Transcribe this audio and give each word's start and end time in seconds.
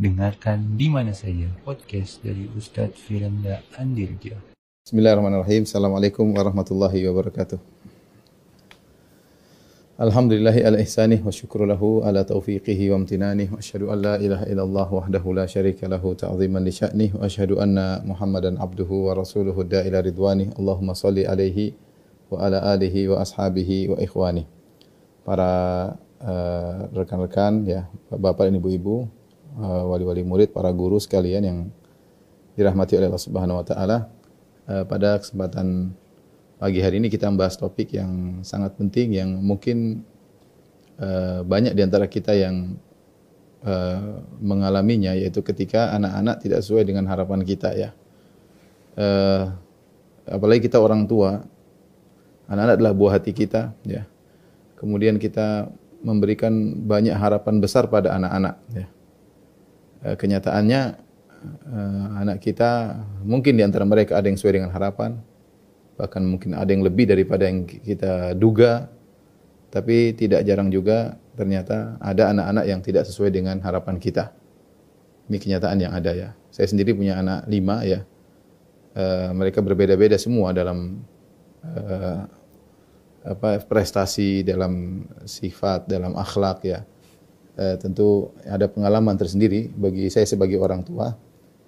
Dengarkan 0.00 0.80
di 0.80 0.88
mana 0.88 1.12
saja 1.12 1.44
podcast 1.60 2.24
dari 2.24 2.48
Ustadz 2.56 2.96
Firanda 3.04 3.60
Andirja. 3.76 4.32
Bismillahirrahmanirrahim. 4.88 5.68
Assalamualaikum 5.68 6.24
warahmatullahi 6.24 7.04
wabarakatuh. 7.04 7.60
Alhamdulillahi 10.00 10.64
ala 10.64 10.80
ihsanih 10.80 11.20
wa 11.20 11.28
syukru 11.28 11.68
lahu 11.68 12.00
ala 12.00 12.24
taufiqihi 12.24 12.88
wa 12.88 13.04
amtinanih 13.04 13.52
wa 13.52 13.60
asyhadu 13.60 13.92
an 13.92 14.00
la 14.00 14.16
ilaha 14.16 14.48
illallah 14.48 14.88
wahdahu 14.88 15.36
la 15.36 15.44
syarika 15.44 15.84
lahu 15.84 16.16
ta'ziman 16.16 16.64
li 16.64 16.72
sya'nih 16.72 17.20
wa 17.20 17.28
asyhadu 17.28 17.60
anna 17.60 18.00
Muhammadan 18.00 18.56
abduhu 18.56 19.12
wa 19.12 19.20
rasuluhu 19.20 19.68
da'ila 19.68 20.00
ridwanih. 20.00 20.48
Allahumma 20.56 20.96
salli 20.96 21.28
alaihi 21.28 21.76
wa 22.32 22.40
ala 22.40 22.72
alihi 22.72 23.04
wa 23.12 23.20
ashabihi 23.20 23.92
wa 23.92 24.00
ikhwani. 24.00 24.48
Para 25.28 25.52
uh, 26.24 26.88
rekan-rekan 26.96 27.68
ya, 27.68 27.84
Bapak 28.08 28.48
dan 28.48 28.56
Ibu-ibu, 28.56 29.04
uh, 29.04 29.19
wali-wali 29.58 30.22
murid, 30.22 30.54
para 30.54 30.70
guru 30.70 31.02
sekalian 31.02 31.42
yang 31.42 31.58
dirahmati 32.54 32.98
oleh 32.98 33.08
Allah 33.08 33.24
Subhanahu 33.24 33.58
wa 33.58 33.66
taala. 33.66 33.98
Uh, 34.70 34.84
pada 34.86 35.18
kesempatan 35.18 35.96
pagi 36.60 36.78
hari 36.84 37.02
ini 37.02 37.08
kita 37.10 37.26
membahas 37.26 37.58
topik 37.58 37.96
yang 37.96 38.44
sangat 38.46 38.76
penting 38.76 39.16
yang 39.16 39.30
mungkin 39.40 40.06
uh, 41.00 41.42
banyak 41.42 41.74
di 41.74 41.82
antara 41.82 42.06
kita 42.06 42.36
yang 42.36 42.76
mengalaminya 44.40 45.12
yaitu 45.12 45.44
ketika 45.44 45.92
anak-anak 45.92 46.40
tidak 46.40 46.64
sesuai 46.64 46.80
dengan 46.88 47.04
harapan 47.04 47.44
kita 47.44 47.76
ya. 47.76 47.92
Apalagi 50.24 50.64
kita 50.64 50.80
orang 50.80 51.04
tua, 51.04 51.44
anak-anak 52.48 52.80
adalah 52.80 52.96
buah 52.96 53.20
hati 53.20 53.36
kita 53.36 53.76
ya. 53.84 54.08
Kemudian 54.80 55.20
kita 55.20 55.68
memberikan 56.00 56.72
banyak 56.88 57.12
harapan 57.12 57.60
besar 57.60 57.92
pada 57.92 58.16
anak-anak 58.16 58.56
ya. 58.72 58.88
Eh, 60.00 60.16
kenyataannya 60.16 60.82
eh, 61.44 62.06
anak 62.24 62.40
kita 62.40 62.96
mungkin 63.20 63.60
di 63.60 63.62
antara 63.64 63.84
mereka 63.84 64.16
ada 64.16 64.32
yang 64.32 64.40
sesuai 64.40 64.56
dengan 64.56 64.72
harapan, 64.72 65.20
bahkan 66.00 66.24
mungkin 66.24 66.56
ada 66.56 66.72
yang 66.72 66.80
lebih 66.80 67.04
daripada 67.04 67.44
yang 67.44 67.68
kita 67.68 68.32
duga, 68.32 68.88
tapi 69.68 70.16
tidak 70.16 70.40
jarang 70.48 70.72
juga 70.72 71.20
ternyata 71.36 72.00
ada 72.00 72.32
anak-anak 72.32 72.64
yang 72.64 72.80
tidak 72.80 73.04
sesuai 73.04 73.28
dengan 73.28 73.60
harapan 73.60 74.00
kita. 74.00 74.32
Ini 75.28 75.36
kenyataan 75.36 75.78
yang 75.78 75.92
ada 75.92 76.10
ya. 76.16 76.28
Saya 76.48 76.66
sendiri 76.66 76.96
punya 76.96 77.20
anak 77.20 77.46
lima 77.46 77.84
ya. 77.86 78.02
Uh, 78.90 79.30
mereka 79.30 79.62
berbeda-beda 79.62 80.18
semua 80.18 80.50
dalam 80.50 81.06
uh, 81.62 82.26
apa 83.22 83.62
prestasi, 83.62 84.42
dalam 84.42 85.06
sifat, 85.22 85.86
dalam 85.86 86.18
akhlak 86.18 86.66
ya 86.66 86.82
eh, 87.60 87.76
tentu 87.76 88.32
ada 88.48 88.64
pengalaman 88.72 89.20
tersendiri 89.20 89.68
bagi 89.76 90.08
saya 90.08 90.24
sebagai 90.24 90.56
orang 90.56 90.80
tua 90.80 91.12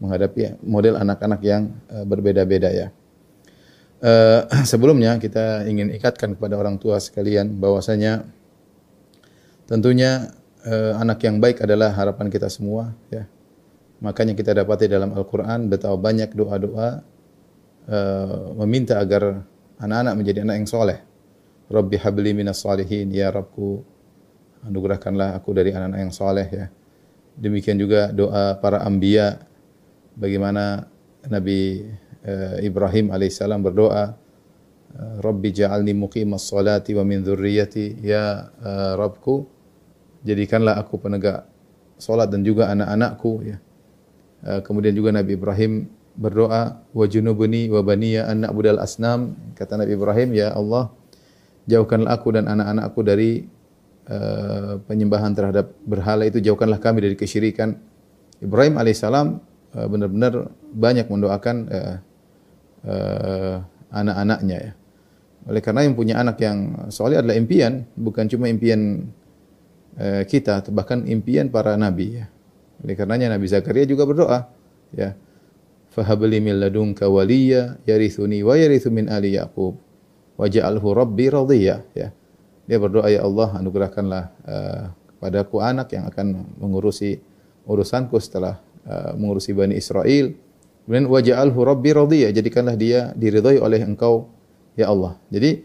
menghadapi 0.01 0.65
model 0.65 0.97
anak-anak 0.97 1.41
yang 1.45 1.69
eh, 1.93 2.05
berbeda-beda 2.09 2.71
ya. 2.73 2.89
Eh, 4.01 4.41
sebelumnya 4.73 5.21
kita 5.21 5.69
ingin 5.69 5.93
ikatkan 5.93 6.33
kepada 6.41 6.57
orang 6.57 6.81
tua 6.81 6.97
sekalian 6.97 7.61
bahwasanya 7.61 8.25
tentunya 9.69 10.33
anak 10.95 11.27
yang 11.27 11.43
baik 11.43 11.59
adalah 11.67 11.91
harapan 11.91 12.31
kita 12.31 12.47
semua 12.47 12.95
ya. 13.11 13.27
Makanya 13.99 14.39
kita 14.39 14.55
dapati 14.55 14.87
dalam 14.87 15.11
Al-Qur'an 15.11 15.67
betapa 15.67 15.99
banyak 15.99 16.31
doa-doa 16.39 17.03
meminta 18.63 19.03
agar 19.03 19.43
anak-anak 19.83 20.15
menjadi 20.15 20.39
anak 20.47 20.63
yang 20.63 20.69
soleh. 20.71 21.03
Rabbi 21.67 21.99
habli 21.99 22.31
minas 22.31 22.63
salihin 22.63 23.11
ya 23.11 23.35
Rabbku 23.35 23.83
anugerahkanlah 24.67 25.35
aku 25.39 25.51
dari 25.55 25.75
anak-anak 25.75 26.01
yang 26.01 26.15
soleh 26.15 26.49
ya. 26.49 26.67
Demikian 27.33 27.81
juga 27.81 28.13
doa 28.13 28.61
para 28.61 28.85
ambia 28.85 29.41
bagaimana 30.15 30.87
Nabi 31.27 31.87
uh, 32.27 32.59
Ibrahim 32.61 33.09
alaihissalam 33.09 33.63
berdoa 33.63 34.13
eh, 34.93 35.15
Rabbi 35.25 35.49
ja'alni 35.55 35.97
muqimas 35.97 36.45
salati 36.45 36.93
wa 36.93 37.07
min 37.09 37.25
dzurriyyati 37.25 38.05
ya 38.05 38.53
uh, 38.53 38.93
Rabbku 39.01 39.49
jadikanlah 40.27 40.77
aku 40.77 41.01
penegak 41.01 41.49
salat 41.97 42.29
dan 42.29 42.45
juga 42.45 42.69
anak-anakku 42.69 43.33
ya. 43.49 43.57
Uh, 44.43 44.61
kemudian 44.61 44.93
juga 44.93 45.15
Nabi 45.15 45.39
Ibrahim 45.39 45.87
berdoa 46.13 46.85
wa 46.93 47.05
junubni 47.09 47.73
wa 47.73 47.81
baniya 47.81 48.29
an 48.29 48.45
na'budal 48.45 48.83
asnam 48.83 49.33
kata 49.57 49.81
Nabi 49.81 49.97
Ibrahim 49.97 50.37
ya 50.37 50.53
Allah 50.53 50.93
jauhkanlah 51.65 52.13
aku 52.13 52.37
dan 52.37 52.51
anak-anakku 52.51 53.01
dari 53.01 53.49
uh, 54.09 54.81
penyembahan 54.87 55.35
terhadap 55.37 55.75
berhala 55.85 56.27
itu 56.27 56.41
jauhkanlah 56.43 56.79
kami 56.79 57.05
dari 57.05 57.17
kesyirikan. 57.19 57.79
Ibrahim 58.43 58.79
alaihissalam 58.79 59.39
uh, 59.77 59.87
benar-benar 59.87 60.51
banyak 60.75 61.07
mendoakan 61.07 61.57
uh, 61.69 63.57
anak-anaknya 63.93 64.59
ya. 64.59 64.73
Oleh 65.43 65.63
karena 65.63 65.83
yang 65.83 65.95
punya 65.99 66.15
anak 66.23 66.39
yang 66.39 66.87
soleh 66.95 67.19
adalah 67.19 67.35
impian, 67.35 67.83
bukan 67.99 68.31
cuma 68.31 68.47
impian 68.47 69.11
uh, 69.99 70.23
kita, 70.23 70.63
bahkan 70.71 71.03
impian 71.07 71.51
para 71.51 71.75
nabi 71.75 72.23
ya. 72.23 72.27
Oleh 72.83 72.99
karenanya 72.99 73.39
Nabi 73.39 73.47
Zakaria 73.47 73.87
juga 73.87 74.03
berdoa 74.03 74.51
ya. 74.91 75.15
Fahabli 75.95 76.43
min 76.43 76.59
ladunka 76.59 77.07
waliya 77.07 77.79
yarithuni 77.87 78.43
wa 78.43 78.59
yarithu 78.59 78.91
min 78.91 79.07
ali 79.07 79.39
Yaqub 79.39 79.79
waj'alhu 80.35 80.89
rabbi 80.91 81.31
radhiya 81.31 81.87
ya. 81.95 82.11
Dia 82.67 82.79
berdoa 82.79 83.11
ya 83.11 83.27
Allah 83.27 83.59
anugerahkanlah 83.59 84.25
uh, 84.47 85.63
anak 85.63 85.89
yang 85.95 86.07
akan 86.11 86.57
mengurusi 86.59 87.19
urusanku 87.67 88.19
setelah 88.19 88.59
uh, 88.87 89.15
mengurusi 89.15 89.55
Bani 89.55 89.79
Israel. 89.79 90.35
Kemudian 90.83 91.07
waj'alhu 91.07 91.59
rabbi 91.63 91.95
radhiya, 91.95 92.35
jadikanlah 92.35 92.75
dia 92.75 93.15
diridhai 93.15 93.63
oleh 93.63 93.87
Engkau 93.87 94.27
ya 94.75 94.91
Allah. 94.91 95.15
Jadi 95.31 95.63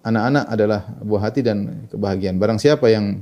anak-anak 0.00 0.44
adalah 0.48 0.80
buah 1.04 1.22
hati 1.28 1.44
dan 1.44 1.88
kebahagiaan. 1.92 2.40
Barang 2.40 2.56
siapa 2.56 2.88
yang 2.88 3.20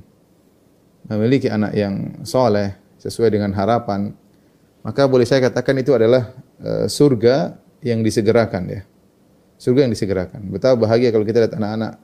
memiliki 1.11 1.51
anak 1.51 1.75
yang 1.75 2.23
soleh 2.23 2.79
sesuai 3.03 3.35
dengan 3.35 3.51
harapan, 3.51 4.15
maka 4.87 5.11
boleh 5.11 5.27
saya 5.27 5.43
katakan 5.51 5.75
itu 5.83 5.91
adalah 5.91 6.31
uh, 6.63 6.87
surga 6.87 7.59
yang 7.83 8.05
disegerakan 8.07 8.63
ya. 8.71 8.81
Surga 9.59 9.87
yang 9.87 9.93
disegerakan. 9.93 10.55
Betapa 10.55 10.79
bahagia 10.79 11.11
kalau 11.11 11.27
kita 11.27 11.45
lihat 11.45 11.55
anak-anak 11.59 11.99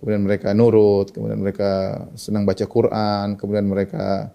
kemudian 0.00 0.22
mereka 0.22 0.52
nurut, 0.52 1.10
kemudian 1.12 1.40
mereka 1.40 2.02
senang 2.14 2.44
baca 2.44 2.64
Quran, 2.68 3.36
kemudian 3.40 3.66
mereka 3.66 4.30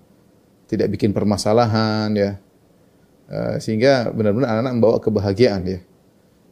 tidak 0.66 0.88
bikin 0.94 1.12
permasalahan 1.12 2.10
ya. 2.16 2.32
Uh, 3.32 3.56
sehingga 3.64 4.12
benar-benar 4.12 4.60
anak-anak 4.60 4.74
membawa 4.76 4.98
kebahagiaan 5.00 5.62
ya. 5.64 5.80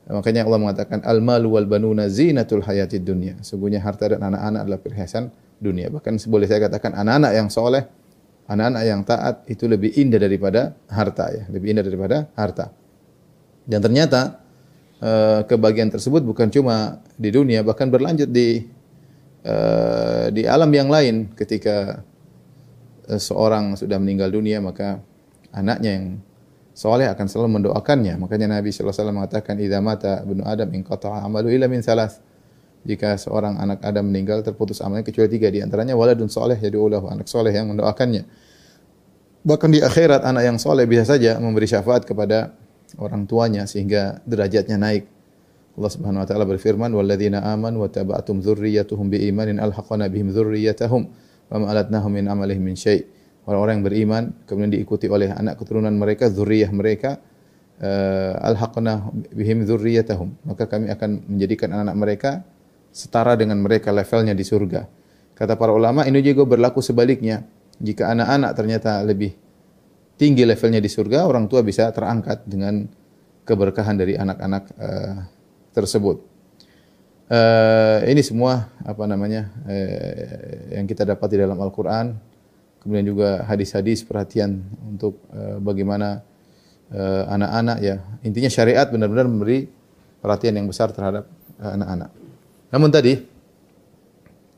Makanya 0.09 0.41
Allah 0.49 0.57
mengatakan 0.57 0.99
al-malu 1.05 1.53
wal 1.53 1.69
banuna 1.69 2.09
zinatul 2.09 2.65
hayatid 2.65 3.05
dunya. 3.05 3.37
Sungguhnya 3.45 3.77
harta 3.77 4.09
dan 4.09 4.25
anak-anak 4.25 4.65
adalah 4.65 4.79
perhiasan 4.81 5.29
dunia. 5.61 5.93
Bahkan 5.93 6.17
boleh 6.25 6.49
saya 6.49 6.65
katakan 6.65 6.97
anak-anak 6.97 7.31
yang 7.35 7.47
soleh, 7.53 7.85
anak-anak 8.49 8.83
yang 8.89 9.01
taat 9.05 9.45
itu 9.45 9.69
lebih 9.69 9.93
indah 9.93 10.17
daripada 10.17 10.73
harta 10.89 11.29
ya, 11.29 11.43
lebih 11.53 11.77
indah 11.77 11.85
daripada 11.85 12.17
harta. 12.33 12.73
Dan 13.69 13.85
ternyata 13.85 14.41
uh, 14.97 15.45
kebahagiaan 15.45 15.93
tersebut 15.93 16.25
bukan 16.25 16.49
cuma 16.49 17.05
di 17.13 17.29
dunia, 17.29 17.61
bahkan 17.61 17.91
berlanjut 17.93 18.33
di 18.33 18.65
uh, 19.45 20.27
di 20.33 20.43
alam 20.47 20.71
yang 20.73 20.89
lain 20.91 21.31
ketika 21.35 22.03
uh, 23.07 23.19
seorang 23.19 23.77
sudah 23.79 23.99
meninggal 24.01 24.31
dunia 24.33 24.59
maka 24.59 24.99
anaknya 25.53 25.91
yang 25.99 26.05
soleh 26.79 27.11
akan 27.11 27.25
selalu 27.27 27.59
mendoakannya. 27.59 28.15
Makanya 28.15 28.59
Nabi 28.59 28.71
sallallahu 28.71 28.87
alaihi 28.87 28.99
wasallam 29.03 29.17
mengatakan 29.19 29.53
idza 29.59 29.79
mata 29.83 30.13
ibnu 30.23 30.47
adam 30.47 30.69
in 30.71 30.81
qata'a 30.87 31.27
amalu 31.27 31.51
illa 31.51 31.67
min 31.67 31.83
salas. 31.83 32.23
Jika 32.79 33.19
seorang 33.19 33.59
anak 33.59 33.83
Adam 33.83 34.07
meninggal 34.07 34.39
terputus 34.39 34.79
amalnya 34.79 35.03
kecuali 35.03 35.27
tiga 35.27 35.51
di 35.51 35.59
antaranya 35.59 35.99
waladun 35.99 36.31
soleh 36.31 36.55
jadi 36.55 36.79
ulahu 36.79 37.11
anak 37.11 37.27
soleh 37.27 37.51
yang 37.51 37.67
mendoakannya. 37.67 38.23
Bahkan 39.43 39.69
di 39.75 39.83
akhirat 39.83 40.23
anak 40.23 40.47
yang 40.47 40.55
soleh 40.55 40.87
bisa 40.87 41.03
saja 41.03 41.35
memberi 41.43 41.67
syafaat 41.67 42.07
kepada 42.07 42.55
orang 42.95 43.27
tuanya 43.27 43.67
sehingga 43.67 44.23
derajatnya 44.23 44.79
naik. 44.79 45.11
Allah 45.77 45.91
Subhanahu 45.91 46.21
wa 46.23 46.27
taala 46.27 46.45
berfirman, 46.49 46.89
"Walladzina 46.91 47.45
amanu 47.45 47.85
wa 47.85 47.89
taba'atum 47.91 48.41
dzurriyyatuhum 48.41 49.11
biimanin 49.11 49.61
alhaqana 49.61 50.09
bihim 50.09 50.33
dzurriyyatahum 50.33 51.01
wa 51.49 51.55
ma 51.61 51.65
alatnahum 51.71 52.11
min 52.13 52.25
amalihim 52.25 52.63
min 52.63 52.75
syai'." 52.75 53.05
Orang-orang 53.49 53.81
yang 53.81 53.85
beriman 53.85 54.23
kemudian 54.45 54.71
diikuti 54.77 55.09
oleh 55.09 55.33
anak 55.33 55.57
keturunan 55.57 55.93
mereka, 55.95 56.29
zuriyah 56.29 56.69
mereka, 56.69 57.17
uh, 57.81 58.37
alhaqna 58.45 59.09
bihim 59.33 59.65
dzurriyyatahum. 59.65 60.45
Maka 60.45 60.69
kami 60.69 60.91
akan 60.93 61.25
menjadikan 61.25 61.73
anak-anak 61.73 61.97
mereka 61.97 62.31
setara 62.93 63.33
dengan 63.33 63.57
mereka 63.63 63.89
levelnya 63.89 64.37
di 64.37 64.45
surga. 64.45 64.85
Kata 65.33 65.55
para 65.55 65.71
ulama, 65.71 66.03
ini 66.05 66.19
juga 66.19 66.45
berlaku 66.45 66.83
sebaliknya. 66.83 67.47
Jika 67.79 68.11
anak-anak 68.11 68.51
ternyata 68.59 68.99
lebih 69.07 69.31
tinggi 70.19 70.43
levelnya 70.43 70.83
di 70.83 70.91
surga, 70.91 71.23
orang 71.23 71.47
tua 71.47 71.63
bisa 71.63 71.87
terangkat 71.95 72.43
dengan 72.43 72.83
keberkahan 73.47 73.95
dari 73.95 74.19
anak-anak 74.19 74.63
uh, 74.75 75.15
tersebut. 75.79 76.21
Uh, 77.29 78.01
ini 78.09 78.25
semua 78.25 78.73
apa 78.81 79.05
namanya 79.05 79.53
uh, 79.69 80.73
yang 80.73 80.89
kita 80.89 81.05
dapat 81.05 81.29
di 81.29 81.37
dalam 81.37 81.61
Al-Quran 81.61 82.17
kemudian 82.81 83.05
juga 83.05 83.45
hadis-hadis 83.45 84.01
perhatian 84.01 84.65
untuk 84.87 85.21
uh, 85.29 85.61
bagaimana 85.61 86.25
uh, 86.89 87.23
anak-anak 87.29 87.77
ya. 87.85 87.95
Intinya 88.25 88.49
syariat 88.49 88.87
benar-benar 88.89 89.29
memberi 89.29 89.69
perhatian 90.23 90.57
yang 90.57 90.67
besar 90.67 90.89
terhadap 90.89 91.27
uh, 91.61 91.71
anak-anak. 91.75 92.09
Namun 92.73 92.89
tadi 92.89 93.13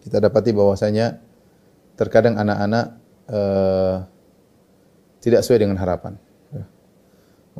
kita 0.01 0.17
dapati 0.17 0.49
bahwasanya 0.55 1.21
terkadang 1.97 2.37
anak-anak 2.39 2.85
uh, 3.29 3.95
tidak 5.21 5.45
sesuai 5.45 5.67
dengan 5.67 5.77
harapan. 5.77 6.17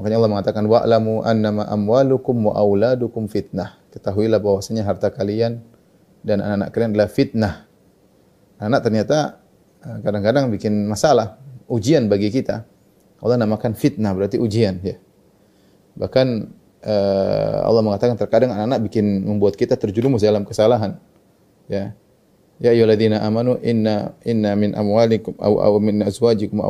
Ya. 0.02 0.10
Makanya 0.10 0.18
Allah 0.18 0.32
mengatakan 0.34 0.64
wa'lamu 0.66 1.22
annama 1.22 1.70
amwalukum 1.70 2.50
wa 2.50 2.58
auladukum 2.58 3.30
fitnah. 3.30 3.78
Ketahuilah 3.94 4.42
bahwasanya 4.42 4.82
harta 4.82 5.14
kalian 5.14 5.62
dan 6.26 6.42
anak-anak 6.42 6.70
kalian 6.74 6.90
adalah 6.98 7.10
fitnah. 7.14 7.54
Anak 8.58 8.82
ternyata 8.82 9.42
Eh, 9.82 9.98
kadang-kadang 10.06 10.54
bikin 10.54 10.86
masalah, 10.86 11.42
ujian 11.66 12.06
bagi 12.06 12.30
kita. 12.30 12.70
Allah 13.18 13.38
namakan 13.42 13.74
fitnah 13.74 14.14
berarti 14.14 14.38
ujian 14.38 14.78
ya. 14.82 14.98
Bahkan 15.98 16.28
uh, 16.86 17.58
Allah 17.66 17.82
mengatakan 17.86 18.18
terkadang 18.18 18.50
anak-anak 18.50 18.82
bikin 18.90 19.26
membuat 19.26 19.54
kita 19.54 19.78
terjerumus 19.78 20.26
dalam 20.26 20.42
kesalahan. 20.42 20.98
Ya. 21.70 21.94
Ya 22.62 22.74
ayyuhalladzina 22.74 23.22
amanu 23.26 23.58
inna 23.62 24.14
inna 24.22 24.54
min 24.58 24.74
amwalikum 24.74 25.34
aw 25.38 25.54
aw 25.70 25.74
min 25.82 26.02
azwajikum 26.06 26.62
wa 26.62 26.70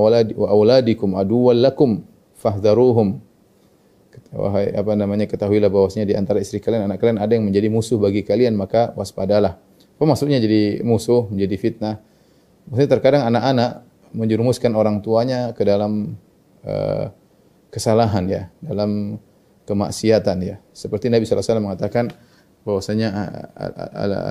auladikum 0.52 1.16
aduwwal 1.20 1.56
lakum 1.56 2.04
fahdharuhum. 2.42 3.22
Wahai 4.32 4.74
apa 4.74 4.92
namanya 4.98 5.28
ketahuilah 5.30 5.70
bahwasanya 5.70 6.08
di 6.08 6.16
antara 6.16 6.42
istri 6.42 6.64
kalian 6.64 6.88
anak 6.88 7.00
kalian 7.04 7.20
ada 7.20 7.36
yang 7.36 7.48
menjadi 7.48 7.68
musuh 7.70 8.02
bagi 8.02 8.26
kalian 8.26 8.58
maka 8.58 8.92
waspadalah. 8.98 9.62
Apa 9.96 10.04
maksudnya 10.10 10.42
jadi 10.42 10.82
musuh, 10.82 11.30
menjadi 11.30 11.56
fitnah? 11.62 11.96
Maksudnya 12.66 12.90
terkadang 12.90 13.24
anak-anak 13.30 13.86
menjerumuskan 14.18 14.74
orang 14.74 15.00
tuanya 15.06 15.54
ke 15.54 15.62
dalam 15.62 16.18
uh, 16.66 17.14
kesalahan 17.70 18.26
ya, 18.28 18.42
dalam 18.66 19.22
kemaksiatan 19.70 20.38
ya. 20.42 20.56
Seperti 20.74 21.08
Nabi 21.08 21.24
SAW 21.24 21.64
mengatakan 21.64 22.12
bahwasanya 22.68 23.10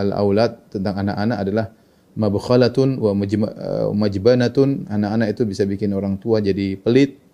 al-aulad 0.04 0.68
tentang 0.68 1.00
anak-anak 1.00 1.38
adalah 1.40 1.66
mabkhalatun 2.14 2.98
wa 3.00 3.14
eh, 3.14 3.90
majbanatun. 3.94 4.90
Anak-anak 4.90 5.28
itu 5.32 5.42
bisa 5.48 5.64
bikin 5.64 5.94
orang 5.96 6.18
tua 6.18 6.42
jadi 6.42 6.76
pelit 6.76 7.29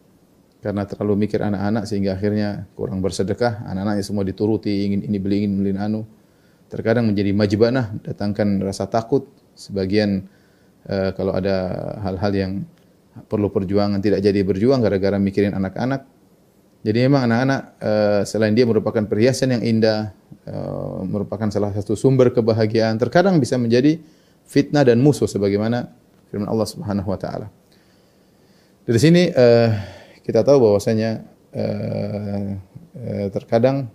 karena 0.67 0.83
terlalu 0.83 1.31
mikir 1.31 1.39
anak-anak 1.47 1.87
sehingga 1.87 2.19
akhirnya 2.19 2.67
kurang 2.75 2.99
bersedekah. 2.99 3.63
Anak-anaknya 3.71 4.03
semua 4.03 4.27
dituruti, 4.27 4.91
ingin 4.91 5.07
ini 5.07 5.23
beli, 5.23 5.47
ingin 5.47 5.63
beli 5.63 5.71
anu. 5.79 6.03
Terkadang 6.67 7.07
menjadi 7.07 7.31
majbanah, 7.31 8.03
datangkan 8.03 8.59
rasa 8.67 8.91
takut. 8.91 9.31
Sebagian 9.55 10.27
uh, 10.91 11.15
kalau 11.15 11.39
ada 11.39 11.71
hal-hal 12.03 12.33
yang 12.35 12.53
perlu 13.31 13.47
perjuangan 13.47 14.03
tidak 14.03 14.27
jadi 14.27 14.43
berjuang 14.43 14.83
gara-gara 14.83 15.15
mikirin 15.23 15.55
anak-anak. 15.55 16.03
Jadi 16.83 16.99
memang 16.99 17.31
anak-anak 17.31 17.61
uh, 17.79 18.23
selain 18.27 18.51
dia 18.59 18.67
merupakan 18.67 19.07
perhiasan 19.07 19.55
yang 19.55 19.63
indah, 19.63 20.11
uh, 20.51 21.07
merupakan 21.07 21.47
salah 21.47 21.71
satu 21.79 21.95
sumber 21.95 22.35
kebahagiaan, 22.35 22.99
terkadang 22.99 23.39
bisa 23.39 23.55
menjadi 23.55 24.03
fitnah 24.43 24.83
dan 24.83 24.99
musuh 24.99 25.31
sebagaimana 25.31 25.95
firman 26.27 26.51
Allah 26.51 26.67
Subhanahu 26.67 27.07
wa 27.07 27.19
taala. 27.19 27.47
Dari 28.83 28.99
sini 28.99 29.31
uh, 29.31 29.96
kita 30.27 30.43
tahu 30.43 30.59
bahwasanya 30.59 31.23
uh, 31.55 32.59
uh, 32.99 33.27
terkadang 33.31 33.87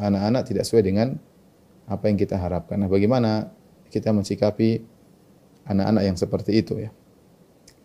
anak-anak 0.00 0.42
uh, 0.42 0.46
tidak 0.48 0.64
sesuai 0.64 0.84
dengan 0.88 1.20
apa 1.84 2.08
yang 2.08 2.16
kita 2.16 2.40
harapkan. 2.40 2.80
Nah, 2.80 2.88
bagaimana 2.88 3.52
kita 3.92 4.08
mensikapi 4.16 4.80
anak-anak 5.68 6.02
yang 6.08 6.16
seperti 6.16 6.56
itu 6.56 6.80
ya. 6.80 6.90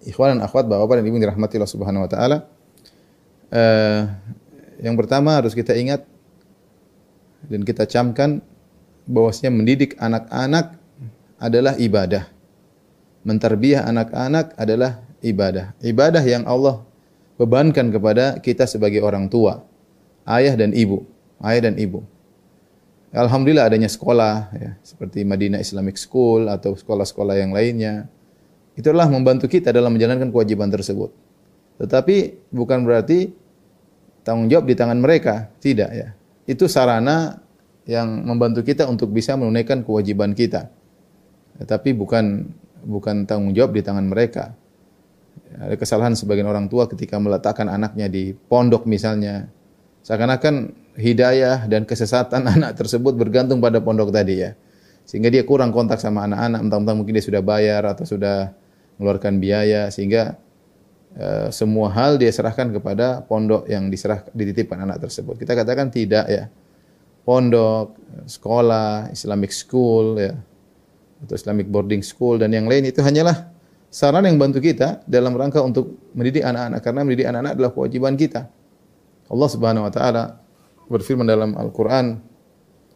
Ikhwan 0.08 0.38
dan 0.38 0.48
akhwat 0.48 0.70
bapak 0.70 1.02
dan 1.02 1.06
ibu 1.10 1.20
dirahmati 1.20 1.60
Allah 1.60 1.74
Subhanahu 1.76 2.06
wa 2.08 2.10
taala. 2.10 2.38
Uh, 3.52 4.08
yang 4.80 4.96
pertama 4.96 5.36
harus 5.36 5.52
kita 5.52 5.76
ingat 5.76 6.08
dan 7.46 7.62
kita 7.68 7.84
camkan 7.90 8.40
bahwasanya 9.04 9.52
mendidik 9.52 10.00
anak-anak 10.00 10.80
adalah 11.38 11.76
ibadah. 11.76 12.32
Menterbiah 13.26 13.84
anak-anak 13.84 14.54
adalah 14.56 15.02
ibadah. 15.26 15.74
Ibadah 15.82 16.24
yang 16.24 16.46
Allah 16.46 16.86
bebankan 17.36 17.92
kepada 17.92 18.40
kita 18.40 18.68
sebagai 18.68 19.04
orang 19.04 19.28
tua, 19.28 19.64
ayah 20.28 20.56
dan 20.56 20.72
ibu, 20.72 21.04
ayah 21.44 21.72
dan 21.72 21.76
ibu. 21.80 22.04
Alhamdulillah 23.16 23.72
adanya 23.72 23.88
sekolah 23.88 24.52
ya, 24.52 24.72
seperti 24.84 25.24
Madinah 25.24 25.64
Islamic 25.64 25.96
School 25.96 26.52
atau 26.52 26.76
sekolah-sekolah 26.76 27.40
yang 27.40 27.56
lainnya. 27.56 28.12
Itulah 28.76 29.08
membantu 29.08 29.48
kita 29.48 29.72
dalam 29.72 29.96
menjalankan 29.96 30.36
kewajiban 30.36 30.68
tersebut. 30.68 31.16
Tetapi 31.80 32.48
bukan 32.52 32.84
berarti 32.84 33.32
tanggung 34.28 34.52
jawab 34.52 34.68
di 34.68 34.76
tangan 34.76 35.00
mereka, 35.00 35.48
tidak 35.64 35.90
ya. 35.96 36.08
Itu 36.44 36.68
sarana 36.68 37.40
yang 37.88 38.28
membantu 38.28 38.68
kita 38.68 38.84
untuk 38.90 39.16
bisa 39.16 39.40
menunaikan 39.40 39.86
kewajiban 39.88 40.36
kita. 40.36 40.68
Tetapi 41.64 41.96
bukan 41.96 42.52
bukan 42.84 43.24
tanggung 43.24 43.56
jawab 43.56 43.72
di 43.72 43.82
tangan 43.86 44.12
mereka. 44.12 44.52
Ada 45.56 45.76
kesalahan 45.80 46.14
sebagian 46.14 46.48
orang 46.48 46.68
tua 46.68 46.86
ketika 46.92 47.16
meletakkan 47.16 47.72
anaknya 47.72 48.12
di 48.12 48.36
pondok 48.36 48.84
misalnya. 48.84 49.48
Seakan-akan 50.06 50.76
hidayah 51.00 51.66
dan 51.66 51.88
kesesatan 51.88 52.46
anak 52.56 52.76
tersebut 52.76 53.16
bergantung 53.16 53.64
pada 53.64 53.80
pondok 53.80 54.12
tadi 54.12 54.44
ya. 54.44 54.54
Sehingga 55.06 55.30
dia 55.30 55.46
kurang 55.46 55.70
kontak 55.70 56.02
sama 56.02 56.26
anak-anak, 56.26 56.60
entah-entah 56.66 56.96
mungkin 56.98 57.14
dia 57.14 57.26
sudah 57.26 57.42
bayar 57.46 57.86
atau 57.86 58.10
sudah 58.10 58.58
mengeluarkan 58.98 59.38
biaya 59.38 59.94
sehingga 59.94 60.40
uh, 61.20 61.54
semua 61.54 61.94
hal 61.94 62.18
dia 62.18 62.34
serahkan 62.34 62.74
kepada 62.74 63.22
pondok 63.22 63.70
yang 63.70 63.94
diserah 63.94 64.26
dititipkan 64.34 64.82
anak 64.82 65.06
tersebut. 65.06 65.38
Kita 65.38 65.54
katakan 65.54 65.94
tidak 65.94 66.26
ya. 66.26 66.50
Pondok, 67.26 67.98
sekolah, 68.30 69.10
Islamic 69.10 69.50
school 69.50 70.22
ya 70.22 70.38
atau 71.26 71.34
Islamic 71.34 71.66
boarding 71.72 72.04
school 72.04 72.38
dan 72.38 72.52
yang 72.52 72.68
lain 72.68 72.86
itu 72.86 73.00
hanyalah 73.00 73.50
saran 73.96 74.28
yang 74.28 74.36
bantu 74.36 74.60
kita 74.60 75.08
dalam 75.08 75.40
rangka 75.40 75.64
untuk 75.64 76.12
mendidik 76.12 76.44
anak-anak 76.44 76.84
karena 76.84 77.02
mendidik 77.08 77.28
anak-anak 77.32 77.52
adalah 77.56 77.72
kewajiban 77.72 78.20
kita. 78.20 78.52
Allah 79.32 79.48
Subhanahu 79.48 79.88
wa 79.88 79.92
taala 79.96 80.24
berfirman 80.92 81.24
dalam 81.24 81.56
Al-Qur'an, 81.56 82.20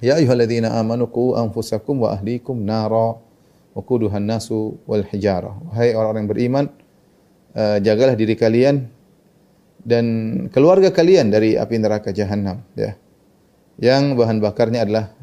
"Ya 0.04 0.20
ayyuhalladzina 0.20 0.76
amanu 0.76 1.08
qu 1.08 1.40
anfusakum 1.40 2.04
wa 2.04 2.12
ahlikum 2.12 2.60
nara 2.68 3.16
wa 3.16 4.20
nasu 4.20 4.76
wal 4.84 5.08
hijarah." 5.08 5.56
Wahai 5.72 5.96
orang-orang 5.96 6.28
yang 6.28 6.32
beriman, 6.36 6.66
uh, 7.56 7.80
jagalah 7.80 8.20
diri 8.20 8.36
kalian 8.36 8.92
dan 9.80 10.06
keluarga 10.52 10.92
kalian 10.92 11.32
dari 11.32 11.56
api 11.56 11.80
neraka 11.80 12.12
jahanam, 12.12 12.60
ya. 12.76 13.00
Yang 13.80 14.20
bahan 14.20 14.44
bakarnya 14.44 14.84
adalah 14.84 15.16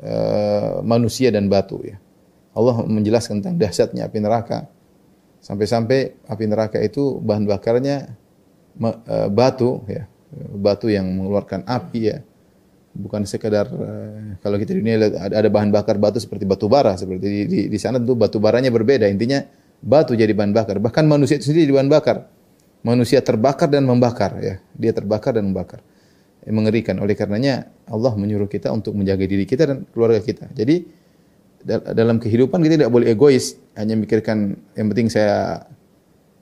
uh, 0.00 0.80
manusia 0.80 1.28
dan 1.28 1.52
batu, 1.52 1.84
ya. 1.84 2.00
Allah 2.56 2.80
menjelaskan 2.88 3.44
tentang 3.44 3.60
dahsyatnya 3.60 4.08
api 4.08 4.24
neraka. 4.24 4.72
Sampai-sampai 5.46 6.26
api 6.26 6.44
neraka 6.50 6.82
itu 6.82 7.22
bahan 7.22 7.46
bakarnya 7.46 8.18
uh, 8.82 9.30
batu, 9.30 9.86
ya 9.86 10.10
batu 10.58 10.90
yang 10.90 11.06
mengeluarkan 11.06 11.62
api 11.62 12.00
ya. 12.02 12.18
Bukan 12.90 13.22
sekedar 13.22 13.70
uh, 13.70 14.42
kalau 14.42 14.58
kita 14.58 14.74
di 14.74 14.82
dunia 14.82 15.06
ada, 15.06 15.46
bahan 15.46 15.70
bakar 15.70 16.02
batu 16.02 16.18
seperti 16.18 16.42
batu 16.42 16.66
bara 16.66 16.98
seperti 16.98 17.22
di, 17.30 17.40
di, 17.46 17.60
di 17.70 17.78
sana 17.78 18.02
tentu 18.02 18.18
batu 18.18 18.42
baranya 18.42 18.74
berbeda. 18.74 19.06
Intinya 19.06 19.46
batu 19.78 20.18
jadi 20.18 20.34
bahan 20.34 20.50
bakar. 20.50 20.82
Bahkan 20.82 21.06
manusia 21.06 21.38
itu 21.38 21.54
sendiri 21.54 21.70
jadi 21.70 21.76
bahan 21.78 21.90
bakar. 21.94 22.16
Manusia 22.82 23.22
terbakar 23.22 23.70
dan 23.70 23.86
membakar 23.86 24.42
ya. 24.42 24.58
Dia 24.74 24.90
terbakar 24.90 25.38
dan 25.38 25.46
membakar. 25.46 25.78
Mengerikan. 26.42 26.98
Oleh 26.98 27.14
karenanya 27.14 27.70
Allah 27.86 28.18
menyuruh 28.18 28.50
kita 28.50 28.74
untuk 28.74 28.98
menjaga 28.98 29.22
diri 29.30 29.46
kita 29.46 29.62
dan 29.62 29.86
keluarga 29.94 30.18
kita. 30.18 30.50
Jadi 30.50 31.05
dalam 31.64 32.22
kehidupan 32.22 32.62
kita 32.62 32.84
tidak 32.84 32.92
boleh 32.92 33.14
egois, 33.14 33.58
hanya 33.74 33.96
mikirkan 33.98 34.54
yang 34.76 34.86
penting 34.92 35.08
saya 35.10 35.66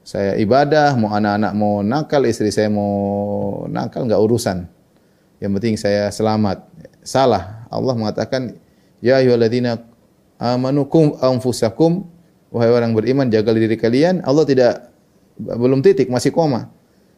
saya 0.04 0.36
ibadah, 0.36 0.92
mau 1.00 1.16
anak-anak 1.16 1.52
mau 1.56 1.80
nakal, 1.80 2.28
istri 2.28 2.52
saya 2.52 2.68
mau 2.68 3.64
nakal, 3.72 4.04
nggak 4.04 4.20
urusan. 4.20 4.68
Yang 5.40 5.52
penting 5.58 5.74
saya 5.80 6.12
selamat. 6.12 6.60
Salah. 7.00 7.64
Allah 7.72 7.96
mengatakan, 7.96 8.52
Ya 9.00 9.20
ayyuhalladzina 9.20 9.80
amanu 10.36 10.84
kum 10.88 11.16
anfusakum 11.20 12.04
wahai 12.52 12.68
orang 12.68 12.92
beriman 12.92 13.32
jaga 13.32 13.56
diri 13.56 13.80
kalian. 13.80 14.20
Allah 14.28 14.44
tidak 14.44 14.92
belum 15.40 15.80
titik, 15.80 16.12
masih 16.12 16.36
koma. 16.36 16.68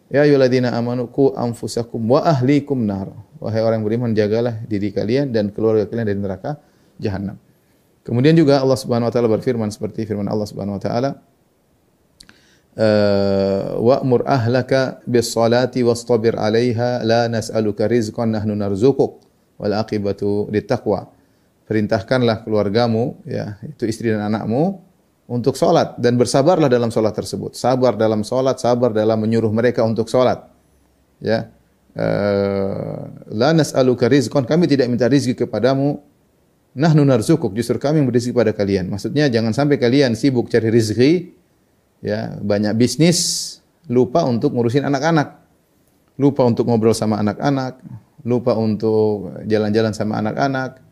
Ya 0.06 0.22
ayyuhalladzina 0.22 0.70
amanu 0.70 1.10
ku 1.10 1.34
anfusakum 1.34 1.98
wa 2.06 2.22
ahlikum 2.22 2.86
nar. 2.86 3.10
Wahai 3.42 3.66
orang 3.66 3.82
beriman 3.82 4.14
jagalah 4.14 4.62
diri 4.64 4.94
kalian 4.94 5.34
dan 5.34 5.50
keluarga 5.50 5.90
kalian 5.90 6.06
dari 6.06 6.20
neraka 6.22 6.62
jahanam. 7.02 7.36
Kemudian 8.06 8.38
juga 8.38 8.62
Allah 8.62 8.78
Subhanahu 8.78 9.10
wa 9.10 9.12
taala 9.12 9.26
berfirman 9.26 9.66
seperti 9.74 10.06
firman 10.06 10.30
Allah 10.30 10.46
Subhanahu 10.46 10.78
wa 10.78 10.82
taala, 10.82 11.10
wa'mur 13.82 14.22
ahlaka 14.30 15.02
bis 15.08 15.34
salati 15.34 15.82
wastabir 15.82 16.38
'alaiha 16.38 17.02
la 17.02 17.26
nas'aluka 17.26 17.90
rizqan 17.90 18.30
nahnu 18.30 18.54
narzuquk 18.54 19.26
wal 19.58 19.74
aqibatu 19.74 20.46
littaqwa 20.52 21.08
perintahkanlah 21.66 22.46
keluargamu 22.46 23.18
ya 23.26 23.58
itu 23.64 23.88
istri 23.90 24.14
dan 24.14 24.28
anakmu 24.28 24.86
untuk 25.26 25.58
sholat 25.58 25.98
dan 25.98 26.14
bersabarlah 26.14 26.70
dalam 26.70 26.94
sholat 26.94 27.10
tersebut. 27.10 27.58
Sabar 27.58 27.98
dalam 27.98 28.22
sholat, 28.22 28.62
sabar 28.62 28.94
dalam 28.94 29.18
menyuruh 29.18 29.50
mereka 29.50 29.82
untuk 29.82 30.06
sholat. 30.06 30.46
Ya, 31.18 31.50
uh, 31.98 33.10
la 33.34 33.50
nas'aluka 33.50 34.06
rizqan, 34.06 34.46
kami 34.46 34.70
tidak 34.70 34.86
minta 34.86 35.10
rizki 35.10 35.34
kepadamu. 35.34 35.98
Nahnu 36.76 37.08
narzukuk, 37.08 37.56
justru 37.56 37.80
kami 37.80 38.04
yang 38.04 38.08
berizki 38.12 38.36
pada 38.36 38.52
kalian. 38.52 38.92
Maksudnya 38.92 39.32
jangan 39.32 39.56
sampai 39.56 39.80
kalian 39.80 40.12
sibuk 40.12 40.52
cari 40.52 40.68
rizki, 40.68 41.32
ya 42.04 42.36
banyak 42.36 42.76
bisnis, 42.76 43.18
lupa 43.88 44.28
untuk 44.28 44.52
ngurusin 44.52 44.84
anak-anak, 44.84 45.40
lupa 46.20 46.44
untuk 46.44 46.68
ngobrol 46.68 46.92
sama 46.92 47.16
anak-anak, 47.24 47.80
lupa 48.28 48.52
untuk 48.60 49.40
jalan-jalan 49.48 49.96
sama 49.96 50.20
anak-anak, 50.20 50.84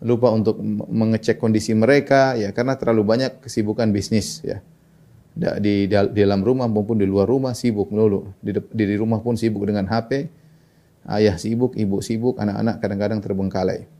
lupa 0.00 0.32
untuk 0.32 0.56
mengecek 0.88 1.36
kondisi 1.42 1.74
mereka 1.74 2.38
ya 2.38 2.54
karena 2.54 2.78
terlalu 2.78 3.02
banyak 3.04 3.44
kesibukan 3.44 3.92
bisnis 3.92 4.40
ya. 4.40 4.64
Di 5.38 5.86
dalam 5.92 6.42
rumah 6.42 6.66
maupun 6.66 6.98
di 6.98 7.06
luar 7.06 7.30
rumah 7.30 7.54
sibuk 7.54 7.94
melulu. 7.94 8.32
Di, 8.42 8.50
di 8.74 8.96
rumah 8.98 9.22
pun 9.22 9.38
sibuk 9.38 9.62
dengan 9.62 9.86
HP. 9.86 10.26
Ayah 11.06 11.38
sibuk, 11.38 11.78
ibu 11.78 12.02
sibuk, 12.02 12.42
anak-anak 12.42 12.82
kadang-kadang 12.82 13.20
terbengkalai. 13.22 13.97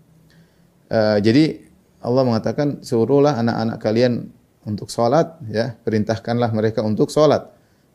Uh, 0.88 1.20
jadi 1.20 1.68
Allah 2.00 2.22
mengatakan 2.24 2.80
suruhlah 2.80 3.36
anak-anak 3.36 3.78
kalian 3.80 4.32
untuk 4.64 4.88
sholat 4.88 5.36
ya. 5.48 5.76
Perintahkanlah 5.84 6.50
mereka 6.52 6.80
untuk 6.84 7.12
sholat. 7.12 7.48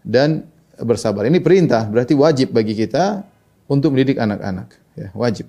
Dan 0.04 0.46
bersabar. 0.78 1.24
Ini 1.30 1.40
perintah 1.40 1.86
berarti 1.86 2.18
wajib 2.18 2.52
bagi 2.52 2.74
kita 2.74 3.24
untuk 3.70 3.94
mendidik 3.94 4.20
anak-anak 4.20 4.76
ya. 4.98 5.10
Wajib. 5.14 5.48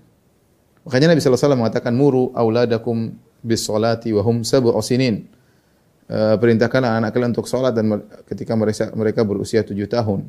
Makanya 0.84 1.16
Nabi 1.16 1.20
SAW 1.24 1.56
mengatakan 1.56 1.96
muru 1.96 2.28
auladakum 2.36 3.16
bis 3.40 3.64
salati 3.64 4.12
wa 4.12 4.20
hum 4.20 4.44
sab'u 4.44 4.76
sinin. 4.84 5.26
Uh, 6.04 6.36
perintahkan 6.36 6.84
anak-anak 6.84 7.10
kalian 7.16 7.30
untuk 7.32 7.48
salat 7.48 7.72
dan 7.72 7.88
ketika 8.28 8.52
mereka 8.52 8.92
mereka 8.92 9.20
berusia 9.24 9.64
tujuh 9.64 9.88
tahun. 9.88 10.28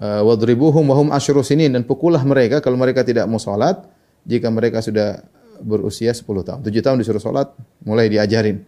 Uh, 0.00 0.24
wadribuhum 0.24 0.84
wa 0.88 0.96
hum 0.96 1.08
asyru 1.12 1.44
sinin. 1.44 1.76
Dan 1.76 1.84
pukullah 1.84 2.24
mereka 2.24 2.64
kalau 2.64 2.80
mereka 2.80 3.04
tidak 3.04 3.28
mau 3.28 3.36
salat 3.36 3.84
jika 4.24 4.48
mereka 4.48 4.80
sudah 4.80 5.20
berusia 5.60 6.12
10 6.12 6.24
tahun. 6.24 6.60
7 6.64 6.72
tahun 6.84 6.96
disuruh 7.00 7.22
salat, 7.22 7.52
mulai 7.84 8.10
diajarin. 8.10 8.64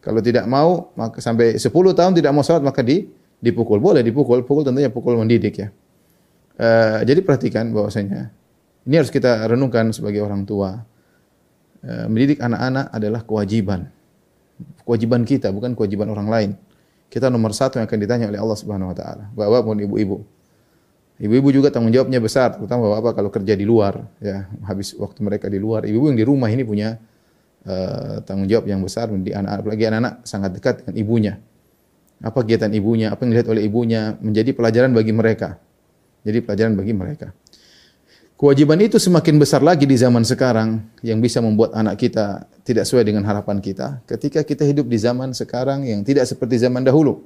Kalau 0.00 0.22
tidak 0.22 0.46
mau 0.46 0.94
maka 0.94 1.18
sampai 1.18 1.58
10 1.58 1.66
tahun 1.70 2.12
tidak 2.14 2.30
mau 2.30 2.44
salat 2.46 2.62
maka 2.62 2.80
di 2.84 3.08
dipukul. 3.42 3.82
Boleh 3.82 4.00
dipukul, 4.00 4.42
pukul 4.46 4.64
tentunya 4.64 4.88
pukul 4.88 5.18
mendidik 5.18 5.66
ya. 5.66 5.68
Uh, 6.56 7.04
jadi 7.04 7.20
perhatikan 7.20 7.68
bahwasanya 7.68 8.32
ini 8.86 8.94
harus 8.96 9.10
kita 9.10 9.44
renungkan 9.50 9.90
sebagai 9.90 10.22
orang 10.22 10.46
tua. 10.46 10.86
Eh, 11.86 12.06
mendidik 12.10 12.42
anak-anak 12.42 12.86
adalah 12.90 13.20
kewajiban. 13.22 13.86
Kewajiban 14.82 15.22
kita, 15.22 15.54
bukan 15.54 15.74
kewajiban 15.78 16.10
orang 16.10 16.28
lain. 16.30 16.50
Kita 17.06 17.30
nomor 17.30 17.54
satu 17.54 17.78
yang 17.78 17.86
akan 17.86 17.98
ditanya 18.02 18.26
oleh 18.26 18.42
Allah 18.42 18.58
Subhanahu 18.58 18.90
Wa 18.90 18.96
Taala. 18.96 19.24
Bapak 19.34 19.60
pun 19.62 19.76
ibu-ibu. 19.78 20.22
Ibu-ibu 21.16 21.48
juga 21.48 21.72
tanggung 21.72 21.88
jawabnya 21.88 22.20
besar, 22.20 22.60
terutama 22.60 22.92
bapak 22.92 23.16
kalau 23.16 23.32
kerja 23.32 23.56
di 23.56 23.64
luar, 23.64 24.04
ya 24.20 24.44
habis 24.68 24.92
waktu 25.00 25.24
mereka 25.24 25.48
di 25.48 25.56
luar. 25.56 25.88
Ibu-ibu 25.88 26.12
yang 26.12 26.18
di 26.20 26.26
rumah 26.28 26.52
ini 26.52 26.60
punya 26.60 27.00
uh, 27.64 28.20
tanggung 28.20 28.44
jawab 28.44 28.68
yang 28.68 28.84
besar 28.84 29.08
di 29.08 29.32
anak-anak, 29.32 29.64
apalagi 29.64 29.84
anak-anak 29.88 30.14
sangat 30.28 30.50
dekat 30.52 30.74
dengan 30.84 30.94
ibunya. 31.00 31.34
Apa 32.20 32.44
kegiatan 32.44 32.68
ibunya, 32.68 33.16
apa 33.16 33.24
yang 33.24 33.32
dilihat 33.32 33.48
oleh 33.48 33.64
ibunya 33.64 34.16
menjadi 34.20 34.52
pelajaran 34.52 34.92
bagi 34.92 35.12
mereka. 35.16 35.56
Jadi 36.20 36.38
pelajaran 36.44 36.76
bagi 36.76 36.92
mereka. 36.92 37.32
Kewajiban 38.36 38.76
itu 38.84 39.00
semakin 39.00 39.40
besar 39.40 39.64
lagi 39.64 39.88
di 39.88 39.96
zaman 39.96 40.20
sekarang 40.20 40.84
yang 41.00 41.24
bisa 41.24 41.40
membuat 41.40 41.72
anak 41.72 41.96
kita 41.96 42.44
tidak 42.68 42.84
sesuai 42.84 43.08
dengan 43.08 43.24
harapan 43.24 43.64
kita 43.64 44.04
ketika 44.04 44.44
kita 44.44 44.68
hidup 44.68 44.84
di 44.92 45.00
zaman 45.00 45.32
sekarang 45.32 45.88
yang 45.88 46.04
tidak 46.04 46.28
seperti 46.28 46.60
zaman 46.60 46.84
dahulu. 46.84 47.24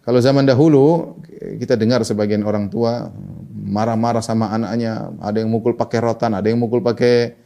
Kalau 0.00 0.18
zaman 0.18 0.48
dahulu 0.48 1.16
kita 1.60 1.76
dengar 1.76 2.00
sebagian 2.02 2.40
orang 2.42 2.72
tua 2.72 3.12
marah-marah 3.52 4.24
sama 4.24 4.48
anaknya, 4.50 5.12
ada 5.20 5.38
yang 5.44 5.52
mukul 5.52 5.76
pakai 5.76 5.98
rotan, 6.00 6.32
ada 6.34 6.48
yang 6.48 6.58
mukul 6.58 6.80
pakai 6.80 7.36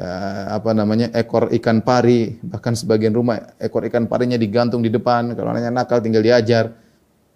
uh, 0.00 0.56
apa 0.56 0.72
namanya 0.72 1.12
ekor 1.12 1.52
ikan 1.60 1.84
pari, 1.84 2.40
bahkan 2.40 2.72
sebagian 2.72 3.12
rumah 3.12 3.54
ekor 3.60 3.84
ikan 3.86 4.08
parinya 4.08 4.40
digantung 4.40 4.80
di 4.80 4.88
depan, 4.88 5.36
kalau 5.36 5.52
anaknya 5.52 5.70
nakal 5.70 6.00
tinggal 6.00 6.24
diajar. 6.24 6.72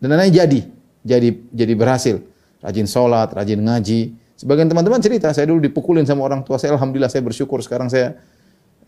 Dan 0.01 0.17
anaknya 0.17 0.45
jadi, 0.45 0.61
jadi 1.05 1.29
jadi 1.53 1.73
berhasil, 1.77 2.17
rajin 2.65 2.89
sholat, 2.89 3.37
rajin 3.37 3.61
ngaji, 3.61 4.17
Sebagian 4.41 4.73
teman-teman 4.73 5.05
cerita, 5.05 5.29
saya 5.37 5.53
dulu 5.53 5.61
dipukulin 5.61 6.09
sama 6.09 6.25
orang 6.25 6.41
tua 6.41 6.57
saya, 6.57 6.73
alhamdulillah 6.73 7.13
saya 7.13 7.21
bersyukur 7.21 7.61
sekarang 7.61 7.93
saya 7.93 8.17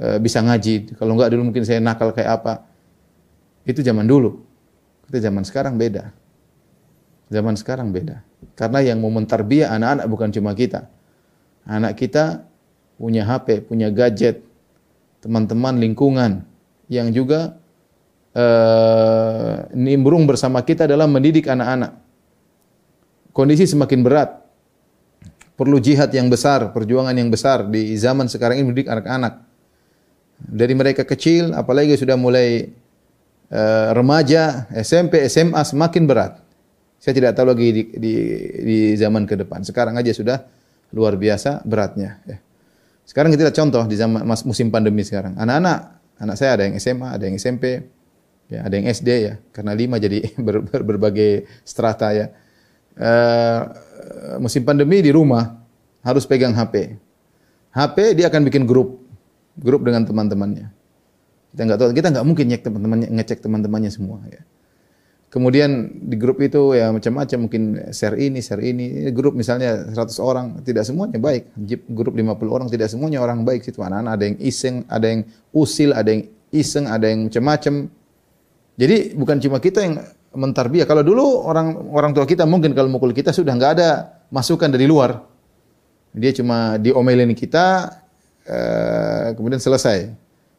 e, 0.01 0.17
bisa 0.17 0.41
ngaji. 0.41 0.97
Kalau 0.97 1.13
enggak 1.13 1.29
dulu 1.29 1.53
mungkin 1.53 1.61
saya 1.69 1.77
nakal 1.77 2.09
kayak 2.17 2.41
apa. 2.41 2.65
Itu 3.69 3.85
zaman 3.85 4.09
dulu. 4.09 4.41
Kita 5.09 5.19
zaman 5.19 5.43
sekarang 5.47 5.75
beda. 5.77 6.13
Zaman 7.33 7.55
sekarang 7.57 7.89
beda. 7.91 8.21
Karena 8.59 8.85
yang 8.85 9.01
mau 9.01 9.09
mentarbiah 9.09 9.73
anak-anak 9.73 10.07
bukan 10.11 10.29
cuma 10.35 10.53
kita. 10.53 10.89
Anak 11.65 11.97
kita 11.97 12.45
punya 12.99 13.25
HP, 13.25 13.65
punya 13.67 13.89
gadget, 13.89 14.45
teman-teman 15.23 15.79
lingkungan 15.79 16.43
yang 16.91 17.09
juga 17.15 17.57
uh, 18.35 19.71
nimbrung 19.73 20.27
bersama 20.27 20.61
kita 20.61 20.85
dalam 20.85 21.09
mendidik 21.09 21.49
anak-anak. 21.49 21.97
Kondisi 23.33 23.65
semakin 23.65 24.05
berat 24.05 24.43
perlu 25.57 25.79
jihad 25.79 26.11
yang 26.11 26.27
besar, 26.27 26.75
perjuangan 26.75 27.15
yang 27.15 27.31
besar 27.31 27.65
di 27.71 27.95
zaman 27.95 28.27
sekarang 28.27 28.61
ini 28.61 28.67
mendidik 28.67 28.91
anak-anak. 28.91 29.47
Dari 30.43 30.75
mereka 30.75 31.07
kecil, 31.07 31.55
apalagi 31.55 31.95
sudah 31.95 32.19
mulai 32.19 32.75
remaja, 33.93 34.65
SMP, 34.73 35.29
SMA 35.29 35.61
semakin 35.61 36.09
berat. 36.09 36.41
Saya 37.03 37.13
tidak 37.19 37.37
tahu 37.37 37.53
lagi 37.53 37.69
di, 37.75 37.83
di, 37.99 38.15
di 38.63 38.79
zaman 38.95 39.27
ke 39.27 39.35
depan. 39.35 39.61
Sekarang 39.67 39.99
aja 39.99 40.15
sudah 40.15 40.47
luar 40.95 41.19
biasa 41.19 41.65
beratnya. 41.67 42.23
Ya. 42.25 42.39
Sekarang 43.03 43.35
kita 43.35 43.51
lihat 43.51 43.57
contoh 43.59 43.83
di 43.91 43.99
zaman 43.99 44.23
musim 44.47 44.71
pandemi 44.71 45.03
sekarang. 45.03 45.35
Anak-anak, 45.35 45.79
anak 46.23 46.37
saya 46.39 46.57
ada 46.57 46.63
yang 46.71 46.79
SMA, 46.79 47.09
ada 47.11 47.25
yang 47.27 47.37
SMP, 47.37 47.83
ya, 48.47 48.63
ada 48.63 48.75
yang 48.79 48.87
SD 48.87 49.09
ya. 49.19 49.35
Karena 49.51 49.75
lima 49.75 49.99
jadi 49.99 50.23
ber, 50.47 50.63
ber, 50.63 50.81
berbagai 50.87 51.45
strata 51.67 52.15
ya. 52.15 52.31
Eh, 52.93 53.61
musim 54.39 54.63
pandemi 54.63 55.01
di 55.03 55.11
rumah 55.11 55.59
harus 56.05 56.29
pegang 56.29 56.55
HP. 56.55 56.95
HP 57.73 57.97
dia 58.15 58.29
akan 58.29 58.47
bikin 58.47 58.69
grup, 58.69 59.01
grup 59.57 59.83
dengan 59.83 60.05
teman-temannya. 60.05 60.69
Kita 61.53 61.63
nggak 61.69 61.79
tahu, 61.79 61.91
kita 61.93 62.09
nggak 62.09 62.25
mungkin 62.25 62.45
ngecek 62.49 62.65
teman-temannya, 62.65 63.09
ngecek 63.13 63.39
teman-temannya 63.45 63.91
semua. 63.93 64.25
Ya. 64.25 64.41
Kemudian 65.33 65.89
di 66.13 66.21
grup 66.21 66.45
itu 66.45 66.77
ya 66.77 66.93
macam-macam 66.93 67.39
mungkin 67.49 67.63
share 67.89 68.21
ini, 68.21 68.45
share 68.45 68.61
ini. 68.61 69.09
Grup 69.17 69.33
misalnya 69.33 69.89
100 69.89 70.21
orang, 70.21 70.61
tidak 70.61 70.85
semuanya 70.85 71.17
baik. 71.17 71.57
Grup 71.89 72.13
50 72.13 72.37
orang, 72.53 72.69
tidak 72.69 72.93
semuanya 72.93 73.25
orang 73.25 73.41
baik 73.41 73.65
situ. 73.65 73.81
Anak-anak 73.81 74.13
ada 74.13 74.25
yang 74.29 74.37
iseng, 74.45 74.85
ada 74.93 75.07
yang 75.09 75.21
usil, 75.57 75.97
ada 75.97 76.09
yang 76.13 76.29
iseng, 76.53 76.85
ada 76.85 77.09
yang 77.09 77.33
macam-macam. 77.33 77.89
Jadi 78.77 78.97
bukan 79.17 79.37
cuma 79.41 79.57
kita 79.57 79.81
yang 79.81 80.05
mentarbiah. 80.37 80.85
Kalau 80.85 81.01
dulu 81.01 81.49
orang 81.49 81.81
orang 81.93 82.13
tua 82.13 82.29
kita 82.29 82.45
mungkin 82.45 82.77
kalau 82.77 82.93
mukul 82.93 83.17
kita 83.17 83.33
sudah 83.33 83.57
nggak 83.57 83.73
ada 83.81 83.89
masukan 84.29 84.69
dari 84.69 84.85
luar. 84.85 85.17
Dia 86.13 86.33
cuma 86.37 86.77
diomelin 86.77 87.33
kita, 87.33 87.89
eh, 88.45 89.33
kemudian 89.33 89.61
selesai. 89.61 90.13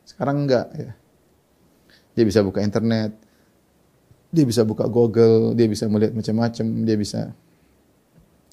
Sekarang 0.04 0.44
enggak. 0.46 0.68
Ya. 0.76 0.92
Dia 2.14 2.24
bisa 2.28 2.46
buka 2.46 2.62
internet, 2.62 3.16
dia 4.30 4.46
bisa 4.46 4.62
buka 4.62 4.86
Google, 4.86 5.58
dia 5.58 5.66
bisa 5.66 5.90
melihat 5.90 6.14
macam-macam, 6.14 6.66
dia 6.86 6.98
bisa 6.98 7.22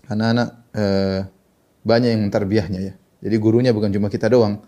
anak-anak 0.09 0.49
eh, 0.75 1.21
banyak 1.85 2.11
yang 2.17 2.23
mentarbiahnya 2.29 2.81
ya. 2.81 2.95
Jadi 3.21 3.37
gurunya 3.37 3.73
bukan 3.77 3.93
cuma 3.93 4.09
kita 4.09 4.33
doang, 4.33 4.65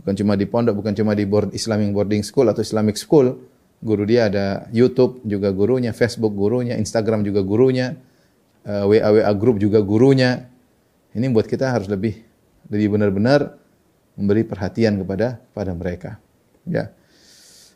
bukan 0.00 0.14
cuma 0.16 0.32
di 0.40 0.48
pondok, 0.48 0.80
bukan 0.80 0.96
cuma 0.96 1.12
di 1.12 1.28
board 1.28 1.52
Islamic 1.52 1.92
boarding 1.92 2.24
school 2.24 2.48
atau 2.48 2.64
Islamic 2.64 2.96
school, 2.96 3.36
Guru 3.80 4.04
dia 4.04 4.28
ada 4.28 4.68
YouTube 4.76 5.24
juga 5.24 5.48
gurunya, 5.56 5.96
Facebook 5.96 6.36
gurunya, 6.36 6.76
Instagram 6.76 7.24
juga 7.24 7.40
gurunya, 7.40 7.96
eh, 8.68 8.84
WA 8.84 9.08
WA 9.08 9.32
grup 9.32 9.56
juga 9.56 9.80
gurunya. 9.80 10.52
Ini 11.16 11.32
buat 11.32 11.48
kita 11.48 11.72
harus 11.72 11.88
lebih 11.88 12.20
lebih 12.68 12.92
benar-benar 12.92 13.56
memberi 14.20 14.44
perhatian 14.44 15.00
kepada 15.00 15.40
pada 15.56 15.72
mereka. 15.72 16.20
Ya. 16.68 16.92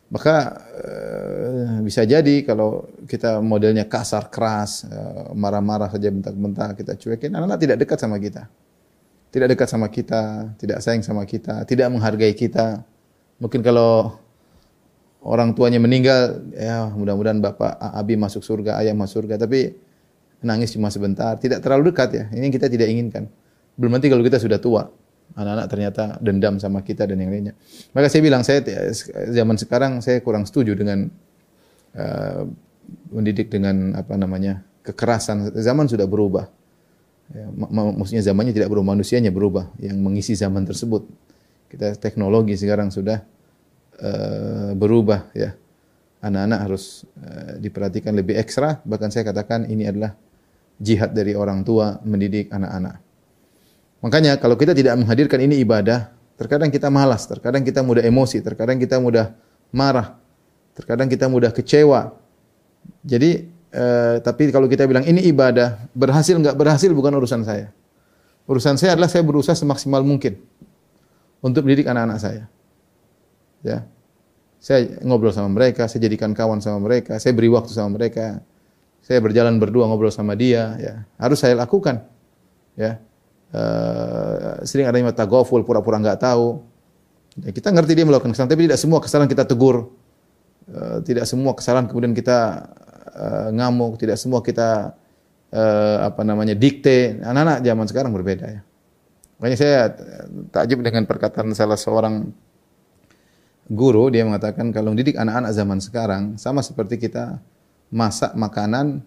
Maka 0.05 0.53
uh, 0.85 1.81
bisa 1.81 2.05
jadi 2.05 2.45
kalau 2.45 2.85
kita 3.09 3.41
modelnya 3.41 3.89
kasar, 3.89 4.29
keras, 4.29 4.85
uh, 4.85 5.33
marah-marah 5.33 5.89
saja 5.89 6.13
bentak-bentak, 6.13 6.77
kita 6.77 6.93
cuekin, 6.93 7.33
anak-anak 7.33 7.57
tidak 7.57 7.77
dekat 7.81 7.97
sama 7.97 8.21
kita. 8.21 8.45
Tidak 9.33 9.47
dekat 9.49 9.67
sama 9.67 9.89
kita, 9.89 10.53
tidak 10.61 10.79
sayang 10.85 11.01
sama 11.01 11.25
kita, 11.25 11.65
tidak 11.65 11.89
menghargai 11.89 12.37
kita. 12.37 12.85
Mungkin 13.41 13.65
kalau 13.65 14.15
orang 15.25 15.57
tuanya 15.57 15.81
meninggal, 15.81 16.53
ya 16.53 16.87
mudah-mudahan 16.93 17.41
bapak 17.41 17.73
Abi 17.75 18.15
masuk 18.15 18.45
surga, 18.45 18.79
ayah 18.85 18.93
masuk 18.93 19.25
surga, 19.25 19.41
tapi 19.41 19.73
nangis 20.45 20.71
cuma 20.77 20.93
sebentar, 20.93 21.33
tidak 21.41 21.65
terlalu 21.65 21.89
dekat 21.91 22.09
ya. 22.13 22.23
Ini 22.29 22.47
kita 22.53 22.69
tidak 22.69 22.87
inginkan. 22.87 23.25
Belum 23.75 23.91
nanti 23.91 24.07
kalau 24.07 24.21
kita 24.21 24.37
sudah 24.39 24.61
tua, 24.61 24.87
Anak-anak 25.35 25.67
ternyata 25.67 26.03
dendam 26.21 26.61
sama 26.61 26.85
kita 26.85 27.09
dan 27.09 27.19
yang 27.19 27.33
lainnya. 27.33 27.53
Maka 27.91 28.07
saya 28.07 28.21
bilang 28.23 28.45
saya 28.45 28.61
zaman 29.33 29.59
sekarang 29.59 29.99
saya 29.99 30.21
kurang 30.23 30.47
setuju 30.47 30.77
dengan 30.77 31.11
uh, 31.97 32.47
mendidik 33.11 33.51
dengan 33.51 33.97
apa 33.99 34.15
namanya 34.15 34.63
kekerasan. 34.85 35.51
Zaman 35.57 35.89
sudah 35.89 36.07
berubah. 36.07 36.47
Ya, 37.33 37.49
maksudnya 37.73 38.21
zamannya 38.21 38.53
tidak 38.53 38.69
berubah, 38.69 38.93
manusianya 38.93 39.33
berubah 39.33 39.73
yang 39.81 39.97
mengisi 39.97 40.37
zaman 40.37 40.63
tersebut. 40.63 41.03
Kita 41.67 41.97
teknologi 41.97 42.53
sekarang 42.55 42.93
sudah 42.93 43.19
uh, 43.99 44.71
berubah 44.77 45.33
ya. 45.35 45.51
Anak-anak 46.23 46.59
harus 46.63 47.03
uh, 47.21 47.59
diperhatikan 47.59 48.15
lebih 48.15 48.39
ekstra, 48.39 48.81
bahkan 48.87 49.11
saya 49.11 49.27
katakan 49.27 49.67
ini 49.67 49.85
adalah 49.85 50.15
jihad 50.79 51.13
dari 51.13 51.37
orang 51.37 51.61
tua 51.61 51.99
mendidik 52.01 52.49
anak-anak. 52.49 53.04
Makanya 54.05 54.37
kalau 54.37 54.53
kita 54.53 54.77
tidak 54.77 54.93
menghadirkan 55.01 55.41
ini 55.41 55.65
ibadah, 55.65 56.13
terkadang 56.37 56.69
kita 56.69 56.93
malas, 56.93 57.25
terkadang 57.25 57.65
kita 57.65 57.81
mudah 57.81 58.05
emosi, 58.05 58.45
terkadang 58.45 58.77
kita 58.77 59.01
mudah 59.01 59.33
marah, 59.73 60.13
terkadang 60.77 61.09
kita 61.09 61.25
mudah 61.25 61.49
kecewa. 61.49 62.13
Jadi 63.01 63.55
Eh, 63.75 64.17
tapi 64.23 64.55
kalau 64.55 64.71
kita 64.71 64.87
bilang 64.87 65.03
ini 65.03 65.27
ibadah, 65.27 65.75
berhasil 65.91 66.31
nggak 66.39 66.55
berhasil 66.55 66.87
bukan 66.95 67.11
urusan 67.19 67.43
saya. 67.43 67.75
Urusan 68.47 68.79
saya 68.79 68.95
adalah 68.95 69.11
saya 69.11 69.19
berusaha 69.27 69.51
semaksimal 69.51 69.99
mungkin 69.99 70.39
untuk 71.43 71.67
mendidik 71.67 71.91
anak-anak 71.91 72.23
saya. 72.23 72.47
Ya. 73.67 73.83
Saya 74.63 74.95
ngobrol 75.03 75.35
sama 75.35 75.51
mereka, 75.51 75.91
saya 75.91 76.07
jadikan 76.07 76.31
kawan 76.31 76.63
sama 76.63 76.87
mereka, 76.87 77.19
saya 77.19 77.35
beri 77.35 77.51
waktu 77.51 77.75
sama 77.75 77.99
mereka. 77.99 78.39
Saya 79.03 79.19
berjalan 79.19 79.59
berdua 79.59 79.91
ngobrol 79.91 80.09
sama 80.09 80.39
dia, 80.39 80.79
ya. 80.79 80.93
Harus 81.19 81.43
saya 81.43 81.59
lakukan. 81.59 81.99
Ya. 82.79 83.03
Uh, 83.55 84.59
sering 84.67 84.83
ada 84.83 84.99
yang 84.99 85.07
goful 85.31 85.63
pura-pura 85.63 85.95
nggak 85.95 86.19
tahu. 86.19 86.59
Ya, 87.39 87.55
kita 87.55 87.71
ngerti 87.71 87.95
dia 87.95 88.03
melakukan 88.03 88.35
kesalahan, 88.35 88.51
tapi 88.51 88.67
tidak 88.67 88.79
semua 88.83 88.99
kesalahan 88.99 89.31
kita 89.31 89.47
tegur. 89.47 89.95
Uh, 90.67 90.99
tidak 91.07 91.23
semua 91.23 91.55
kesalahan 91.55 91.87
kemudian 91.87 92.11
kita 92.11 92.67
uh, 93.15 93.49
ngamuk, 93.55 93.95
tidak 93.95 94.19
semua 94.19 94.43
kita 94.43 94.91
uh, 95.55 95.97
apa 96.03 96.27
namanya 96.27 96.51
dikte. 96.51 97.15
Anak-anak 97.23 97.63
zaman 97.63 97.85
sekarang 97.87 98.11
berbeda 98.11 98.45
ya. 98.59 98.61
Makanya 99.39 99.57
saya 99.59 99.77
takjub 100.51 100.83
dengan 100.83 101.07
perkataan 101.07 101.51
salah 101.55 101.79
seorang 101.79 102.31
guru 103.71 104.13
dia 104.13 104.23
mengatakan 104.23 104.69
kalau 104.69 104.93
mendidik 104.93 105.17
anak-anak 105.17 105.51
zaman 105.51 105.79
sekarang 105.81 106.23
sama 106.37 106.61
seperti 106.61 107.01
kita 107.01 107.41
masak 107.89 108.31
makanan 108.37 109.01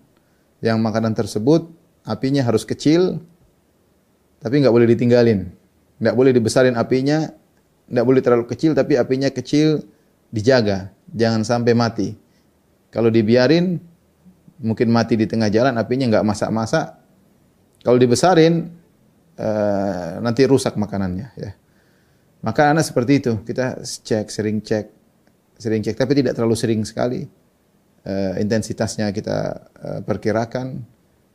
yang 0.59 0.83
makanan 0.83 1.15
tersebut 1.15 1.71
apinya 2.03 2.43
harus 2.43 2.67
kecil 2.67 3.23
tapi 4.39 4.63
nggak 4.63 4.75
boleh 4.75 4.89
ditinggalin. 4.91 5.51
Nggak 5.99 6.15
boleh 6.15 6.33
dibesarin 6.35 6.79
apinya, 6.79 7.27
nggak 7.91 8.05
boleh 8.07 8.21
terlalu 8.23 8.45
kecil 8.47 8.75
tapi 8.77 8.95
apinya 8.95 9.27
kecil 9.33 9.83
dijaga, 10.31 10.93
jangan 11.11 11.43
sampai 11.43 11.73
mati. 11.75 12.09
Kalau 12.89 13.13
dibiarin 13.13 13.81
mungkin 14.63 14.89
mati 14.91 15.15
di 15.15 15.27
tengah 15.27 15.49
jalan, 15.51 15.75
apinya 15.77 16.07
nggak 16.09 16.27
masak-masak. 16.27 16.87
Kalau 17.83 17.99
dibesarin, 17.99 18.69
uh, 19.39 20.19
nanti 20.19 20.43
rusak 20.45 20.75
makanannya. 20.75 21.29
Ya. 21.39 21.53
Maka 22.43 22.75
anak 22.75 22.87
seperti 22.87 23.13
itu, 23.23 23.33
kita 23.43 23.83
cek, 23.83 24.31
sering 24.31 24.63
cek, 24.63 24.87
sering 25.59 25.83
cek, 25.83 25.95
tapi 25.99 26.13
tidak 26.19 26.39
terlalu 26.39 26.55
sering 26.59 26.83
sekali. 26.83 27.27
Uh, 28.09 28.35
intensitasnya 28.41 29.11
kita 29.11 29.69
uh, 29.79 30.01
perkirakan, 30.03 30.83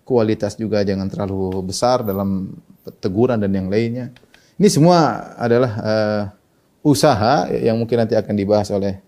kualitas 0.03 0.59
juga 0.59 0.83
jangan 0.83 1.07
terlalu 1.07 1.63
besar 1.63 2.03
dalam 2.03 2.51
teguran 2.99 3.39
dan 3.39 3.51
yang 3.51 3.67
lainnya. 3.71 4.11
Ini 4.59 4.69
semua 4.69 5.31
adalah 5.39 5.71
uh, 5.79 6.23
usaha 6.83 7.47
yang 7.49 7.79
mungkin 7.79 8.03
nanti 8.03 8.13
akan 8.13 8.35
dibahas 8.35 8.69
oleh 8.69 8.99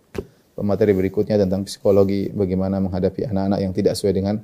pemateri 0.55 0.95
berikutnya 0.95 1.35
tentang 1.35 1.67
psikologi 1.67 2.31
bagaimana 2.31 2.79
menghadapi 2.79 3.27
anak-anak 3.27 3.59
yang 3.59 3.73
tidak 3.75 3.93
sesuai 3.99 4.15
dengan 4.15 4.35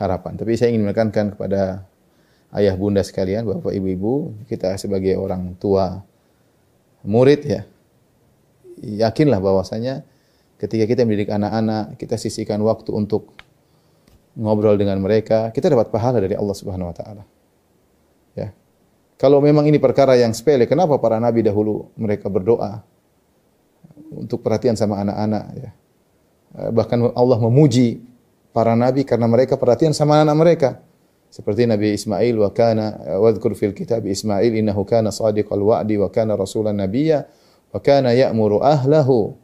harapan. 0.00 0.40
Tapi 0.40 0.56
saya 0.56 0.72
ingin 0.72 0.88
menekankan 0.88 1.36
kepada 1.36 1.84
ayah 2.56 2.74
bunda 2.74 3.04
sekalian, 3.04 3.44
bapak 3.44 3.76
ibu-ibu, 3.76 4.32
kita 4.48 4.74
sebagai 4.80 5.20
orang 5.20 5.54
tua 5.60 6.00
murid 7.04 7.40
ya, 7.44 7.62
yakinlah 8.80 9.38
bahwasanya 9.38 10.02
ketika 10.56 10.88
kita 10.88 11.04
mendidik 11.04 11.28
anak-anak, 11.28 12.00
kita 12.00 12.16
sisihkan 12.16 12.60
waktu 12.64 12.90
untuk 12.96 13.36
ngobrol 14.38 14.78
dengan 14.78 14.98
mereka, 15.02 15.50
kita 15.50 15.70
dapat 15.70 15.90
pahala 15.90 16.22
dari 16.22 16.38
Allah 16.38 16.56
Subhanahu 16.56 16.90
wa 16.90 16.96
taala. 16.96 17.22
Ya. 18.38 18.54
Kalau 19.18 19.42
memang 19.42 19.66
ini 19.66 19.76
perkara 19.82 20.14
yang 20.16 20.30
sepele, 20.32 20.64
kenapa 20.70 20.96
para 21.02 21.18
nabi 21.18 21.42
dahulu 21.42 21.90
mereka 21.98 22.30
berdoa 22.30 22.82
untuk 24.10 24.42
perhatian 24.42 24.74
sama 24.78 25.02
anak-anak 25.02 25.44
ya. 25.54 25.70
Eh, 26.50 26.70
bahkan 26.74 26.98
Allah 27.14 27.38
memuji 27.38 28.02
para 28.50 28.74
nabi 28.74 29.06
karena 29.06 29.30
mereka 29.30 29.54
perhatian 29.54 29.94
sama 29.94 30.18
anak, 30.18 30.34
-anak 30.34 30.38
mereka. 30.38 30.70
Seperti 31.30 31.62
Nabi 31.62 31.94
Ismail 31.94 32.34
wa 32.42 32.50
kana 32.50 32.98
eh, 33.06 33.18
wadhkur 33.22 33.54
fil 33.54 33.70
kitab 33.70 34.02
Ismail 34.02 34.50
innahu 34.50 34.82
kana 34.82 35.14
sadiqal 35.14 35.62
wa'di 35.62 35.94
wa 35.94 36.10
kana 36.10 36.34
rasulan 36.34 36.74
nabiyya 36.74 37.22
wa 37.70 37.78
kana 37.78 38.10
ya'muru 38.10 38.58
ahlahu 38.66 39.38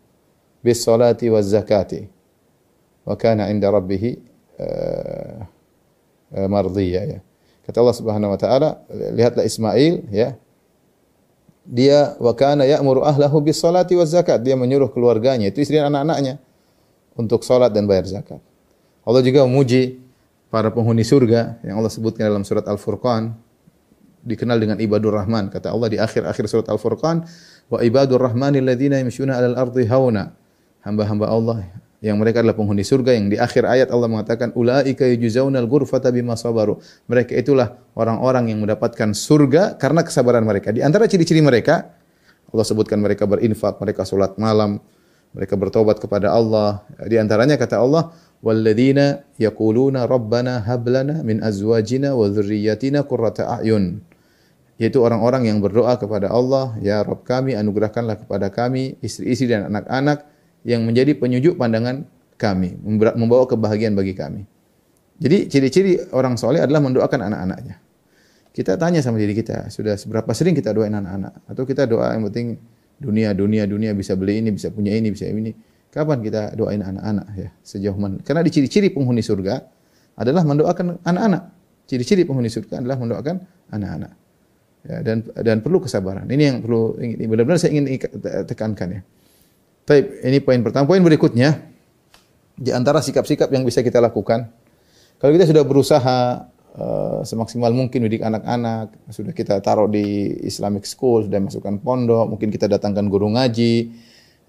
bis 0.66 0.82
salati 0.82 1.30
waz 1.30 1.46
zakati 1.46 2.10
wa 3.06 3.14
kana 3.14 3.46
'inda 3.46 3.70
rabbih 3.70 4.18
uh, 4.60 5.44
uh, 6.36 6.48
mardiyya 6.48 7.02
ya. 7.06 7.18
Kata 7.66 7.82
Allah 7.82 7.96
Subhanahu 7.98 8.30
wa 8.30 8.38
taala, 8.38 8.68
lihatlah 8.90 9.42
Ismail 9.42 10.06
ya, 10.14 10.38
dia 11.66 12.14
wa 12.22 12.30
kana 12.30 12.62
ya'muru 12.62 13.02
ahlahu 13.02 13.42
bis 13.42 13.58
salati 13.58 13.98
waz 13.98 14.14
zakat. 14.14 14.38
Dia 14.46 14.54
menyuruh 14.54 14.86
keluarganya, 14.94 15.50
itu 15.50 15.66
istri 15.66 15.82
dan 15.82 15.90
anak-anaknya 15.90 16.38
untuk 17.18 17.42
salat 17.42 17.74
dan 17.74 17.90
bayar 17.90 18.06
zakat. 18.06 18.38
Allah 19.02 19.22
juga 19.26 19.42
memuji 19.50 19.98
para 20.46 20.70
penghuni 20.70 21.02
surga 21.02 21.58
yang 21.66 21.82
Allah 21.82 21.90
sebutkan 21.90 22.30
dalam 22.30 22.46
surat 22.46 22.62
Al-Furqan 22.70 23.34
dikenal 24.22 24.62
dengan 24.62 24.78
ibadur 24.78 25.18
rahman. 25.18 25.50
Kata 25.50 25.74
Allah 25.74 25.90
di 25.90 25.98
akhir-akhir 25.98 26.46
surat 26.46 26.70
Al-Furqan, 26.70 27.26
wa 27.66 27.78
ibadur 27.82 28.22
rahmanil 28.22 28.62
ladzina 28.62 29.02
yamshuna 29.02 29.42
'alal 29.42 29.58
ardi 29.58 29.90
hauna. 29.90 30.38
Hamba-hamba 30.86 31.26
Allah 31.26 31.66
yang 32.06 32.22
mereka 32.22 32.38
adalah 32.38 32.54
penghuni 32.54 32.86
surga 32.86 33.18
yang 33.18 33.26
di 33.26 33.34
akhir 33.34 33.66
ayat 33.66 33.90
Allah 33.90 34.06
mengatakan 34.06 34.54
ulaika 34.54 35.02
yujzaunal 35.10 35.66
ghurfata 35.66 36.14
bima 36.14 36.38
sabaru. 36.38 36.78
Mereka 37.10 37.34
itulah 37.34 37.82
orang-orang 37.98 38.54
yang 38.54 38.62
mendapatkan 38.62 39.10
surga 39.10 39.74
karena 39.74 40.06
kesabaran 40.06 40.46
mereka. 40.46 40.70
Di 40.70 40.86
antara 40.86 41.10
ciri-ciri 41.10 41.42
mereka 41.42 41.90
Allah 42.54 42.62
sebutkan 42.62 43.02
mereka 43.02 43.26
berinfak, 43.26 43.82
mereka 43.82 44.06
salat 44.06 44.38
malam, 44.38 44.78
mereka 45.34 45.58
bertobat 45.58 45.98
kepada 45.98 46.30
Allah. 46.30 46.86
Di 47.10 47.18
antaranya 47.18 47.58
kata 47.58 47.82
Allah, 47.82 48.14
"Walladzina 48.38 49.26
yaquluna 49.34 50.06
rabbana 50.06 50.62
hab 50.62 50.86
lana 50.86 51.26
min 51.26 51.42
azwajina 51.42 52.14
wa 52.14 52.30
dzurriyyatina 52.30 53.02
qurrata 53.02 53.50
a'yun." 53.58 53.98
Yaitu 54.78 55.02
orang-orang 55.02 55.50
yang 55.50 55.58
berdoa 55.58 55.98
kepada 55.98 56.30
Allah, 56.30 56.76
"Ya 56.78 57.02
Rabb 57.02 57.26
kami, 57.26 57.58
anugerahkanlah 57.58 58.22
kepada 58.22 58.46
kami 58.52 58.94
istri-istri 59.02 59.50
dan 59.50 59.72
anak-anak 59.72 60.35
yang 60.66 60.82
menjadi 60.82 61.14
penyujuk 61.14 61.54
pandangan 61.54 62.02
kami, 62.34 62.74
membawa 63.14 63.46
kebahagiaan 63.46 63.94
bagi 63.94 64.18
kami. 64.18 64.42
Jadi 65.16 65.48
ciri-ciri 65.48 65.96
orang 66.12 66.34
soleh 66.36 66.60
adalah 66.60 66.82
mendoakan 66.82 67.32
anak-anaknya. 67.32 67.78
Kita 68.50 68.74
tanya 68.76 69.00
sama 69.00 69.16
diri 69.22 69.32
kita, 69.32 69.70
sudah 69.70 69.94
seberapa 69.94 70.28
sering 70.34 70.52
kita 70.52 70.74
doain 70.74 70.92
anak-anak? 70.92 71.46
Atau 71.48 71.64
kita 71.64 71.86
doa 71.86 72.12
yang 72.12 72.26
penting 72.28 72.58
dunia, 72.98 73.32
dunia, 73.32 73.64
dunia 73.64 73.94
bisa 73.94 74.18
beli 74.18 74.42
ini, 74.42 74.52
bisa 74.52 74.68
punya 74.74 74.92
ini, 74.92 75.14
bisa 75.14 75.28
ini. 75.30 75.54
Kapan 75.92 76.20
kita 76.20 76.52
doain 76.52 76.82
anak-anak 76.84 77.26
ya? 77.36 77.48
Sejauh 77.64 77.96
mana? 77.96 78.20
Karena 78.20 78.44
di 78.44 78.52
ciri-ciri 78.52 78.92
penghuni 78.92 79.24
surga 79.24 79.64
adalah 80.18 80.44
mendoakan 80.44 81.00
anak-anak. 81.04 81.42
Ciri-ciri 81.88 82.26
penghuni 82.28 82.50
surga 82.52 82.82
adalah 82.82 83.00
mendoakan 83.00 83.36
anak-anak. 83.72 84.12
Ya, 84.86 85.02
dan 85.02 85.24
dan 85.40 85.64
perlu 85.64 85.80
kesabaran. 85.80 86.28
Ini 86.28 86.42
yang 86.52 86.56
perlu 86.60 86.96
benar-benar 87.00 87.56
saya 87.60 87.76
ingin 87.76 87.96
tekankan 88.44 88.88
ya. 88.92 89.02
Baik, 89.86 90.18
ini 90.26 90.42
poin 90.42 90.58
pertama. 90.66 90.82
Poin 90.90 90.98
berikutnya, 90.98 91.62
di 92.58 92.74
antara 92.74 92.98
sikap-sikap 92.98 93.46
yang 93.54 93.62
bisa 93.62 93.86
kita 93.86 94.02
lakukan, 94.02 94.50
kalau 95.22 95.30
kita 95.30 95.46
sudah 95.46 95.62
berusaha 95.62 96.42
uh, 96.74 97.22
semaksimal 97.22 97.70
mungkin 97.70 98.02
didik 98.10 98.26
anak-anak, 98.26 98.90
sudah 99.14 99.30
kita 99.30 99.62
taruh 99.62 99.86
di 99.86 100.34
Islamic 100.42 100.90
school, 100.90 101.30
sudah 101.30 101.38
masukkan 101.38 101.78
pondok, 101.78 102.34
mungkin 102.34 102.50
kita 102.50 102.66
datangkan 102.66 103.06
guru 103.06 103.30
ngaji, 103.38 103.94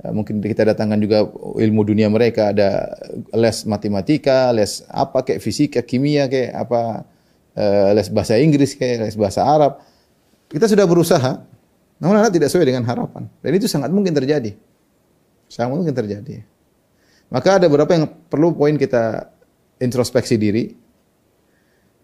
uh, 0.02 0.10
mungkin 0.10 0.42
kita 0.42 0.74
datangkan 0.74 0.98
juga 1.06 1.30
ilmu 1.54 1.86
dunia 1.86 2.10
mereka, 2.10 2.50
ada 2.50 2.98
les 3.38 3.62
matematika, 3.70 4.50
les 4.58 4.90
apa 4.90 5.22
kayak 5.22 5.38
fisika, 5.38 5.86
kimia 5.86 6.26
kayak 6.26 6.66
apa, 6.66 7.06
uh, 7.54 7.94
les 7.94 8.10
bahasa 8.10 8.42
Inggris 8.42 8.74
kayak 8.74 9.14
les 9.14 9.14
bahasa 9.14 9.46
Arab. 9.46 9.86
Kita 10.50 10.66
sudah 10.66 10.90
berusaha, 10.90 11.46
namun 12.02 12.26
anak 12.26 12.34
tidak 12.34 12.50
sesuai 12.50 12.74
dengan 12.74 12.90
harapan. 12.90 13.30
Dan 13.46 13.54
itu 13.54 13.70
sangat 13.70 13.94
mungkin 13.94 14.18
terjadi. 14.18 14.66
Sangat 15.48 15.80
mungkin 15.80 15.96
terjadi. 15.96 16.44
Maka 17.28 17.60
ada 17.60 17.68
beberapa 17.68 17.92
yang 17.92 18.08
perlu 18.08 18.56
poin 18.56 18.76
kita 18.80 19.32
introspeksi 19.84 20.40
diri 20.40 20.72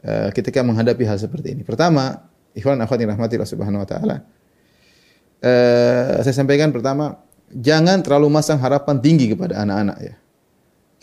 uh, 0.03 0.29
ketika 0.36 0.60
menghadapi 0.63 1.03
hal 1.08 1.15
seperti 1.15 1.56
ini. 1.56 1.63
Pertama, 1.63 2.27
ikhwan 2.56 2.79
akhwat 2.79 2.99
yang 2.99 3.15
rahmati 3.15 3.39
Allah 3.39 3.51
Subhanahu 3.51 3.84
wa 3.84 3.89
taala. 3.89 4.17
eh, 5.43 6.23
saya 6.23 6.36
sampaikan 6.36 6.71
pertama, 6.71 7.19
jangan 7.51 7.99
terlalu 7.99 8.32
masang 8.32 8.60
harapan 8.63 8.95
tinggi 9.03 9.32
kepada 9.36 9.60
anak-anak 9.60 9.97
ya. 9.99 10.15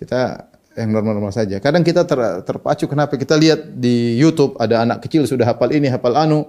Kita 0.01 0.21
yang 0.81 0.97
normal-normal 0.97 1.35
saja. 1.35 1.59
Kadang 1.59 1.83
kita 1.85 2.07
ter, 2.07 2.21
terpacu 2.47 2.87
kenapa 2.87 3.19
kita 3.19 3.35
lihat 3.37 3.77
di 3.77 4.17
YouTube 4.17 4.57
ada 4.57 4.81
anak 4.87 5.05
kecil 5.05 5.27
sudah 5.27 5.45
hafal 5.45 5.69
ini, 5.75 5.91
hafal 5.91 6.17
anu. 6.17 6.49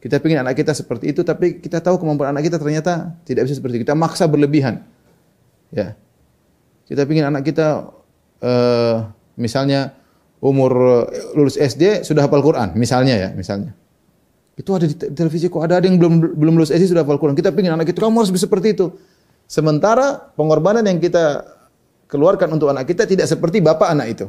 Kita 0.00 0.16
ingin 0.16 0.40
anak 0.40 0.56
kita 0.56 0.72
seperti 0.72 1.12
itu, 1.12 1.20
tapi 1.20 1.60
kita 1.60 1.76
tahu 1.76 2.00
kemampuan 2.00 2.32
anak 2.32 2.48
kita 2.48 2.56
ternyata 2.56 3.20
tidak 3.28 3.44
bisa 3.44 3.60
seperti 3.60 3.78
itu. 3.78 3.84
Kita 3.84 3.92
maksa 3.92 4.24
berlebihan. 4.24 4.80
Ya. 5.70 5.94
Kita 6.86 7.06
ingin 7.06 7.30
anak 7.30 7.46
kita 7.46 7.90
uh, 8.42 8.96
misalnya 9.38 9.94
umur 10.42 10.72
eh, 11.06 11.36
lulus 11.36 11.54
SD 11.54 12.02
sudah 12.02 12.26
hafal 12.26 12.42
Quran, 12.42 12.74
misalnya 12.74 13.14
ya, 13.14 13.28
misalnya. 13.30 13.76
Itu 14.58 14.74
ada 14.76 14.84
di 14.84 14.96
televisi 14.96 15.46
kok 15.46 15.62
ada 15.62 15.78
ada 15.78 15.86
yang 15.86 15.96
belum 15.96 16.36
belum 16.36 16.54
lulus 16.58 16.74
SD 16.74 16.90
sudah 16.90 17.06
hafal 17.06 17.22
Quran. 17.22 17.38
Kita 17.38 17.54
ingin 17.54 17.78
anak 17.78 17.86
kita 17.86 18.02
kamu 18.02 18.26
harus 18.26 18.32
seperti 18.34 18.74
itu. 18.74 18.90
Sementara 19.46 20.34
pengorbanan 20.34 20.82
yang 20.86 20.98
kita 20.98 21.46
keluarkan 22.10 22.50
untuk 22.58 22.70
anak 22.70 22.90
kita 22.90 23.06
tidak 23.06 23.30
seperti 23.30 23.62
bapak 23.62 23.94
anak 23.94 24.18
itu. 24.18 24.26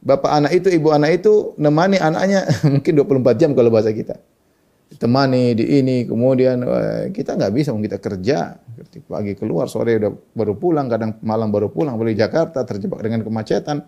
Bapak 0.00 0.32
anak 0.32 0.56
itu, 0.56 0.72
ibu 0.72 0.88
anak 0.96 1.20
itu 1.20 1.52
nemani 1.60 2.00
anaknya 2.00 2.48
mungkin 2.72 2.92
24 3.04 3.40
jam 3.40 3.50
kalau 3.52 3.68
bahasa 3.68 3.92
kita 3.92 4.16
ditemani 4.90 5.54
di 5.54 5.64
ini 5.78 5.96
kemudian 6.02 6.66
kita 7.14 7.38
nggak 7.38 7.52
bisa 7.54 7.70
kita 7.70 7.98
kerja. 8.02 8.58
Pagi 9.06 9.38
keluar 9.38 9.70
sore 9.70 10.02
udah 10.02 10.10
baru 10.34 10.58
pulang 10.58 10.90
kadang 10.90 11.14
malam 11.22 11.54
baru 11.54 11.70
pulang 11.70 11.94
balik 11.94 12.18
Jakarta 12.18 12.66
terjebak 12.66 12.98
dengan 13.06 13.22
kemacetan. 13.22 13.86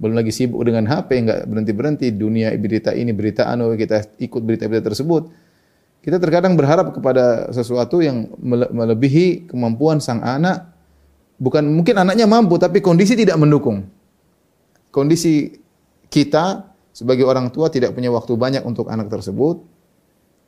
Belum 0.00 0.16
lagi 0.16 0.32
sibuk 0.32 0.64
dengan 0.64 0.88
HP 0.88 1.28
nggak 1.28 1.40
berhenti 1.44 1.72
berhenti 1.76 2.06
dunia 2.08 2.56
berita 2.56 2.96
ini 2.96 3.12
berita 3.12 3.52
anu 3.52 3.76
kita 3.76 4.16
ikut 4.16 4.40
berita-berita 4.40 4.88
tersebut. 4.88 5.28
Kita 6.00 6.16
terkadang 6.16 6.56
berharap 6.56 6.96
kepada 6.96 7.52
sesuatu 7.52 8.00
yang 8.00 8.32
melebihi 8.72 9.52
kemampuan 9.52 10.00
sang 10.00 10.24
anak. 10.24 10.72
Bukan 11.36 11.68
mungkin 11.68 12.00
anaknya 12.00 12.24
mampu 12.24 12.56
tapi 12.56 12.80
kondisi 12.80 13.12
tidak 13.12 13.36
mendukung. 13.36 13.84
Kondisi 14.88 15.52
kita 16.08 16.72
sebagai 16.96 17.28
orang 17.28 17.52
tua 17.52 17.68
tidak 17.68 17.92
punya 17.92 18.08
waktu 18.08 18.32
banyak 18.40 18.64
untuk 18.64 18.88
anak 18.88 19.12
tersebut 19.12 19.60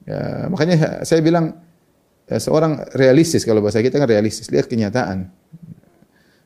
Ya, 0.03 0.51
makanya 0.51 1.07
saya 1.07 1.23
bilang 1.23 1.63
ya, 2.27 2.39
seorang 2.43 2.91
realistis 2.99 3.47
kalau 3.47 3.63
bahasa 3.63 3.79
kita 3.79 4.03
kan 4.03 4.09
realistis, 4.11 4.51
lihat 4.51 4.67
kenyataan. 4.67 5.31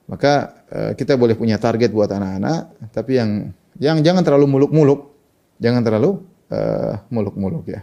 Maka 0.07 0.63
uh, 0.71 0.93
kita 0.95 1.19
boleh 1.19 1.35
punya 1.35 1.59
target 1.59 1.91
buat 1.91 2.07
anak-anak, 2.07 2.93
tapi 2.95 3.19
yang 3.19 3.51
yang 3.83 3.99
jangan 4.05 4.23
terlalu 4.23 4.47
muluk-muluk, 4.47 5.11
jangan 5.59 5.83
terlalu 5.83 6.23
uh, 6.53 6.95
muluk-muluk 7.11 7.65
ya. 7.67 7.83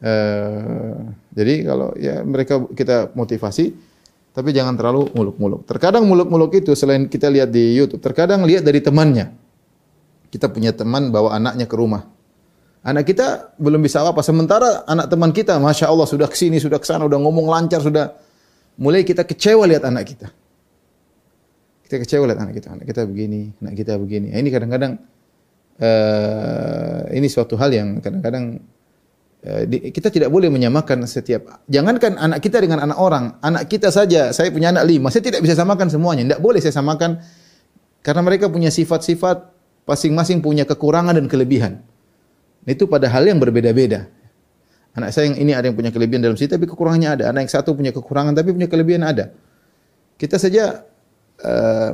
Uh, 0.00 1.16
jadi 1.32 1.54
kalau 1.64 1.88
ya 1.96 2.20
mereka 2.20 2.60
kita 2.76 3.14
motivasi, 3.16 3.72
tapi 4.36 4.52
jangan 4.52 4.76
terlalu 4.76 5.08
muluk-muluk. 5.16 5.64
Terkadang 5.64 6.04
muluk-muluk 6.04 6.60
itu 6.60 6.76
selain 6.76 7.08
kita 7.08 7.32
lihat 7.32 7.48
di 7.48 7.72
YouTube, 7.72 8.04
terkadang 8.04 8.44
lihat 8.44 8.66
dari 8.66 8.84
temannya. 8.84 9.32
Kita 10.28 10.52
punya 10.52 10.76
teman 10.76 11.08
bawa 11.08 11.40
anaknya 11.40 11.64
ke 11.64 11.74
rumah 11.74 12.04
Anak 12.80 13.12
kita 13.12 13.52
belum 13.60 13.84
bisa 13.84 14.00
apa. 14.00 14.24
Sementara 14.24 14.88
anak 14.88 15.12
teman 15.12 15.36
kita, 15.36 15.60
masya 15.60 15.92
Allah 15.92 16.08
sudah 16.08 16.24
ke 16.24 16.36
sini, 16.36 16.56
sudah 16.56 16.80
ke 16.80 16.86
sana, 16.88 17.04
sudah 17.04 17.20
ngomong 17.20 17.44
lancar, 17.44 17.84
sudah 17.84 18.16
mulai 18.80 19.04
kita 19.04 19.28
kecewa 19.28 19.68
lihat 19.68 19.84
anak 19.84 20.08
kita. 20.08 20.32
Kita 21.84 22.00
kecewa 22.00 22.24
lihat 22.24 22.40
anak 22.40 22.56
kita, 22.56 22.68
anak 22.72 22.88
kita 22.88 23.04
begini, 23.04 23.52
anak 23.60 23.74
kita 23.76 23.92
begini. 24.00 24.32
Nah, 24.32 24.38
ini 24.40 24.48
kadang-kadang 24.48 24.92
uh, 25.76 27.02
ini 27.12 27.28
suatu 27.28 27.60
hal 27.60 27.68
yang 27.68 28.00
kadang-kadang 28.00 28.64
uh, 29.44 29.62
kita 29.68 30.08
tidak 30.08 30.32
boleh 30.32 30.48
menyamakan 30.48 31.04
setiap. 31.04 31.60
Jangankan 31.68 32.16
anak 32.16 32.40
kita 32.40 32.64
dengan 32.64 32.80
anak 32.80 32.96
orang, 32.96 33.36
anak 33.44 33.68
kita 33.68 33.92
saja. 33.92 34.32
Saya 34.32 34.48
punya 34.48 34.72
anak 34.72 34.88
lima, 34.88 35.12
saya 35.12 35.20
tidak 35.20 35.44
bisa 35.44 35.52
samakan 35.52 35.92
semuanya. 35.92 36.24
Tidak 36.24 36.40
boleh 36.40 36.64
saya 36.64 36.72
samakan 36.72 37.20
karena 38.00 38.22
mereka 38.24 38.48
punya 38.48 38.72
sifat-sifat 38.72 39.52
masing-masing 39.84 40.40
punya 40.40 40.64
kekurangan 40.64 41.12
dan 41.12 41.28
kelebihan. 41.28 41.84
Itu 42.68 42.86
pada 42.86 43.08
hal 43.08 43.24
yang 43.24 43.40
berbeda-beda. 43.40 44.10
Anak 44.90 45.14
saya 45.14 45.30
yang 45.30 45.38
ini 45.38 45.52
ada 45.54 45.70
yang 45.70 45.78
punya 45.78 45.94
kelebihan 45.94 46.20
dalam 46.20 46.34
situ 46.34 46.50
tapi 46.50 46.66
kekurangannya 46.66 47.08
ada. 47.20 47.24
Anak 47.30 47.46
yang 47.46 47.52
satu 47.62 47.78
punya 47.78 47.94
kekurangan 47.94 48.34
tapi 48.34 48.50
punya 48.50 48.66
kelebihan 48.66 49.06
ada. 49.06 49.30
Kita 50.18 50.36
saja 50.36 50.82
uh, 51.40 51.90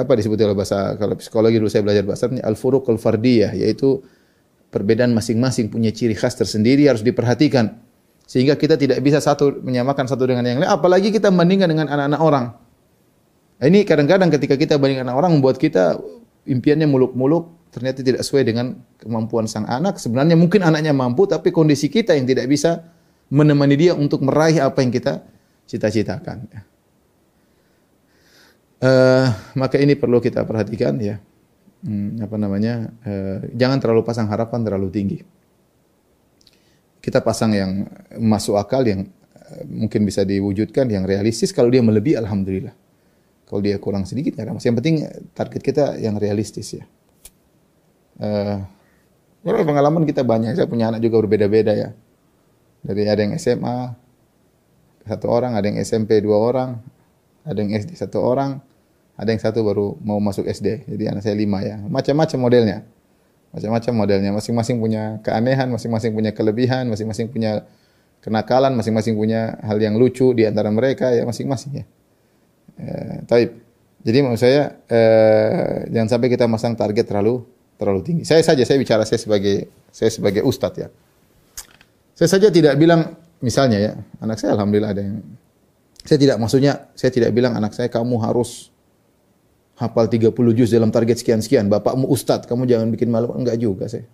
apa 0.00 0.12
disebut 0.16 0.38
oleh 0.40 0.56
bahasa 0.56 0.96
kalau 0.98 1.14
psikologi 1.14 1.60
dulu 1.60 1.70
saya 1.70 1.84
belajar 1.86 2.02
bahasa 2.08 2.26
al 2.42 2.56
furuq 2.58 2.88
al 2.88 2.98
fardiyah 2.98 3.54
yaitu 3.54 4.02
perbedaan 4.72 5.12
masing-masing 5.12 5.68
punya 5.68 5.92
ciri 5.92 6.16
khas 6.16 6.34
tersendiri 6.34 6.88
harus 6.88 7.04
diperhatikan 7.04 7.78
sehingga 8.24 8.56
kita 8.56 8.80
tidak 8.80 9.04
bisa 9.04 9.20
satu 9.20 9.60
menyamakan 9.60 10.08
satu 10.08 10.24
dengan 10.24 10.48
yang 10.48 10.64
lain 10.64 10.72
apalagi 10.72 11.12
kita 11.12 11.28
bandingkan 11.28 11.68
dengan 11.68 11.86
anak-anak 11.92 12.20
orang. 12.24 12.46
Ini 13.62 13.86
kadang-kadang 13.86 14.32
ketika 14.32 14.58
kita 14.58 14.74
bandingkan 14.80 15.06
anak 15.06 15.20
orang 15.20 15.38
membuat 15.38 15.60
kita 15.60 16.00
impiannya 16.48 16.88
muluk-muluk 16.90 17.61
ternyata 17.72 18.04
tidak 18.04 18.20
sesuai 18.20 18.44
dengan 18.44 18.76
kemampuan 19.00 19.48
sang 19.48 19.64
anak. 19.64 19.96
Sebenarnya 19.96 20.36
mungkin 20.36 20.60
anaknya 20.60 20.92
mampu, 20.92 21.24
tapi 21.24 21.48
kondisi 21.48 21.88
kita 21.88 22.12
yang 22.12 22.28
tidak 22.28 22.44
bisa 22.44 22.84
menemani 23.32 23.74
dia 23.80 23.96
untuk 23.96 24.20
meraih 24.20 24.60
apa 24.60 24.84
yang 24.84 24.92
kita 24.92 25.24
cita-citakan. 25.64 26.52
Uh, 28.82 29.26
maka 29.56 29.80
ini 29.80 29.96
perlu 29.96 30.20
kita 30.20 30.44
perhatikan 30.44 31.00
ya. 31.00 31.16
Hmm, 31.80 32.20
apa 32.20 32.36
namanya? 32.36 32.92
Uh, 33.00 33.48
jangan 33.56 33.80
terlalu 33.80 34.04
pasang 34.04 34.28
harapan 34.28 34.60
terlalu 34.60 34.92
tinggi. 34.92 35.18
Kita 37.00 37.24
pasang 37.24 37.56
yang 37.56 37.88
masuk 38.20 38.60
akal 38.60 38.84
yang 38.84 39.08
uh, 39.32 39.64
mungkin 39.64 40.04
bisa 40.04 40.28
diwujudkan 40.28 40.92
yang 40.92 41.08
realistis 41.08 41.56
kalau 41.56 41.72
dia 41.72 41.80
melebihi 41.80 42.20
alhamdulillah. 42.20 42.76
Kalau 43.48 43.60
dia 43.60 43.76
kurang 43.76 44.08
sedikit 44.08 44.40
ya 44.40 44.48
Yang 44.48 44.76
penting 44.80 44.96
target 45.36 45.62
kita 45.64 45.84
yang 45.96 46.20
realistis 46.20 46.76
ya. 46.76 46.84
Uh, 48.22 48.62
pengalaman 49.42 50.06
kita 50.06 50.22
banyak. 50.22 50.54
Saya 50.54 50.70
punya 50.70 50.94
anak 50.94 51.02
juga 51.02 51.26
berbeda-beda 51.26 51.74
ya. 51.74 51.90
Dari 52.86 53.02
ada 53.06 53.18
yang 53.18 53.34
SMA 53.38 53.98
satu 55.02 55.26
orang, 55.26 55.58
ada 55.58 55.66
yang 55.66 55.82
SMP 55.82 56.22
dua 56.22 56.38
orang, 56.38 56.78
ada 57.42 57.58
yang 57.58 57.74
SD 57.74 57.98
satu 57.98 58.22
orang, 58.22 58.62
ada 59.18 59.28
yang 59.30 59.42
satu 59.42 59.66
baru 59.66 59.98
mau 60.02 60.22
masuk 60.22 60.46
SD. 60.46 60.86
Jadi 60.86 61.04
anak 61.10 61.26
saya 61.26 61.34
lima 61.34 61.58
ya. 61.66 61.78
Macam-macam 61.82 62.38
modelnya. 62.38 62.78
Macam-macam 63.50 63.92
modelnya. 64.06 64.30
Masing-masing 64.30 64.78
punya 64.78 65.18
keanehan, 65.26 65.68
masing-masing 65.74 66.14
punya 66.14 66.30
kelebihan, 66.30 66.86
masing-masing 66.86 67.26
punya 67.28 67.66
kenakalan, 68.22 68.72
masing-masing 68.78 69.18
punya 69.18 69.58
hal 69.66 69.76
yang 69.82 69.98
lucu 69.98 70.30
di 70.32 70.46
antara 70.46 70.70
mereka 70.70 71.10
ya 71.10 71.26
masing-masing 71.26 71.82
ya. 71.82 71.84
Eh, 72.78 73.16
taib. 73.26 73.50
Jadi 74.02 74.18
maksud 74.22 74.40
saya 74.42 74.82
eh, 74.90 75.86
jangan 75.90 76.08
sampai 76.18 76.28
kita 76.30 76.46
masang 76.50 76.74
target 76.74 77.06
terlalu 77.06 77.46
terlalu 77.82 78.00
tinggi. 78.06 78.22
Saya 78.22 78.46
saja 78.46 78.62
saya 78.62 78.78
bicara 78.78 79.02
saya 79.02 79.18
sebagai 79.18 79.66
saya 79.90 80.10
sebagai 80.14 80.46
ustadz 80.46 80.78
ya. 80.78 80.88
Saya 82.14 82.28
saja 82.38 82.48
tidak 82.54 82.78
bilang 82.78 83.18
misalnya 83.42 83.78
ya, 83.82 83.92
anak 84.22 84.38
saya 84.38 84.54
alhamdulillah 84.54 84.94
ada 84.94 85.02
yang 85.02 85.18
saya 86.06 86.18
tidak 86.22 86.38
maksudnya 86.38 86.86
saya 86.94 87.10
tidak 87.10 87.34
bilang 87.34 87.58
anak 87.58 87.74
saya 87.74 87.90
kamu 87.90 88.22
harus 88.22 88.70
hafal 89.82 90.06
30 90.06 90.30
juz 90.54 90.70
dalam 90.70 90.94
target 90.94 91.18
sekian-sekian. 91.18 91.66
Bapakmu 91.66 92.06
ustadz, 92.06 92.46
kamu 92.46 92.70
jangan 92.70 92.88
bikin 92.94 93.10
malu. 93.10 93.34
Enggak 93.34 93.58
juga 93.58 93.90
saya. 93.90 94.06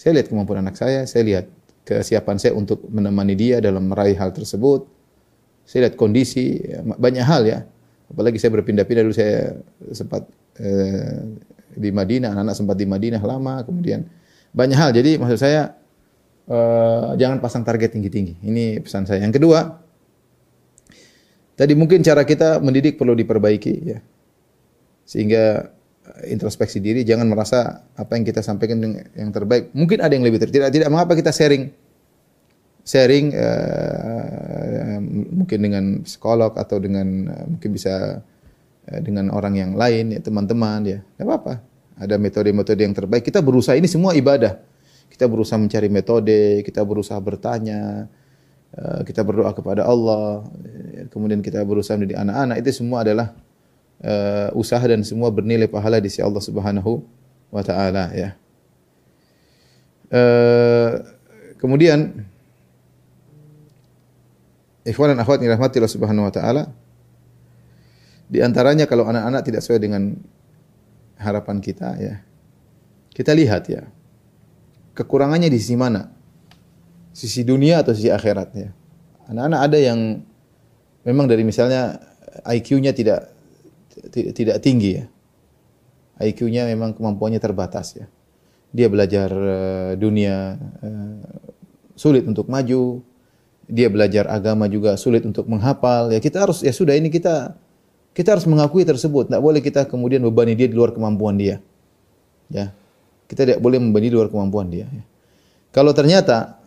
Saya 0.00 0.16
lihat 0.16 0.32
kemampuan 0.32 0.64
anak 0.64 0.80
saya, 0.80 1.04
saya 1.04 1.22
lihat 1.28 1.46
kesiapan 1.84 2.40
saya 2.40 2.56
untuk 2.56 2.80
menemani 2.88 3.36
dia 3.36 3.60
dalam 3.60 3.92
meraih 3.92 4.16
hal 4.16 4.32
tersebut. 4.32 4.88
Saya 5.68 5.86
lihat 5.86 6.00
kondisi, 6.00 6.56
banyak 6.80 7.24
hal 7.24 7.42
ya. 7.44 7.58
Apalagi 8.10 8.40
saya 8.40 8.50
berpindah-pindah 8.58 9.02
dulu 9.06 9.14
saya 9.14 9.60
sempat 9.92 10.26
eh, 10.58 11.20
di 11.74 11.90
Madinah, 11.94 12.34
anak-anak 12.34 12.56
sempat 12.56 12.76
di 12.78 12.86
Madinah 12.86 13.22
lama, 13.22 13.62
kemudian 13.62 14.06
banyak 14.50 14.78
hal. 14.78 14.90
Jadi 14.90 15.18
maksud 15.18 15.38
saya 15.38 15.74
uh, 16.50 17.14
jangan 17.14 17.38
pasang 17.38 17.62
target 17.62 17.94
tinggi-tinggi. 17.94 18.42
Ini 18.42 18.82
pesan 18.82 19.06
saya. 19.06 19.22
Yang 19.22 19.42
kedua, 19.42 19.78
tadi 21.54 21.72
mungkin 21.78 22.02
cara 22.02 22.26
kita 22.26 22.58
mendidik 22.58 22.98
perlu 22.98 23.14
diperbaiki 23.14 23.74
ya. 23.86 23.98
Sehingga 25.06 25.66
eh, 26.06 26.30
introspeksi 26.30 26.78
diri, 26.78 27.02
jangan 27.02 27.26
merasa 27.26 27.86
apa 27.98 28.14
yang 28.14 28.22
kita 28.22 28.42
sampaikan 28.46 28.78
yang 29.14 29.30
terbaik. 29.34 29.74
Mungkin 29.74 29.98
ada 29.98 30.14
yang 30.14 30.22
lebih 30.22 30.38
terbaik. 30.38 30.54
Tidak, 30.54 30.70
tidak 30.70 30.88
mengapa 30.90 31.18
kita 31.18 31.34
sharing 31.34 31.90
sharing 32.80 33.36
uh, 33.36 34.98
mungkin 35.30 35.58
dengan 35.60 35.84
psikolog 36.02 36.56
atau 36.56 36.80
dengan 36.80 37.28
uh, 37.28 37.44
mungkin 37.46 37.70
bisa 37.76 38.24
dengan 38.98 39.30
orang 39.30 39.54
yang 39.54 39.72
lain, 39.78 40.10
ya 40.10 40.20
teman-teman 40.20 40.80
ya. 40.82 40.98
Tidak 40.98 41.22
apa-apa. 41.22 41.62
Ada 42.00 42.18
metode-metode 42.18 42.80
yang 42.82 42.94
terbaik. 42.96 43.22
Kita 43.22 43.38
berusaha 43.38 43.78
ini 43.78 43.86
semua 43.86 44.18
ibadah. 44.18 44.58
Kita 45.06 45.30
berusaha 45.30 45.54
mencari 45.54 45.86
metode, 45.86 46.66
kita 46.66 46.82
berusaha 46.82 47.18
bertanya, 47.22 48.10
eh, 48.74 49.00
kita 49.06 49.22
berdoa 49.22 49.54
kepada 49.54 49.86
Allah, 49.86 50.42
eh, 50.66 51.06
kemudian 51.12 51.38
kita 51.38 51.62
berusaha 51.62 51.94
menjadi 51.94 52.18
anak-anak. 52.26 52.56
Itu 52.66 52.70
semua 52.82 53.06
adalah 53.06 53.30
usaha 54.56 54.80
dan 54.80 55.04
semua 55.04 55.28
bernilai 55.28 55.68
pahala 55.68 56.00
di 56.00 56.08
sisi 56.08 56.24
Allah 56.24 56.40
Subhanahu 56.40 57.04
wa 57.52 57.60
taala 57.60 58.08
ya. 58.16 58.32
kemudian 61.60 62.24
ikhwan 64.84 65.12
dan 65.12 65.18
akhwat 65.20 65.38
yang 65.40 65.52
dirahmati 65.52 65.76
Allah 65.78 65.92
Subhanahu 65.92 66.26
wa 66.28 66.32
taala, 66.32 66.62
di 68.30 68.38
antaranya 68.38 68.86
kalau 68.86 69.10
anak-anak 69.10 69.42
tidak 69.42 69.60
sesuai 69.66 69.82
dengan 69.82 70.14
harapan 71.18 71.58
kita 71.58 71.98
ya. 71.98 72.14
Kita 73.10 73.34
lihat 73.34 73.66
ya. 73.66 73.90
Kekurangannya 74.94 75.50
di 75.50 75.58
sisi 75.58 75.74
mana? 75.74 76.14
Sisi 77.10 77.42
dunia 77.42 77.82
atau 77.82 77.90
sisi 77.90 78.06
akhirat 78.06 78.48
ya. 78.54 78.70
Anak-anak 79.26 79.60
ada 79.66 79.78
yang 79.82 80.22
memang 81.02 81.26
dari 81.26 81.42
misalnya 81.42 81.98
IQ-nya 82.46 82.94
tidak 82.94 83.34
tidak 84.14 84.62
tinggi 84.62 85.02
ya. 85.02 85.04
IQ-nya 86.22 86.70
memang 86.70 86.94
kemampuannya 86.94 87.42
terbatas 87.42 87.98
ya. 87.98 88.06
Dia 88.70 88.86
belajar 88.86 89.26
uh, 89.34 89.92
dunia 89.98 90.54
uh, 90.54 91.18
sulit 91.98 92.22
untuk 92.30 92.46
maju, 92.46 93.02
dia 93.66 93.90
belajar 93.90 94.30
agama 94.30 94.70
juga 94.70 94.94
sulit 94.94 95.26
untuk 95.26 95.50
menghafal. 95.50 96.14
Ya 96.14 96.22
kita 96.22 96.46
harus 96.46 96.62
ya 96.62 96.70
sudah 96.70 96.94
ini 96.94 97.10
kita 97.10 97.58
kita 98.14 98.34
harus 98.34 98.46
mengakui 98.46 98.82
tersebut. 98.82 99.30
Tidak 99.30 99.42
boleh 99.42 99.62
kita 99.62 99.86
kemudian 99.86 100.22
bebani 100.26 100.58
dia 100.58 100.66
di 100.66 100.74
luar 100.74 100.90
kemampuan 100.90 101.38
dia. 101.38 101.62
Ya. 102.50 102.74
Kita 103.30 103.46
tidak 103.46 103.60
boleh 103.62 103.78
membebani 103.78 104.10
di 104.10 104.16
luar 104.16 104.28
kemampuan 104.28 104.66
dia. 104.68 104.86
Ya. 104.90 105.04
Kalau 105.70 105.94
ternyata 105.94 106.58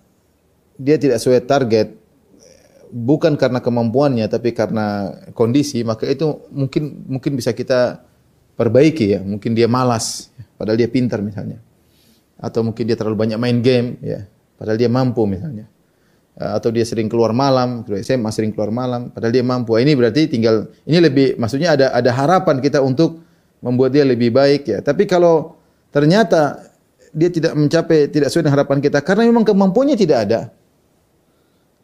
dia 0.79 0.95
tidak 0.95 1.19
sesuai 1.19 1.43
target 1.43 1.87
bukan 2.93 3.33
karena 3.35 3.57
kemampuannya 3.57 4.29
tapi 4.29 4.53
karena 4.53 5.17
kondisi 5.33 5.81
maka 5.81 6.05
itu 6.05 6.45
mungkin 6.53 7.09
mungkin 7.09 7.33
bisa 7.33 7.49
kita 7.49 8.05
perbaiki 8.53 9.17
ya 9.17 9.19
mungkin 9.25 9.57
dia 9.57 9.65
malas 9.65 10.29
padahal 10.61 10.77
dia 10.77 10.85
pintar 10.85 11.25
misalnya 11.25 11.57
atau 12.37 12.61
mungkin 12.61 12.85
dia 12.85 12.93
terlalu 12.93 13.17
banyak 13.17 13.39
main 13.41 13.65
game 13.65 13.97
ya 14.05 14.29
padahal 14.61 14.77
dia 14.77 14.89
mampu 14.93 15.25
misalnya 15.25 15.65
atau 16.33 16.73
dia 16.73 16.81
sering 16.81 17.05
keluar 17.05 17.29
malam, 17.29 17.85
SMA 18.01 18.29
sering 18.33 18.49
keluar 18.49 18.73
malam, 18.73 19.13
padahal 19.13 19.33
dia 19.33 19.45
mampu. 19.45 19.77
Ini 19.77 19.93
berarti 19.93 20.25
tinggal 20.25 20.69
ini 20.89 20.97
lebih 20.97 21.37
maksudnya 21.37 21.77
ada 21.77 21.93
ada 21.93 22.09
harapan 22.09 22.57
kita 22.57 22.81
untuk 22.81 23.21
membuat 23.61 23.93
dia 23.93 24.01
lebih 24.01 24.33
baik 24.33 24.65
ya. 24.65 24.79
Tapi 24.81 25.05
kalau 25.05 25.55
ternyata 25.93 26.73
dia 27.13 27.29
tidak 27.29 27.53
mencapai 27.53 28.09
tidak 28.09 28.33
sesuai 28.33 28.49
dengan 28.49 28.55
harapan 28.57 28.77
kita 28.81 28.99
karena 29.05 29.29
memang 29.29 29.45
kemampuannya 29.45 29.93
tidak 29.93 30.19
ada. 30.25 30.41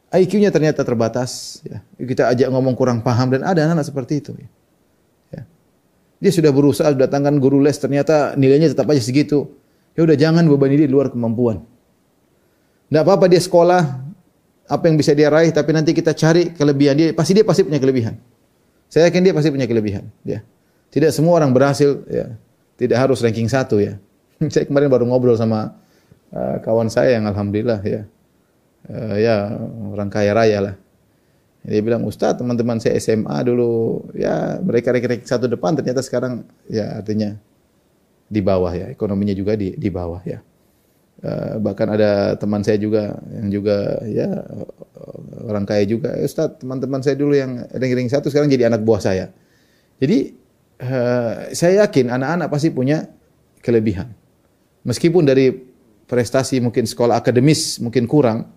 IQ-nya 0.09 0.49
ternyata 0.49 0.81
terbatas 0.81 1.62
ya. 1.62 1.85
Kita 2.01 2.33
ajak 2.33 2.49
ngomong 2.49 2.73
kurang 2.73 3.05
paham 3.05 3.29
dan 3.29 3.45
ada 3.45 3.62
anak-anak 3.62 3.85
seperti 3.85 4.13
itu 4.17 4.33
ya. 4.33 4.49
ya. 5.38 5.41
Dia 6.17 6.31
sudah 6.33 6.49
berusaha 6.49 6.89
datangkan 6.97 7.38
guru 7.38 7.62
les 7.62 7.77
ternyata 7.77 8.33
nilainya 8.33 8.73
tetap 8.73 8.89
aja 8.89 9.05
segitu. 9.05 9.53
Ya 9.93 10.01
udah 10.09 10.17
jangan 10.17 10.49
bebani 10.49 10.81
dia 10.81 10.89
di 10.89 10.93
luar 10.97 11.13
kemampuan. 11.13 11.62
Tidak 12.89 13.05
apa-apa 13.05 13.29
dia 13.29 13.38
sekolah, 13.38 14.09
apa 14.69 14.86
yang 14.86 15.01
bisa 15.01 15.17
dia 15.17 15.34
raih 15.34 15.49
tapi 15.49 15.73
nanti 15.73 15.97
kita 15.97 16.13
cari 16.13 16.53
kelebihan 16.53 16.93
dia 16.93 17.10
pasti 17.17 17.34
dia 17.34 17.41
pasti 17.41 17.65
punya 17.65 17.82
kelebihan. 17.82 18.13
Saya 18.89 19.10
yakin 19.10 19.21
dia 19.25 19.34
pasti 19.34 19.49
punya 19.49 19.65
kelebihan 19.65 20.05
ya. 20.21 20.45
Tidak 20.93 21.10
semua 21.10 21.41
orang 21.41 21.49
berhasil 21.49 22.05
ya. 22.05 22.38
Tidak 22.77 22.95
harus 22.95 23.19
ranking 23.25 23.49
satu 23.49 23.82
ya. 23.82 23.97
Saya 24.53 24.69
kemarin 24.69 24.88
baru 24.88 25.03
ngobrol 25.10 25.36
sama 25.36 25.75
uh, 26.32 26.58
kawan 26.63 26.88
saya 26.88 27.17
yang 27.17 27.27
alhamdulillah 27.27 27.82
ya. 27.84 28.01
Uh, 28.88 29.17
ya 29.19 29.36
orang 29.93 30.10
kaya 30.13 30.32
raya 30.38 30.58
lah. 30.62 30.75
Dia 31.65 31.84
bilang 31.84 32.08
Ustaz 32.08 32.39
teman-teman 32.39 32.79
saya 32.79 32.95
SMA 33.03 33.36
dulu 33.43 33.99
ya 34.15 34.63
mereka 34.63 34.95
ranking 34.95 35.27
satu 35.27 35.51
depan 35.51 35.75
ternyata 35.75 35.99
sekarang 35.99 36.47
ya 36.71 37.03
artinya 37.03 37.36
di 38.32 38.39
bawah 38.39 38.71
ya. 38.71 38.88
Ekonominya 38.93 39.36
juga 39.36 39.60
di 39.60 39.75
di 39.75 39.89
bawah 39.91 40.23
ya 40.23 40.39
Uh, 41.19 41.60
bahkan 41.60 41.91
ada 41.91 42.39
teman 42.39 42.63
saya 42.63 42.79
juga 42.79 43.19
yang 43.36 43.51
juga 43.51 43.99
ya 44.08 44.39
orang 45.49 45.65
kaya 45.65 45.84
juga, 45.88 46.13
eh, 46.15 46.27
Ustaz 46.27 46.60
teman-teman 46.62 47.01
saya 47.01 47.15
dulu 47.15 47.34
yang 47.34 47.65
ring-ring 47.75 48.08
satu 48.08 48.27
sekarang 48.27 48.51
jadi 48.51 48.69
anak 48.69 48.86
buah 48.86 49.01
saya. 49.01 49.32
Jadi 49.99 50.32
uh, 50.79 51.51
saya 51.51 51.84
yakin 51.84 52.08
anak-anak 52.13 52.47
pasti 52.47 52.69
punya 52.71 53.08
kelebihan. 53.60 54.12
Meskipun 54.88 55.27
dari 55.27 55.51
prestasi 56.08 56.63
mungkin 56.63 56.88
sekolah 56.88 57.19
akademis 57.19 57.84
mungkin 57.84 58.08
kurang, 58.08 58.47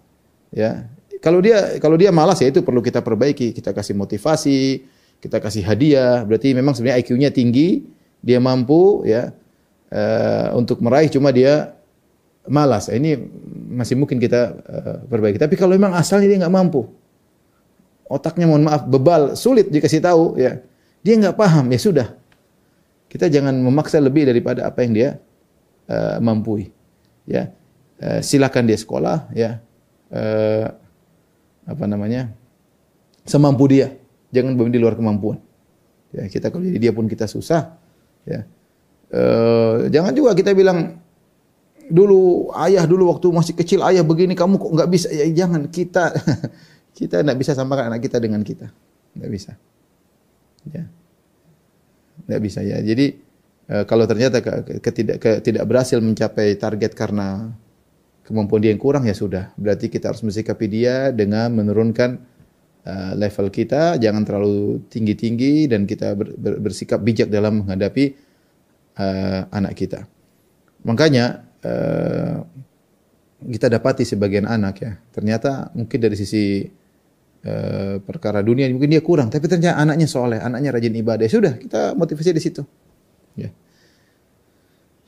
ya. 0.55 0.87
Kalau 1.23 1.39
dia 1.39 1.79
kalau 1.79 1.95
dia 1.95 2.11
malas 2.11 2.43
ya 2.43 2.51
itu 2.51 2.67
perlu 2.67 2.83
kita 2.83 2.99
perbaiki, 2.99 3.55
kita 3.55 3.71
kasih 3.71 3.95
motivasi, 3.95 4.83
kita 5.23 5.39
kasih 5.39 5.63
hadiah. 5.63 6.27
Berarti 6.27 6.51
memang 6.51 6.75
sebenarnya 6.75 6.99
IQ-nya 7.03 7.31
tinggi, 7.31 7.87
dia 8.23 8.43
mampu 8.43 9.07
ya 9.07 9.31
uh, 9.91 10.49
untuk 10.59 10.83
meraih 10.83 11.11
cuma 11.11 11.31
dia 11.31 11.75
malas. 12.49 12.91
Ini 12.91 13.19
masih 13.73 13.95
mungkin 13.95 14.19
kita 14.19 14.41
uh, 14.53 14.97
perbaiki. 15.07 15.39
Tapi 15.39 15.55
kalau 15.55 15.79
memang 15.79 15.95
asalnya 15.95 16.27
dia 16.27 16.39
nggak 16.43 16.55
mampu, 16.55 16.91
otaknya 18.11 18.51
mohon 18.51 18.67
maaf 18.67 18.85
bebal, 18.87 19.39
sulit 19.39 19.71
dikasih 19.71 20.03
tahu, 20.03 20.37
ya 20.39 20.61
dia 21.01 21.15
nggak 21.19 21.37
paham, 21.39 21.71
ya 21.71 21.79
sudah. 21.79 22.09
Kita 23.07 23.29
jangan 23.29 23.53
memaksa 23.53 24.01
lebih 24.01 24.25
daripada 24.25 24.67
apa 24.67 24.83
yang 24.85 24.93
dia 24.97 25.11
uh, 25.89 26.17
mampu. 26.19 26.67
Ya, 27.29 27.55
uh, 28.03 28.19
silakan 28.19 28.67
dia 28.67 28.79
sekolah, 28.79 29.31
ya 29.37 29.63
uh, 30.11 30.67
apa 31.69 31.85
namanya, 31.87 32.35
semampu 33.23 33.71
dia. 33.71 33.95
Jangan 34.33 34.57
di 34.73 34.81
luar 34.81 34.97
kemampuan. 34.97 35.39
Ya, 36.13 36.25
kita 36.29 36.49
kalau 36.49 36.65
jadi 36.65 36.89
dia 36.89 36.93
pun 36.93 37.07
kita 37.07 37.29
susah, 37.29 37.77
ya. 38.27 38.49
Uh, 39.13 39.93
jangan 39.93 40.17
juga 40.17 40.33
kita 40.33 40.57
bilang 40.57 40.97
dulu 41.93 42.49
ayah 42.57 42.89
dulu 42.89 43.13
waktu 43.13 43.29
masih 43.29 43.55
kecil 43.55 43.85
ayah 43.85 44.01
begini 44.01 44.33
kamu 44.33 44.57
kok 44.57 44.73
nggak 44.73 44.91
bisa? 44.91 45.09
Ya 45.13 45.29
jangan 45.45 45.69
kita 45.69 46.17
kita 46.99 47.21
nggak 47.21 47.39
bisa 47.39 47.53
samakan 47.53 47.93
anak 47.93 48.01
kita 48.09 48.17
dengan 48.17 48.41
kita. 48.41 48.73
Nggak 49.13 49.31
bisa. 49.31 49.53
Ya. 50.73 50.89
Nggak 52.25 52.41
bisa 52.41 52.61
ya. 52.65 52.81
Jadi 52.81 53.21
e, 53.69 53.77
kalau 53.85 54.09
ternyata 54.09 54.41
ketidak 54.81 55.45
tidak 55.45 55.65
berhasil 55.69 56.01
mencapai 56.01 56.57
target 56.57 56.97
karena 56.97 57.53
kemampuan 58.25 58.65
dia 58.65 58.73
yang 58.73 58.81
kurang 58.81 59.05
ya 59.05 59.13
sudah. 59.13 59.53
Berarti 59.61 59.93
kita 59.93 60.09
harus 60.09 60.25
mensikapi 60.25 60.67
dia 60.73 61.13
dengan 61.13 61.53
menurunkan 61.53 62.17
uh, 62.87 63.13
level 63.19 63.51
kita. 63.51 63.99
Jangan 63.99 64.23
terlalu 64.23 64.81
tinggi 64.87 65.15
tinggi 65.19 65.55
dan 65.67 65.85
kita 65.85 66.15
ber, 66.15 66.35
ber, 66.39 66.63
bersikap 66.63 67.03
bijak 67.03 67.29
dalam 67.29 67.67
menghadapi 67.67 68.15
uh, 68.99 69.51
anak 69.51 69.75
kita. 69.75 70.07
Makanya 70.87 71.52
Eh, 71.63 72.37
kita 73.43 73.67
dapati 73.67 74.07
sebagian 74.07 74.47
anak 74.47 74.75
ya, 74.83 74.93
ternyata 75.11 75.71
mungkin 75.75 75.99
dari 75.99 76.15
sisi 76.15 76.63
uh, 77.43 77.99
perkara 77.99 78.39
dunia 78.39 78.71
mungkin 78.71 78.87
dia 78.87 79.03
kurang, 79.03 79.35
tapi 79.35 79.51
ternyata 79.51 79.83
anaknya 79.83 80.07
soleh, 80.07 80.39
anaknya 80.39 80.71
rajin 80.71 80.95
ibadah. 80.95 81.27
Ya 81.27 81.33
sudah, 81.33 81.53
kita 81.59 81.99
motivasi 81.99 82.31
di 82.31 82.43
situ. 82.43 82.63
Ya. 83.35 83.51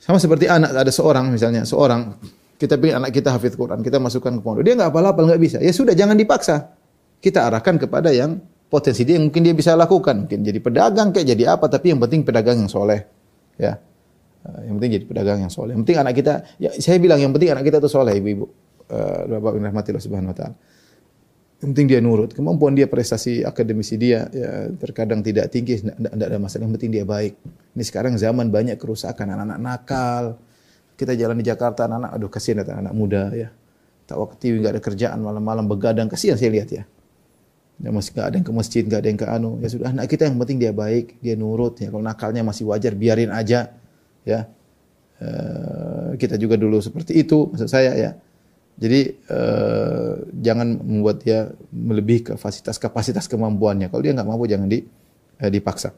Sama 0.03 0.19
seperti 0.19 0.51
anak 0.51 0.75
ada 0.75 0.91
seorang 0.91 1.31
misalnya, 1.31 1.63
seorang 1.63 2.19
kita 2.59 2.75
pilih 2.75 2.99
anak 2.99 3.15
kita 3.15 3.31
hafid 3.31 3.55
Quran, 3.55 3.79
kita 3.79 4.03
masukkan 4.03 4.35
ke 4.35 4.41
pondok. 4.43 4.63
Dia 4.67 4.75
nggak 4.79 4.91
apa-apa, 4.91 5.19
nggak 5.31 5.39
bisa. 5.39 5.57
Ya 5.63 5.71
sudah, 5.71 5.95
jangan 5.95 6.19
dipaksa. 6.19 6.75
Kita 7.23 7.47
arahkan 7.47 7.79
kepada 7.79 8.11
yang 8.11 8.43
potensi 8.67 9.07
dia 9.07 9.15
yang 9.15 9.31
mungkin 9.31 9.47
dia 9.47 9.55
bisa 9.55 9.79
lakukan. 9.79 10.27
Mungkin 10.27 10.43
jadi 10.43 10.59
pedagang 10.59 11.15
kayak 11.15 11.27
jadi 11.35 11.55
apa, 11.55 11.71
tapi 11.71 11.95
yang 11.95 12.03
penting 12.03 12.27
pedagang 12.27 12.59
yang 12.59 12.71
soleh. 12.71 13.07
Ya. 13.55 13.79
Eh, 14.45 14.69
yang 14.69 14.77
penting 14.77 15.01
jadi 15.01 15.05
pedagang 15.09 15.39
yang 15.41 15.49
soleh. 15.49 15.73
Yang 15.73 15.81
penting 15.89 15.99
anak 16.05 16.13
kita, 16.13 16.33
ya 16.61 16.69
saya 16.77 17.01
bilang 17.01 17.17
yang 17.17 17.33
penting 17.33 17.49
anak 17.49 17.65
kita 17.65 17.81
itu 17.81 17.89
soleh, 17.89 18.13
ibu-ibu. 18.21 18.45
Uh, 18.85 19.41
Bapak 19.41 19.57
bin 19.57 19.65
subhanahu 19.97 20.29
wa 20.29 20.37
ta'ala. 20.37 20.55
Yang 21.57 21.67
penting 21.73 21.87
dia 21.89 21.99
nurut. 22.05 22.37
Kemampuan 22.37 22.77
dia, 22.77 22.85
prestasi 22.85 23.41
akademisi 23.41 23.97
dia, 23.97 24.29
ya, 24.29 24.69
terkadang 24.77 25.25
tidak 25.25 25.49
tinggi, 25.49 25.81
tidak 25.81 26.13
ada 26.13 26.37
masalah. 26.37 26.69
Yang 26.69 26.73
penting 26.77 26.91
dia 26.93 27.05
baik. 27.07 27.33
Ini 27.73 27.81
sekarang 27.81 28.13
zaman 28.21 28.53
banyak 28.53 28.77
kerusakan, 28.77 29.33
anak-anak 29.33 29.57
nakal. 29.57 30.25
Kita 30.93 31.17
jalan 31.17 31.41
di 31.41 31.45
Jakarta, 31.49 31.89
anak-anak, 31.89 32.11
aduh 32.13 32.29
kasihan 32.29 32.61
anak-anak 32.61 32.93
muda 32.93 33.23
ya. 33.33 33.49
Tak 34.05 34.21
waktu 34.21 34.61
nggak 34.61 34.77
ada 34.77 34.81
kerjaan, 34.85 35.17
malam-malam 35.17 35.65
begadang, 35.65 36.05
kasihan 36.05 36.37
saya 36.37 36.53
lihat 36.53 36.69
ya. 36.69 36.85
Ya 37.81 37.89
masih 37.89 38.13
nggak 38.13 38.25
ada 38.29 38.35
yang 38.37 38.45
ke 38.45 38.53
masjid, 38.53 38.83
nggak 38.85 39.01
ada 39.01 39.07
yang 39.09 39.19
ke 39.19 39.25
anu. 39.25 39.51
Ya 39.65 39.67
sudah, 39.73 39.89
anak 39.89 40.05
kita 40.13 40.29
yang 40.29 40.37
penting 40.37 40.61
dia 40.61 40.69
baik, 40.69 41.17
dia 41.25 41.33
nurut. 41.33 41.81
Ya 41.81 41.89
kalau 41.89 42.05
nakalnya 42.05 42.45
masih 42.45 42.69
wajar, 42.69 42.93
biarin 42.93 43.33
aja 43.33 43.73
ya. 44.25 44.49
Uh, 45.15 46.19
kita 46.19 46.35
juga 46.35 46.59
dulu 46.59 46.83
seperti 46.83 47.15
itu 47.15 47.47
maksud 47.47 47.69
saya 47.71 47.95
ya. 47.95 48.11
Jadi 48.75 49.07
uh, 49.31 50.19
jangan 50.35 50.83
membuat 50.83 51.23
dia 51.23 51.47
melebihi 51.71 52.35
kapasitas 52.35 52.75
kapasitas 52.75 53.31
kemampuannya. 53.31 53.87
Kalau 53.87 54.03
dia 54.03 54.11
nggak 54.11 54.27
mampu 54.27 54.51
jangan 54.51 54.67
di, 54.67 54.83
uh, 55.39 55.47
dipaksa. 55.47 55.95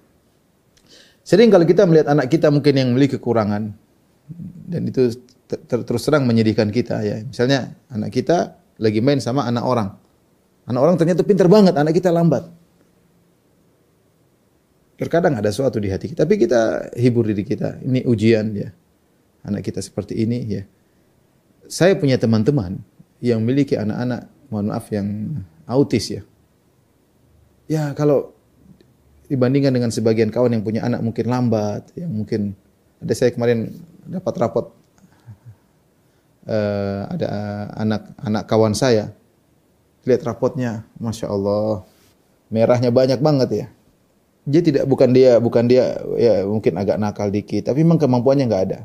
Sering 1.25 1.49
kalau 1.49 1.65
kita 1.65 1.89
melihat 1.89 2.13
anak 2.13 2.29
kita 2.29 2.53
mungkin 2.53 2.73
yang 2.77 2.87
memiliki 2.93 3.17
kekurangan 3.17 3.73
dan 4.69 4.81
itu 4.85 5.17
ter 5.49 5.59
ter 5.65 5.79
terus 5.81 6.05
terang 6.05 6.29
menyedihkan 6.29 6.69
kita 6.69 7.01
ya. 7.01 7.25
Misalnya 7.25 7.73
anak 7.89 8.13
kita 8.13 8.61
lagi 8.77 9.01
main 9.01 9.17
sama 9.17 9.49
anak 9.49 9.65
orang. 9.65 9.89
Anak 10.69 10.81
orang 10.83 10.95
ternyata 11.01 11.25
pintar 11.25 11.49
banget 11.49 11.73
anak 11.73 11.97
kita 11.97 12.13
lambat 12.13 12.45
Terkadang 14.97 15.37
ada 15.37 15.53
sesuatu 15.53 15.77
di 15.77 15.93
hati 15.93 16.09
kita, 16.09 16.25
tapi 16.25 16.41
kita 16.41 16.89
hibur 16.97 17.29
diri 17.29 17.45
kita. 17.45 17.77
Ini 17.85 18.03
ujian 18.09 18.49
ya. 18.57 18.73
Anak 19.45 19.69
kita 19.69 19.77
seperti 19.79 20.17
ini 20.17 20.41
ya. 20.49 20.63
Saya 21.69 21.93
punya 21.93 22.17
teman-teman 22.17 22.81
yang 23.21 23.39
memiliki 23.45 23.77
anak-anak, 23.77 24.25
mohon 24.49 24.73
maaf 24.73 24.89
yang 24.89 25.37
autis 25.69 26.09
ya. 26.09 26.21
ya 27.69 27.93
kalau 27.93 28.33
dibandingkan 29.27 29.75
dengan 29.75 29.91
sebagian 29.91 30.31
kawan 30.31 30.57
yang 30.57 30.63
punya 30.63 30.81
anak 30.81 31.03
mungkin 31.03 31.25
lambat, 31.27 31.93
yang 31.93 32.09
mungkin 32.09 32.55
ada 32.97 33.13
saya 33.13 33.29
kemarin 33.29 33.69
dapat 34.07 34.33
rapot 34.39 34.65
uh, 36.47 37.01
ada 37.11 37.27
anak 37.75 38.01
anak 38.23 38.43
kawan 38.47 38.73
saya 38.73 39.11
lihat 40.07 40.23
rapotnya, 40.23 40.87
masya 40.97 41.27
Allah 41.27 41.83
merahnya 42.47 42.89
banyak 42.89 43.19
banget 43.19 43.49
ya. 43.51 43.67
Dia 44.47 44.63
tidak 44.63 44.87
bukan 44.87 45.11
dia 45.11 45.43
bukan 45.43 45.67
dia 45.67 45.99
ya 46.15 46.47
mungkin 46.47 46.79
agak 46.79 46.95
nakal 46.95 47.27
dikit, 47.27 47.67
tapi 47.67 47.83
memang 47.83 47.99
kemampuannya 47.99 48.47
nggak 48.47 48.63
ada. 48.71 48.79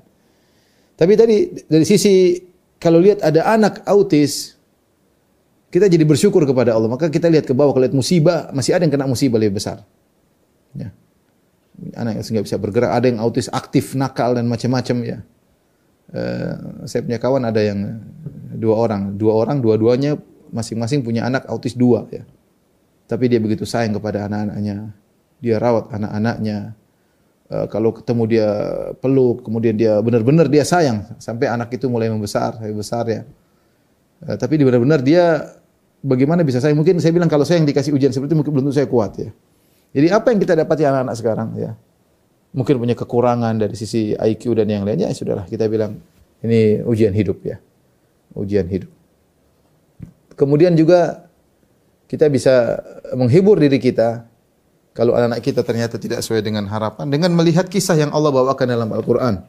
Tapi 0.99 1.13
tadi 1.15 1.37
dari 1.71 1.87
sisi 1.87 2.35
kalau 2.83 2.99
lihat 2.99 3.23
ada 3.23 3.47
anak 3.47 3.87
autis, 3.87 4.59
kita 5.71 5.87
jadi 5.87 6.03
bersyukur 6.03 6.43
kepada 6.43 6.75
Allah. 6.75 6.91
Maka 6.91 7.07
kita 7.07 7.31
lihat 7.31 7.47
ke 7.47 7.55
bawah, 7.55 7.71
kalau 7.71 7.87
lihat 7.87 7.95
musibah, 7.95 8.51
masih 8.51 8.75
ada 8.75 8.83
yang 8.83 8.91
kena 8.91 9.07
musibah 9.07 9.39
lebih 9.39 9.63
besar. 9.63 9.87
Ya. 10.75 10.91
Anak 11.95 12.19
yang 12.19 12.27
nggak 12.27 12.47
bisa 12.51 12.59
bergerak, 12.59 12.91
ada 12.91 13.07
yang 13.07 13.23
autis 13.23 13.47
aktif, 13.55 13.95
nakal 13.95 14.35
dan 14.35 14.51
macam-macam 14.51 14.97
ya. 15.07 15.19
Uh, 16.13 16.85
saya 16.91 17.07
punya 17.07 17.17
kawan 17.23 17.47
ada 17.47 17.63
yang 17.63 18.03
dua 18.59 18.77
orang, 18.83 19.15
dua 19.15 19.33
orang, 19.33 19.63
dua-duanya 19.63 20.19
masing-masing 20.53 21.01
punya 21.01 21.25
anak 21.25 21.49
autis 21.49 21.73
dua 21.73 22.05
ya. 22.13 22.27
Tapi 23.09 23.31
dia 23.31 23.39
begitu 23.39 23.65
sayang 23.65 23.97
kepada 23.97 24.27
anak-anaknya. 24.29 24.93
Dia 25.43 25.59
rawat 25.59 25.91
anak-anaknya. 25.91 26.79
Uh, 27.53 27.67
kalau 27.69 27.93
ketemu 27.93 28.23
dia 28.31 28.49
peluk, 29.03 29.45
kemudian 29.45 29.77
dia 29.77 29.99
benar-benar 30.01 30.49
dia 30.49 30.65
sayang 30.65 31.05
sampai 31.19 31.51
anak 31.51 31.75
itu 31.75 31.85
mulai 31.91 32.09
membesar, 32.09 32.57
lebih 32.63 32.81
besar 32.81 33.05
ya. 33.11 33.27
Uh, 34.23 34.39
tapi 34.39 34.57
benar-benar 34.63 35.03
dia 35.03 35.53
bagaimana 36.01 36.43
bisa 36.43 36.59
saya 36.63 36.73
mungkin 36.73 36.99
saya 36.99 37.15
bilang 37.15 37.31
kalau 37.31 37.47
saya 37.47 37.63
yang 37.63 37.69
dikasih 37.69 37.95
ujian 37.95 38.11
seperti 38.15 38.33
itu 38.33 38.37
mungkin 38.39 38.53
belum 38.55 38.65
tentu 38.71 38.77
saya 38.79 38.89
kuat 38.91 39.13
ya. 39.19 39.31
Jadi 39.93 40.07
apa 40.09 40.33
yang 40.33 40.41
kita 40.41 40.55
dapati 40.57 40.83
anak-anak 40.89 41.15
sekarang 41.17 41.49
ya? 41.57 41.73
Mungkin 42.53 42.75
punya 42.81 42.97
kekurangan 42.97 43.55
dari 43.57 43.75
sisi 43.77 44.13
IQ 44.17 44.57
dan 44.57 44.69
yang 44.69 44.85
lainnya 44.85 45.09
ya 45.09 45.17
sudahlah 45.17 45.45
kita 45.49 45.69
bilang 45.69 46.01
ini 46.45 46.81
ujian 46.85 47.13
hidup 47.13 47.41
ya. 47.45 47.57
Ujian 48.33 48.65
hidup. 48.69 48.89
Kemudian 50.33 50.73
juga 50.73 51.29
kita 52.09 52.29
bisa 52.29 52.81
menghibur 53.17 53.57
diri 53.57 53.81
kita 53.81 54.29
kalau 54.93 55.17
anak-anak 55.17 55.41
kita 55.41 55.65
ternyata 55.65 55.97
tidak 55.97 56.21
sesuai 56.21 56.45
dengan 56.45 56.69
harapan 56.69 57.09
dengan 57.09 57.33
melihat 57.33 57.65
kisah 57.69 57.97
yang 57.97 58.13
Allah 58.13 58.29
bawakan 58.29 58.69
dalam 58.69 58.89
Al-Qur'an. 58.93 59.41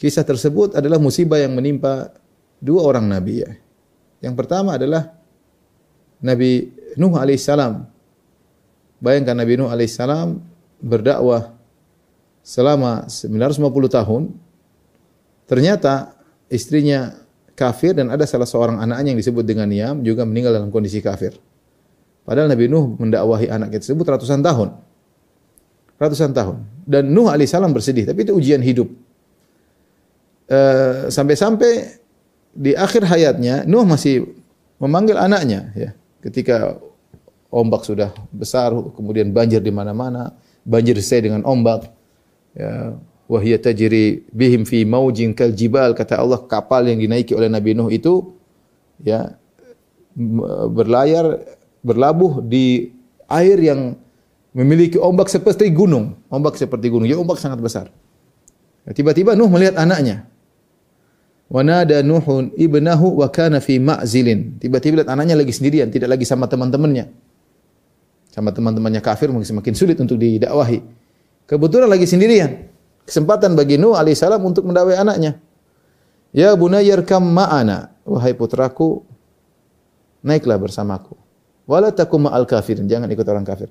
Kisah 0.00 0.24
tersebut 0.24 0.72
adalah 0.72 0.96
musibah 0.96 1.36
yang 1.36 1.52
menimpa 1.52 2.08
dua 2.56 2.88
orang 2.88 3.04
nabi 3.04 3.44
ya. 3.44 3.52
Yang 4.24 4.34
pertama 4.36 4.80
adalah 4.80 5.12
Nabi 6.20 6.72
Nuh 6.96 7.16
alaihissalam. 7.16 7.84
Bayangkan 9.00 9.36
Nabi 9.36 9.60
Nuh 9.60 9.68
alaihissalam 9.68 10.40
berdakwah 10.80 11.52
selama 12.40 13.08
950 13.08 13.96
tahun. 13.96 14.22
Ternyata 15.44 16.16
istrinya 16.48 17.16
kafir 17.52 17.92
dan 17.92 18.08
ada 18.08 18.24
salah 18.24 18.48
seorang 18.48 18.80
anaknya 18.80 19.12
yang 19.12 19.20
disebut 19.20 19.44
dengan 19.44 19.68
Niam 19.68 20.00
juga 20.00 20.24
meninggal 20.24 20.56
dalam 20.56 20.72
kondisi 20.72 21.04
kafir. 21.04 21.36
Padahal 22.30 22.46
Nabi 22.46 22.70
Nuh 22.70 22.94
mendakwahi 22.94 23.50
anak 23.50 23.74
tersebut 23.74 24.06
ratusan 24.06 24.38
tahun. 24.38 24.78
Ratusan 25.98 26.30
tahun. 26.30 26.62
Dan 26.86 27.10
Nuh 27.10 27.26
alaihissalam 27.26 27.74
bersedih, 27.74 28.06
tapi 28.06 28.22
itu 28.22 28.30
ujian 28.38 28.62
hidup. 28.62 28.86
Eh, 30.46 31.10
sampai-sampai 31.10 31.98
di 32.54 32.78
akhir 32.78 33.02
hayatnya 33.10 33.66
Nuh 33.66 33.82
masih 33.82 34.30
memanggil 34.78 35.18
anaknya 35.18 35.74
ya. 35.74 35.90
Ketika 36.22 36.78
ombak 37.50 37.82
sudah 37.82 38.14
besar, 38.30 38.70
kemudian 38.94 39.34
banjir 39.34 39.58
di 39.58 39.74
mana-mana, 39.74 40.30
banjir 40.62 40.94
selesai 41.02 41.26
dengan 41.26 41.42
ombak. 41.42 41.90
Ya, 42.54 42.94
wahya 43.26 43.58
tajri 43.58 44.22
bihim 44.30 44.62
fi 44.62 44.86
maujin 44.86 45.34
kal 45.34 45.50
jibal 45.50 45.98
kata 45.98 46.14
Allah 46.14 46.46
kapal 46.46 46.86
yang 46.86 47.02
dinaiki 47.02 47.34
oleh 47.34 47.50
Nabi 47.50 47.74
Nuh 47.74 47.90
itu 47.90 48.38
ya 49.02 49.34
berlayar 50.70 51.58
berlabuh 51.80 52.44
di 52.44 52.92
air 53.30 53.56
yang 53.60 53.96
memiliki 54.50 54.98
ombak 54.98 55.30
seperti 55.30 55.70
gunung, 55.70 56.18
ombak 56.28 56.58
seperti 56.58 56.90
gunung. 56.90 57.06
Ya 57.06 57.16
ombak 57.16 57.38
sangat 57.38 57.62
besar. 57.62 57.88
Tiba-tiba 58.90 59.38
Nuh 59.38 59.46
melihat 59.46 59.78
anaknya. 59.78 60.26
Wa 61.50 61.66
nada 61.66 62.02
Nuhun 62.02 62.54
ibnahu 62.54 63.22
wa 63.22 63.28
kana 63.30 63.58
fi 63.58 63.78
ma'zilin. 63.82 64.58
Tiba-tiba 64.62 65.02
lihat 65.02 65.10
anaknya 65.10 65.34
lagi 65.38 65.50
sendirian, 65.50 65.90
tidak 65.90 66.14
lagi 66.18 66.26
sama 66.26 66.46
teman-temannya. 66.46 67.10
Sama 68.30 68.54
teman-temannya 68.54 69.02
kafir 69.02 69.26
mungkin 69.30 69.46
semakin 69.46 69.74
sulit 69.74 69.98
untuk 69.98 70.14
didakwahi. 70.18 70.78
Kebetulan 71.50 71.90
lagi 71.90 72.06
sendirian. 72.06 72.70
Kesempatan 73.02 73.58
bagi 73.58 73.74
Nuh 73.74 73.98
alaihissalam 73.98 74.38
untuk 74.38 74.62
mendakwai 74.62 74.94
anaknya. 74.94 75.42
Ya 76.30 76.54
bunayyarkam 76.54 77.26
ma'ana. 77.26 77.90
Wahai 78.06 78.34
putraku, 78.34 79.02
naiklah 80.22 80.58
bersamaku. 80.62 81.19
Wala 81.70 81.94
takum 81.94 82.26
ma'al 82.26 82.50
kafirin. 82.50 82.90
Jangan 82.90 83.06
ikut 83.06 83.26
orang 83.30 83.46
kafir. 83.46 83.70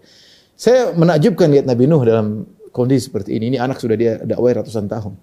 Saya 0.56 0.96
menakjubkan 0.96 1.52
lihat 1.52 1.68
Nabi 1.68 1.84
Nuh 1.92 2.00
dalam 2.08 2.48
kondisi 2.72 3.12
seperti 3.12 3.36
ini. 3.36 3.52
Ini 3.56 3.58
anak 3.60 3.84
sudah 3.84 4.00
dia 4.00 4.16
dakwai 4.24 4.56
ratusan 4.56 4.88
tahun 4.88 5.20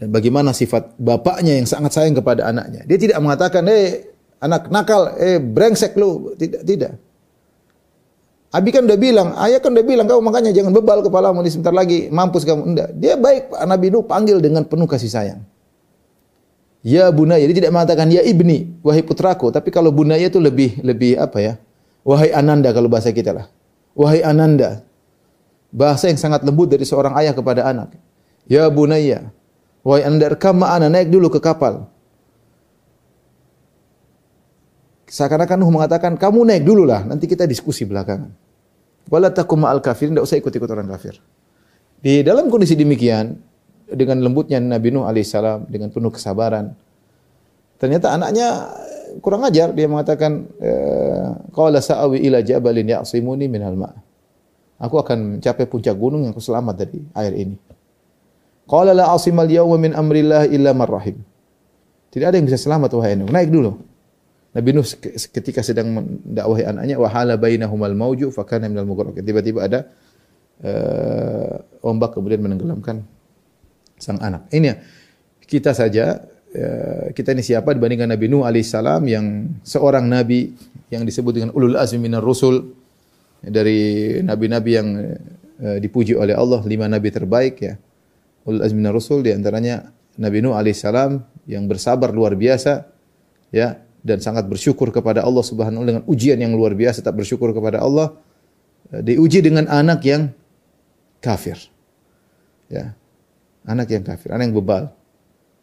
dan 0.00 0.08
bagaimana 0.08 0.56
sifat 0.56 0.96
bapaknya 0.96 1.60
yang 1.60 1.68
sangat 1.68 1.92
sayang 1.92 2.16
kepada 2.16 2.48
anaknya. 2.48 2.88
Dia 2.88 2.96
tidak 2.96 3.20
mengatakan, 3.20 3.68
"Eh, 3.68 4.08
anak 4.40 4.72
nakal, 4.72 5.12
eh 5.20 5.36
brengsek 5.36 5.92
lu." 6.00 6.32
Tidak, 6.40 6.64
tidak. 6.64 6.96
Abi 8.50 8.72
kan 8.72 8.82
udah 8.88 8.98
bilang, 8.98 9.36
ayah 9.46 9.60
kan 9.62 9.70
udah 9.70 9.86
bilang, 9.86 10.10
kau 10.10 10.18
makanya 10.18 10.50
jangan 10.50 10.74
bebal 10.74 11.06
kepalamu 11.06 11.44
di 11.44 11.52
sebentar 11.52 11.70
lagi, 11.70 12.10
mampus 12.10 12.42
kamu. 12.42 12.62
Enggak. 12.66 12.88
Dia 12.98 13.14
baik, 13.14 13.54
Nabi 13.62 13.86
Nuh 13.94 14.02
panggil 14.02 14.42
dengan 14.42 14.66
penuh 14.66 14.88
kasih 14.90 15.06
sayang. 15.06 15.40
Ya 16.80 17.12
bunaya, 17.12 17.44
dia 17.44 17.56
tidak 17.60 17.76
mengatakan 17.76 18.08
ya 18.08 18.24
ibni, 18.24 18.72
wahai 18.80 19.04
putraku, 19.04 19.52
tapi 19.52 19.68
kalau 19.68 19.92
bunaya 19.92 20.24
itu 20.24 20.40
lebih 20.40 20.80
lebih 20.80 21.20
apa 21.20 21.38
ya? 21.40 21.54
Wahai 22.00 22.32
ananda 22.32 22.72
kalau 22.72 22.88
bahasa 22.88 23.12
kita 23.12 23.36
lah. 23.36 23.46
Wahai 23.92 24.24
ananda. 24.24 24.80
Bahasa 25.68 26.08
yang 26.08 26.16
sangat 26.16 26.40
lembut 26.40 26.72
dari 26.72 26.88
seorang 26.88 27.12
ayah 27.20 27.36
kepada 27.36 27.68
anak. 27.68 27.92
Ya 28.48 28.64
bunaya, 28.72 29.28
Wahai 29.80 30.04
anda 30.04 30.28
rekam 30.28 30.60
ma'ana, 30.60 30.92
naik 30.92 31.08
dulu 31.08 31.32
ke 31.32 31.40
kapal. 31.40 31.88
Seakan-akan 35.10 35.56
Nuh 35.58 35.72
mengatakan, 35.72 36.14
kamu 36.20 36.46
naik 36.46 36.62
dulu 36.62 36.84
lah, 36.84 37.02
nanti 37.02 37.24
kita 37.26 37.48
diskusi 37.48 37.88
belakangan. 37.88 38.30
Wala 39.10 39.32
takum 39.32 39.64
ma'al 39.64 39.80
kafir, 39.82 40.12
tidak 40.12 40.22
usah 40.22 40.38
ikut-ikut 40.38 40.68
orang 40.70 40.86
kafir. 40.94 41.18
Di 41.98 42.20
dalam 42.22 42.52
kondisi 42.52 42.76
demikian, 42.76 43.40
dengan 43.92 44.22
lembutnya 44.22 44.62
Nabi 44.62 44.94
Nuh 44.94 45.06
alaihissalam, 45.06 45.66
dengan 45.66 45.90
penuh 45.90 46.10
kesabaran, 46.14 46.72
ternyata 47.76 48.14
anaknya 48.14 48.70
kurang 49.18 49.42
ajar. 49.42 49.74
Dia 49.74 49.90
mengatakan, 49.90 50.46
eh, 50.62 51.28
Qala 51.50 51.82
sa'awi 51.82 52.22
ila 52.30 52.38
jabalin 52.46 52.86
ya'simuni 52.86 53.50
minal 53.50 53.74
ma' 53.74 53.94
Aku 54.80 54.96
akan 54.96 55.38
mencapai 55.38 55.68
puncak 55.68 55.92
gunung 55.92 56.24
yang 56.24 56.32
aku 56.32 56.40
selamat 56.40 56.74
dari 56.86 57.04
air 57.12 57.34
ini. 57.36 57.56
Qala 58.64 58.96
la 58.96 59.12
asimal 59.12 59.44
yawma 59.44 59.76
min 59.76 59.92
amrillah 59.92 60.48
illa 60.48 60.72
man 60.72 60.88
rahim. 60.88 61.20
Tidak 62.08 62.24
ada 62.24 62.40
yang 62.40 62.48
bisa 62.48 62.56
selamat 62.56 62.88
wahai 62.96 63.12
Nuh. 63.12 63.28
Naik 63.28 63.52
dulu. 63.52 63.76
Nabi 64.56 64.70
Nuh 64.72 64.86
ketika 65.30 65.60
sedang 65.60 65.94
mendakwahi 65.94 66.64
anaknya 66.64 66.96
wahala 66.96 67.36
bainahumal 67.36 67.92
mauju 67.92 68.32
fakana 68.32 68.72
minal 68.72 68.88
mughraqin. 68.88 69.20
Tiba-tiba 69.20 69.68
ada 69.68 69.86
uh, 70.64 71.60
ombak 71.84 72.16
kemudian 72.16 72.40
menenggelamkan 72.40 73.04
sang 74.00 74.18
anak. 74.18 74.48
Ini 74.50 74.66
ya, 74.66 74.74
kita 75.44 75.76
saja 75.76 76.18
uh, 76.56 77.12
kita 77.12 77.36
ini 77.36 77.44
siapa 77.44 77.70
dibandingkan 77.76 78.10
Nabi 78.10 78.26
Nuh 78.26 78.48
alaihissalam 78.48 79.04
yang 79.06 79.26
seorang 79.62 80.08
nabi 80.08 80.56
yang 80.90 81.06
disebut 81.06 81.32
dengan 81.36 81.50
ulul 81.54 81.78
azmi 81.78 82.02
minar 82.02 82.24
rusul 82.24 82.74
dari 83.40 84.18
nabi-nabi 84.24 84.70
yang 84.72 84.88
uh, 85.62 85.78
dipuji 85.78 86.18
oleh 86.18 86.34
Allah, 86.34 86.60
lima 86.66 86.90
nabi 86.90 87.08
terbaik 87.14 87.54
ya 87.60 87.78
ulul 88.48 88.62
azmi 88.64 88.80
rasul 88.88 89.20
di 89.20 89.30
antaranya 89.34 89.92
Nabi 90.20 90.40
Nuh 90.40 90.56
alaihissalam 90.56 91.20
yang 91.48 91.68
bersabar 91.68 92.12
luar 92.12 92.36
biasa 92.36 92.88
ya 93.52 93.80
dan 94.00 94.18
sangat 94.24 94.48
bersyukur 94.48 94.88
kepada 94.88 95.20
Allah 95.20 95.44
Subhanahu 95.44 95.84
dengan 95.84 96.02
ujian 96.08 96.40
yang 96.40 96.56
luar 96.56 96.72
biasa 96.72 97.04
tak 97.04 97.20
bersyukur 97.20 97.52
kepada 97.52 97.84
Allah 97.84 98.16
eh, 98.92 99.02
diuji 99.04 99.44
dengan 99.44 99.68
anak 99.68 100.00
yang 100.08 100.32
kafir 101.20 101.60
ya 102.72 102.96
anak 103.66 103.88
yang 103.92 104.04
kafir 104.04 104.32
anak 104.32 104.50
yang 104.50 104.56
bebal 104.56 104.92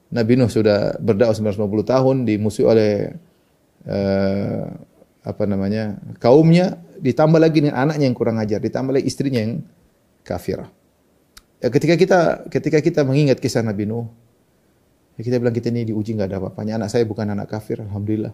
Nabi 0.07 0.39
Nuh 0.39 0.47
sudah 0.47 0.95
berdakwah 1.03 1.35
950 1.35 1.93
tahun 1.93 2.15
dimusuhi 2.23 2.65
oleh 2.65 2.91
uh, 3.87 4.65
apa 5.27 5.43
namanya 5.43 5.99
kaumnya 6.23 6.79
ditambah 6.97 7.37
lagi 7.37 7.61
dengan 7.61 7.75
anaknya 7.75 8.07
yang 8.07 8.15
kurang 8.15 8.39
ajar 8.39 8.63
ditambah 8.63 8.95
lagi 8.95 9.05
istrinya 9.05 9.43
yang 9.43 9.59
kafirah 10.23 10.71
Ya, 11.57 11.73
ketika 11.73 11.97
kita 11.97 12.19
ketika 12.53 12.77
kita 12.85 13.01
mengingat 13.01 13.41
kisah 13.41 13.65
Nabi 13.65 13.89
Nuh, 13.89 14.05
ya 15.17 15.21
kita 15.25 15.41
bilang 15.41 15.57
kita 15.57 15.73
ini 15.73 15.89
diuji 15.89 16.13
nggak 16.13 16.29
ada 16.29 16.37
apa-apanya. 16.37 16.77
Anak 16.77 16.89
saya 16.93 17.03
bukan 17.09 17.25
anak 17.33 17.49
kafir, 17.49 17.81
alhamdulillah. 17.81 18.33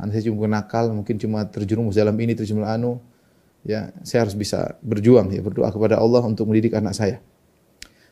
anak 0.00 0.10
saya 0.16 0.30
cuma 0.30 0.46
nakal, 0.48 0.94
mungkin 0.94 1.20
cuma 1.20 1.44
terjerumus 1.44 1.98
dalam 1.98 2.16
ini, 2.16 2.32
terjerumus 2.32 2.64
anu. 2.64 3.02
Ya, 3.68 3.92
saya 4.00 4.24
harus 4.24 4.32
bisa 4.32 4.80
berjuang 4.80 5.28
ya 5.34 5.44
berdoa 5.44 5.68
kepada 5.68 6.00
Allah 6.00 6.24
untuk 6.24 6.48
mendidik 6.48 6.72
anak 6.72 6.96
saya. 6.96 7.20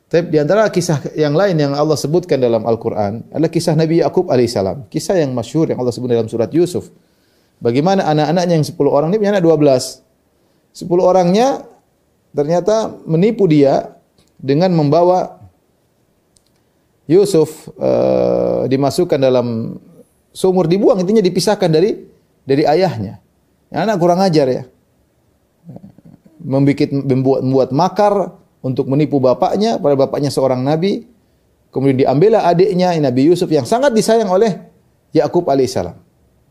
Tapi 0.06 0.30
di 0.30 0.38
antara 0.38 0.70
kisah 0.70 1.02
yang 1.18 1.34
lain 1.34 1.58
yang 1.58 1.74
Allah 1.74 1.98
sebutkan 1.98 2.38
dalam 2.38 2.62
Al-Quran 2.62 3.26
adalah 3.34 3.50
kisah 3.50 3.74
Nabi 3.74 3.98
Yakub 3.98 4.30
alaihissalam. 4.30 4.86
Kisah 4.86 5.18
yang 5.18 5.34
masyhur 5.34 5.66
yang 5.66 5.82
Allah 5.82 5.90
sebut 5.90 6.06
dalam 6.06 6.30
surat 6.30 6.46
Yusuf. 6.54 6.94
Bagaimana 7.58 8.06
anak-anaknya 8.06 8.54
yang 8.62 8.66
10 8.66 8.78
orang 8.86 9.08
ini 9.10 9.18
punya 9.18 9.32
anak 9.34 9.42
12. 9.42 10.78
10 10.78 10.86
orangnya 11.02 11.66
ternyata 12.30 12.94
menipu 13.02 13.50
dia 13.50 13.98
dengan 14.38 14.70
membawa 14.78 15.42
Yusuf 17.10 17.66
uh, 17.74 18.66
dimasukkan 18.70 19.18
dalam 19.18 19.78
sumur 20.30 20.70
dibuang 20.70 21.02
intinya 21.02 21.22
dipisahkan 21.22 21.70
dari 21.70 22.06
dari 22.46 22.62
ayahnya. 22.62 23.18
Ya, 23.74 23.82
anak 23.82 23.98
kurang 23.98 24.22
ajar 24.22 24.46
ya. 24.46 24.62
Membuat, 26.46 26.94
membuat 27.42 27.70
makar 27.74 28.38
untuk 28.64 28.88
menipu 28.88 29.20
bapaknya, 29.20 29.76
pada 29.80 29.94
bapaknya 29.96 30.32
seorang 30.32 30.60
nabi. 30.64 31.06
Kemudian 31.74 32.08
diambillah 32.08 32.48
adiknya 32.48 32.96
Nabi 32.96 33.28
Yusuf 33.28 33.52
yang 33.52 33.68
sangat 33.68 33.92
disayang 33.92 34.32
oleh 34.32 34.64
Yakub 35.12 35.44
alaihissalam. 35.44 35.92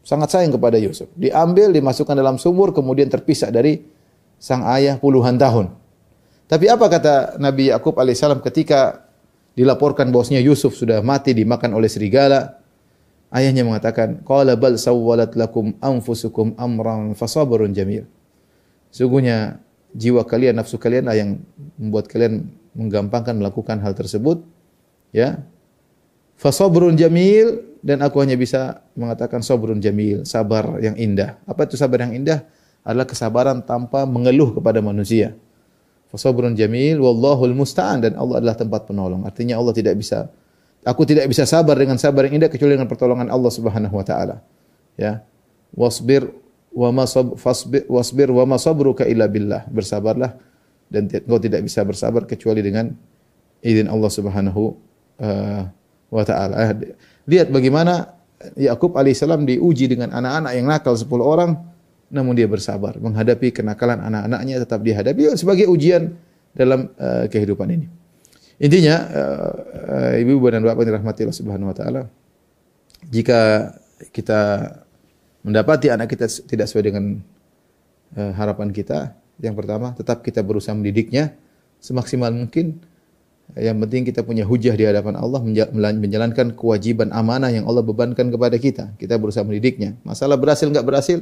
Sangat 0.06 0.30
sayang 0.30 0.54
kepada 0.54 0.78
Yusuf. 0.78 1.10
Diambil, 1.18 1.74
dimasukkan 1.74 2.14
dalam 2.14 2.38
sumur, 2.38 2.70
kemudian 2.78 3.10
terpisah 3.10 3.50
dari 3.50 3.82
sang 4.38 4.62
ayah 4.70 5.02
puluhan 5.02 5.34
tahun. 5.42 5.74
Tapi 6.46 6.70
apa 6.70 6.86
kata 6.86 7.42
Nabi 7.42 7.74
Yakub 7.74 7.98
alaihissalam 7.98 8.38
ketika 8.46 9.10
dilaporkan 9.58 10.14
bosnya 10.14 10.38
Yusuf 10.46 10.78
sudah 10.78 11.02
mati 11.02 11.34
dimakan 11.34 11.74
oleh 11.74 11.90
serigala? 11.90 12.62
Ayahnya 13.34 13.66
mengatakan, 13.66 14.22
"Qala 14.22 14.54
bal 14.54 14.78
sawwalat 14.78 15.34
lakum 15.34 15.74
anfusukum 15.82 16.54
amran 16.62 17.18
fasabrun 17.18 17.74
jamil." 17.74 18.06
Sungguhnya 18.94 19.58
jiwa 19.96 20.28
kalian, 20.28 20.60
nafsu 20.60 20.76
kalian 20.76 21.08
yang 21.16 21.30
membuat 21.80 22.12
kalian 22.12 22.52
menggampangkan 22.76 23.40
melakukan 23.40 23.80
hal 23.80 23.96
tersebut. 23.96 24.44
Ya. 25.16 25.48
Fasabrun 26.36 27.00
jamil 27.00 27.64
dan 27.80 28.04
aku 28.04 28.20
hanya 28.20 28.36
bisa 28.36 28.84
mengatakan 28.92 29.40
sabrun 29.40 29.80
jamil, 29.80 30.28
sabar 30.28 30.84
yang 30.84 31.00
indah. 31.00 31.40
Apa 31.48 31.64
itu 31.64 31.80
sabar 31.80 32.04
yang 32.04 32.12
indah? 32.12 32.44
Adalah 32.84 33.08
kesabaran 33.08 33.64
tanpa 33.64 34.04
mengeluh 34.04 34.52
kepada 34.52 34.84
manusia. 34.84 35.34
Fasabrun 36.12 36.54
jamil 36.54 37.00
wallahul 37.00 37.56
musta'an 37.56 38.04
dan 38.04 38.14
Allah 38.20 38.44
adalah 38.44 38.60
tempat 38.60 38.86
penolong. 38.86 39.24
Artinya 39.24 39.56
Allah 39.58 39.72
tidak 39.72 39.96
bisa 39.96 40.28
aku 40.86 41.02
tidak 41.08 41.26
bisa 41.32 41.48
sabar 41.48 41.74
dengan 41.80 41.98
sabar 41.98 42.30
yang 42.30 42.38
indah 42.38 42.52
kecuali 42.52 42.78
dengan 42.78 42.92
pertolongan 42.92 43.32
Allah 43.32 43.52
Subhanahu 43.52 43.96
wa 43.96 44.06
taala. 44.06 44.44
Ya. 45.00 45.24
Wasbir 45.74 46.30
wa 46.76 46.90
ma 46.92 47.08
fasbir 47.40 47.88
wasbir 47.88 48.30
wa 48.36 48.44
ma 48.44 48.60
sabruka 48.60 49.08
illa 49.08 49.32
billah. 49.32 49.64
Bersabarlah 49.72 50.36
dan 50.92 51.08
engkau 51.08 51.40
tidak 51.40 51.64
bisa 51.64 51.82
bersabar 51.88 52.28
kecuali 52.28 52.60
dengan 52.60 52.92
izin 53.64 53.88
Allah 53.88 54.12
Subhanahu 54.12 54.64
uh, 55.24 55.64
wa 56.12 56.24
taala. 56.28 56.54
Eh, 56.62 56.94
lihat 57.32 57.50
bagaimana 57.50 58.14
Yakub 58.60 58.94
alaihissalam 58.94 59.48
diuji 59.48 59.90
dengan 59.90 60.14
anak-anak 60.14 60.52
yang 60.54 60.68
nakal 60.70 60.94
10 60.94 61.08
orang 61.24 61.52
namun 62.14 62.38
dia 62.38 62.46
bersabar 62.46 62.94
menghadapi 63.02 63.50
kenakalan 63.50 63.98
anak-anaknya 63.98 64.62
tetap 64.62 64.86
dihadapi 64.86 65.34
sebagai 65.34 65.66
ujian 65.66 66.14
dalam 66.54 66.92
uh, 67.00 67.26
kehidupan 67.32 67.72
ini. 67.72 67.88
Intinya 68.56 69.04
ibu-ibu 70.16 70.48
dan 70.48 70.64
bapak 70.64 70.88
dirahmati 70.88 71.28
Allah 71.28 71.36
Subhanahu 71.36 71.72
wa 71.72 71.76
taala 71.76 72.02
jika 73.12 73.72
kita 74.16 74.72
mendapati 75.46 75.94
anak 75.94 76.10
kita 76.10 76.26
tidak 76.50 76.66
sesuai 76.66 76.90
dengan 76.90 77.22
uh, 78.18 78.34
harapan 78.34 78.74
kita, 78.74 79.14
yang 79.38 79.54
pertama 79.54 79.94
tetap 79.94 80.26
kita 80.26 80.42
berusaha 80.42 80.74
mendidiknya 80.74 81.38
semaksimal 81.78 82.34
mungkin. 82.34 82.82
Yang 83.54 83.78
penting 83.86 84.02
kita 84.10 84.26
punya 84.26 84.42
hujah 84.42 84.74
di 84.74 84.90
hadapan 84.90 85.22
Allah 85.22 85.38
menjalankan 85.70 86.58
kewajiban 86.58 87.14
amanah 87.14 87.54
yang 87.54 87.70
Allah 87.70 87.86
bebankan 87.86 88.34
kepada 88.34 88.58
kita. 88.58 88.98
Kita 88.98 89.22
berusaha 89.22 89.46
mendidiknya. 89.46 89.94
Masalah 90.02 90.34
berhasil 90.34 90.66
enggak 90.66 90.82
berhasil, 90.82 91.22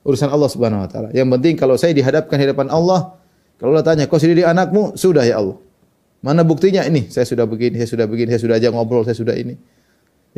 urusan 0.00 0.32
Allah 0.32 0.48
Subhanahu 0.48 0.80
wa 0.80 0.88
taala. 0.88 1.08
Yang 1.12 1.28
penting 1.36 1.54
kalau 1.60 1.76
saya 1.76 1.92
dihadapkan 1.92 2.40
di 2.40 2.48
hadapan 2.48 2.72
Allah, 2.72 3.20
kalau 3.60 3.76
Allah 3.76 3.84
tanya, 3.84 4.08
"Kau 4.08 4.16
sudah 4.16 4.48
anakmu?" 4.48 4.96
Sudah 4.96 5.28
ya 5.28 5.44
Allah. 5.44 5.60
Mana 6.24 6.40
buktinya? 6.40 6.88
Ini, 6.88 7.12
saya 7.12 7.28
sudah 7.28 7.44
begini, 7.44 7.78
saya 7.78 7.88
sudah 7.92 8.06
begini, 8.08 8.32
saya 8.32 8.42
sudah 8.42 8.56
aja 8.56 8.68
ngobrol, 8.72 9.04
saya 9.04 9.14
sudah 9.14 9.36
ini. 9.36 9.54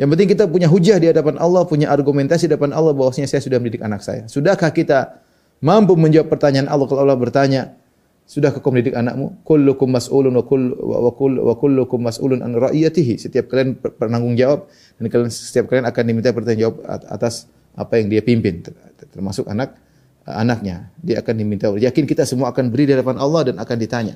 Yang 0.01 0.17
penting 0.17 0.29
kita 0.33 0.43
punya 0.49 0.65
hujah 0.65 0.97
di 0.97 1.13
hadapan 1.13 1.37
Allah, 1.37 1.61
punya 1.69 1.93
argumentasi 1.93 2.49
di 2.49 2.57
hadapan 2.57 2.73
Allah 2.73 2.97
bahwasanya 2.97 3.29
saya 3.29 3.45
sudah 3.45 3.61
mendidik 3.61 3.85
anak 3.85 4.01
saya. 4.01 4.25
Sudahkah 4.25 4.73
kita 4.73 5.21
mampu 5.61 5.93
menjawab 5.93 6.33
pertanyaan 6.33 6.65
Allah 6.65 6.89
kalau 6.89 7.05
Allah 7.05 7.19
bertanya, 7.21 7.77
Sudahkah 8.25 8.63
kau 8.63 8.71
mendidik 8.71 8.95
anakmu? 8.95 9.43
Kullukum 9.43 9.91
mas'ulun 9.91 10.31
wa 10.31 10.45
kull 10.47 10.71
wa 10.71 11.11
kull 11.11 11.35
wa 11.35 11.51
kullukum 11.51 11.99
mas'ulun 11.99 12.39
an 12.39 12.55
ra'iyatihi. 12.55 13.19
Setiap 13.19 13.51
kalian 13.51 13.75
penanggung 13.77 14.39
jawab 14.39 14.71
dan 14.97 15.05
kalian 15.11 15.27
setiap 15.27 15.67
kalian 15.67 15.83
akan 15.83 16.03
diminta 16.07 16.31
bertanggung 16.31 16.63
jawab 16.63 16.75
atas 17.11 17.51
apa 17.75 17.99
yang 17.99 18.07
dia 18.11 18.21
pimpin 18.23 18.63
termasuk 19.11 19.47
anak 19.47 19.79
anaknya 20.27 20.91
dia 20.99 21.23
akan 21.23 21.33
diminta 21.39 21.71
yakin 21.71 22.03
kita 22.03 22.27
semua 22.27 22.51
akan 22.51 22.67
beri 22.67 22.87
di 22.87 22.93
hadapan 22.93 23.17
Allah 23.17 23.51
dan 23.51 23.55
akan 23.57 23.77
ditanya 23.79 24.15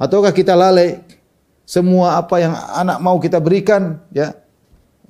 ataukah 0.00 0.32
kita 0.32 0.56
lalai 0.56 1.04
semua 1.68 2.18
apa 2.18 2.36
yang 2.40 2.52
anak 2.56 2.98
mau 2.98 3.16
kita 3.20 3.38
berikan 3.38 4.00
ya 4.10 4.34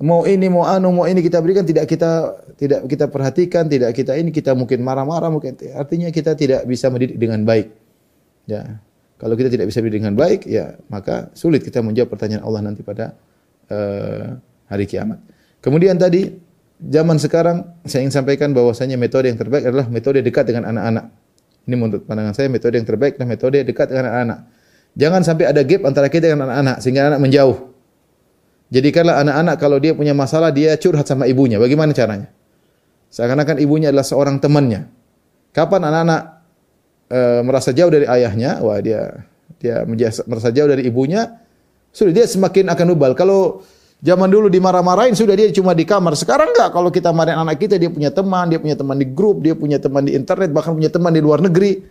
mau 0.01 0.25
ini 0.25 0.47
mau 0.49 0.65
anu 0.65 0.89
mau 0.89 1.05
ini 1.05 1.21
kita 1.21 1.37
berikan 1.43 1.67
tidak 1.67 1.85
kita 1.85 2.33
tidak 2.57 2.79
kita 2.89 3.05
perhatikan 3.11 3.69
tidak 3.69 3.93
kita 3.93 4.17
ini 4.17 4.33
kita 4.33 4.57
mungkin 4.57 4.81
marah-marah 4.81 5.29
mungkin 5.29 5.53
artinya 5.77 6.09
kita 6.09 6.33
tidak 6.33 6.65
bisa 6.65 6.89
mendidik 6.89 7.19
dengan 7.21 7.45
baik 7.45 7.69
ya 8.49 8.81
kalau 9.21 9.37
kita 9.37 9.53
tidak 9.53 9.69
bisa 9.69 9.83
mendidik 9.85 10.01
dengan 10.01 10.17
baik 10.17 10.41
ya 10.49 10.73
maka 10.89 11.29
sulit 11.37 11.61
kita 11.61 11.85
menjawab 11.85 12.09
pertanyaan 12.09 12.41
Allah 12.41 12.61
nanti 12.65 12.81
pada 12.81 13.13
uh, 13.69 14.33
hari 14.71 14.89
kiamat 14.89 15.21
kemudian 15.61 15.95
tadi 15.95 16.33
zaman 16.83 17.17
sekarang 17.21 17.63
saya 17.87 18.03
ingin 18.03 18.15
sampaikan 18.23 18.51
bahwasanya 18.51 18.99
metode 18.99 19.31
yang 19.31 19.39
terbaik 19.39 19.63
adalah 19.63 19.87
metode 19.87 20.19
dekat 20.19 20.43
dengan 20.49 20.73
anak-anak. 20.75 21.05
Ini 21.63 21.75
menurut 21.79 22.03
pandangan 22.03 22.35
saya 22.35 22.51
metode 22.51 22.75
yang 22.75 22.87
terbaik 22.87 23.15
adalah 23.15 23.29
metode 23.31 23.63
dekat 23.63 23.87
dengan 23.87 24.11
anak-anak. 24.11 24.39
Jangan 24.93 25.21
sampai 25.23 25.45
ada 25.47 25.61
gap 25.63 25.81
antara 25.87 26.07
kita 26.11 26.25
dengan 26.27 26.51
anak-anak 26.51 26.77
sehingga 26.83 27.01
anak 27.07 27.19
menjauh. 27.23 27.57
Jadikanlah 28.73 29.21
anak-anak 29.21 29.55
kalau 29.61 29.77
dia 29.77 29.93
punya 29.93 30.17
masalah 30.17 30.49
dia 30.49 30.73
curhat 30.81 31.05
sama 31.05 31.29
ibunya. 31.29 31.61
Bagaimana 31.61 31.93
caranya? 31.93 32.33
Seakan-akan 33.13 33.61
ibunya 33.61 33.93
adalah 33.93 34.05
seorang 34.05 34.41
temannya. 34.41 34.89
Kapan 35.53 35.85
anak-anak 35.85 36.21
e, 37.13 37.19
merasa 37.45 37.69
jauh 37.69 37.93
dari 37.93 38.09
ayahnya, 38.09 38.57
wah 38.65 38.81
dia 38.81 39.29
dia 39.61 39.85
merasa 40.25 40.49
jauh 40.49 40.65
dari 40.65 40.89
ibunya, 40.89 41.37
sudah 41.93 42.09
dia 42.09 42.25
semakin 42.25 42.73
akan 42.73 42.87
ubal. 42.97 43.13
Kalau 43.13 43.61
Zaman 44.03 44.27
dulu 44.27 44.51
dimarah-marahin 44.51 45.15
sudah 45.15 45.31
dia 45.31 45.47
cuma 45.55 45.71
di 45.71 45.87
kamar. 45.87 46.19
Sekarang 46.19 46.51
enggak 46.51 46.75
kalau 46.75 46.91
kita 46.91 47.15
marahin 47.15 47.39
anak 47.39 47.55
kita 47.55 47.79
dia 47.79 47.87
punya 47.87 48.11
teman, 48.11 48.51
dia 48.51 48.59
punya 48.59 48.75
teman 48.75 48.99
di 48.99 49.07
grup, 49.07 49.39
dia 49.39 49.55
punya 49.55 49.79
teman 49.79 50.03
di 50.03 50.11
internet, 50.11 50.51
bahkan 50.51 50.75
punya 50.75 50.91
teman 50.91 51.15
di 51.15 51.23
luar 51.23 51.39
negeri. 51.39 51.87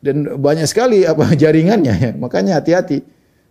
Dan 0.00 0.40
banyak 0.40 0.64
sekali 0.64 1.04
apa 1.04 1.28
jaringannya 1.44 1.94
ya. 2.00 2.10
Makanya 2.16 2.56
hati-hati. 2.56 3.04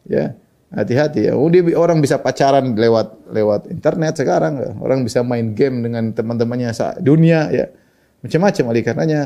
Ya. 0.09 0.33
Hati-hati 0.71 1.27
ya. 1.27 1.35
Oh, 1.35 1.51
dia, 1.51 1.63
orang 1.75 1.99
bisa 1.99 2.15
pacaran 2.15 2.71
lewat 2.71 3.27
lewat 3.27 3.67
internet 3.67 4.15
sekarang. 4.15 4.53
Ya. 4.59 4.71
Orang 4.79 5.03
bisa 5.03 5.19
main 5.19 5.51
game 5.51 5.83
dengan 5.83 6.15
teman-temannya 6.15 6.71
dunia 7.03 7.51
ya. 7.51 7.65
Macam-macam 8.23 8.63
oleh 8.71 8.81
karenanya 8.81 9.21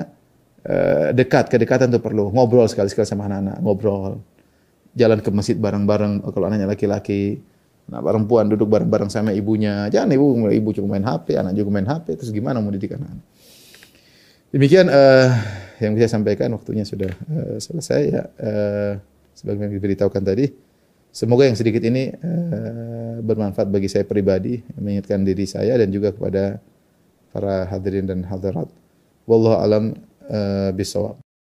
eh, 0.65 1.13
dekat, 1.13 1.53
kedekatan 1.53 1.93
itu 1.93 2.01
perlu. 2.01 2.33
Ngobrol 2.33 2.65
sekali-sekali 2.65 3.05
sama 3.05 3.29
anak-anak, 3.29 3.61
ngobrol. 3.61 4.17
Jalan 4.97 5.21
ke 5.21 5.29
masjid 5.29 5.53
bareng-bareng 5.59 6.25
kalau 6.25 6.49
anaknya 6.49 6.65
laki-laki 6.65 7.37
Nah, 7.85 8.01
perempuan 8.01 8.49
duduk 8.49 8.65
bareng-bareng 8.65 9.13
sama 9.13 9.29
ibunya. 9.29 9.85
Jangan 9.93 10.09
ibu 10.09 10.49
ibu 10.49 10.69
cuma 10.73 10.97
main 10.97 11.05
HP, 11.05 11.37
anak 11.37 11.53
juga 11.53 11.69
main 11.69 11.85
HP, 11.85 12.17
terus 12.17 12.31
gimana 12.33 12.57
mau 12.57 12.73
didik 12.73 12.97
anak? 12.97 13.13
Demikian 14.49 14.89
uh, 14.89 15.29
yang 15.77 15.93
bisa 15.93 16.09
saya 16.09 16.17
sampaikan 16.17 16.49
waktunya 16.57 16.81
sudah 16.81 17.13
uh, 17.13 17.57
selesai 17.61 18.01
ya. 18.09 18.23
Uh, 18.41 18.93
sebagaimana 19.37 19.69
diberitahukan 19.69 20.23
tadi, 20.25 20.49
semoga 21.15 21.47
yang 21.47 21.55
sedikit 21.55 21.79
ini 21.87 22.11
uh, 22.11 23.23
bermanfaat 23.23 23.71
bagi 23.71 23.87
saya 23.87 24.03
pribadi, 24.03 24.59
mengingatkan 24.75 25.23
diri 25.23 25.47
saya 25.47 25.79
dan 25.79 25.87
juga 25.87 26.11
kepada 26.11 26.59
para 27.31 27.71
hadirin 27.71 28.03
dan 28.03 28.27
hadirat. 28.27 28.67
Wallahu 29.23 29.55
alam 29.55 29.83
uh, 30.27 30.75
bisawab. 30.75 31.24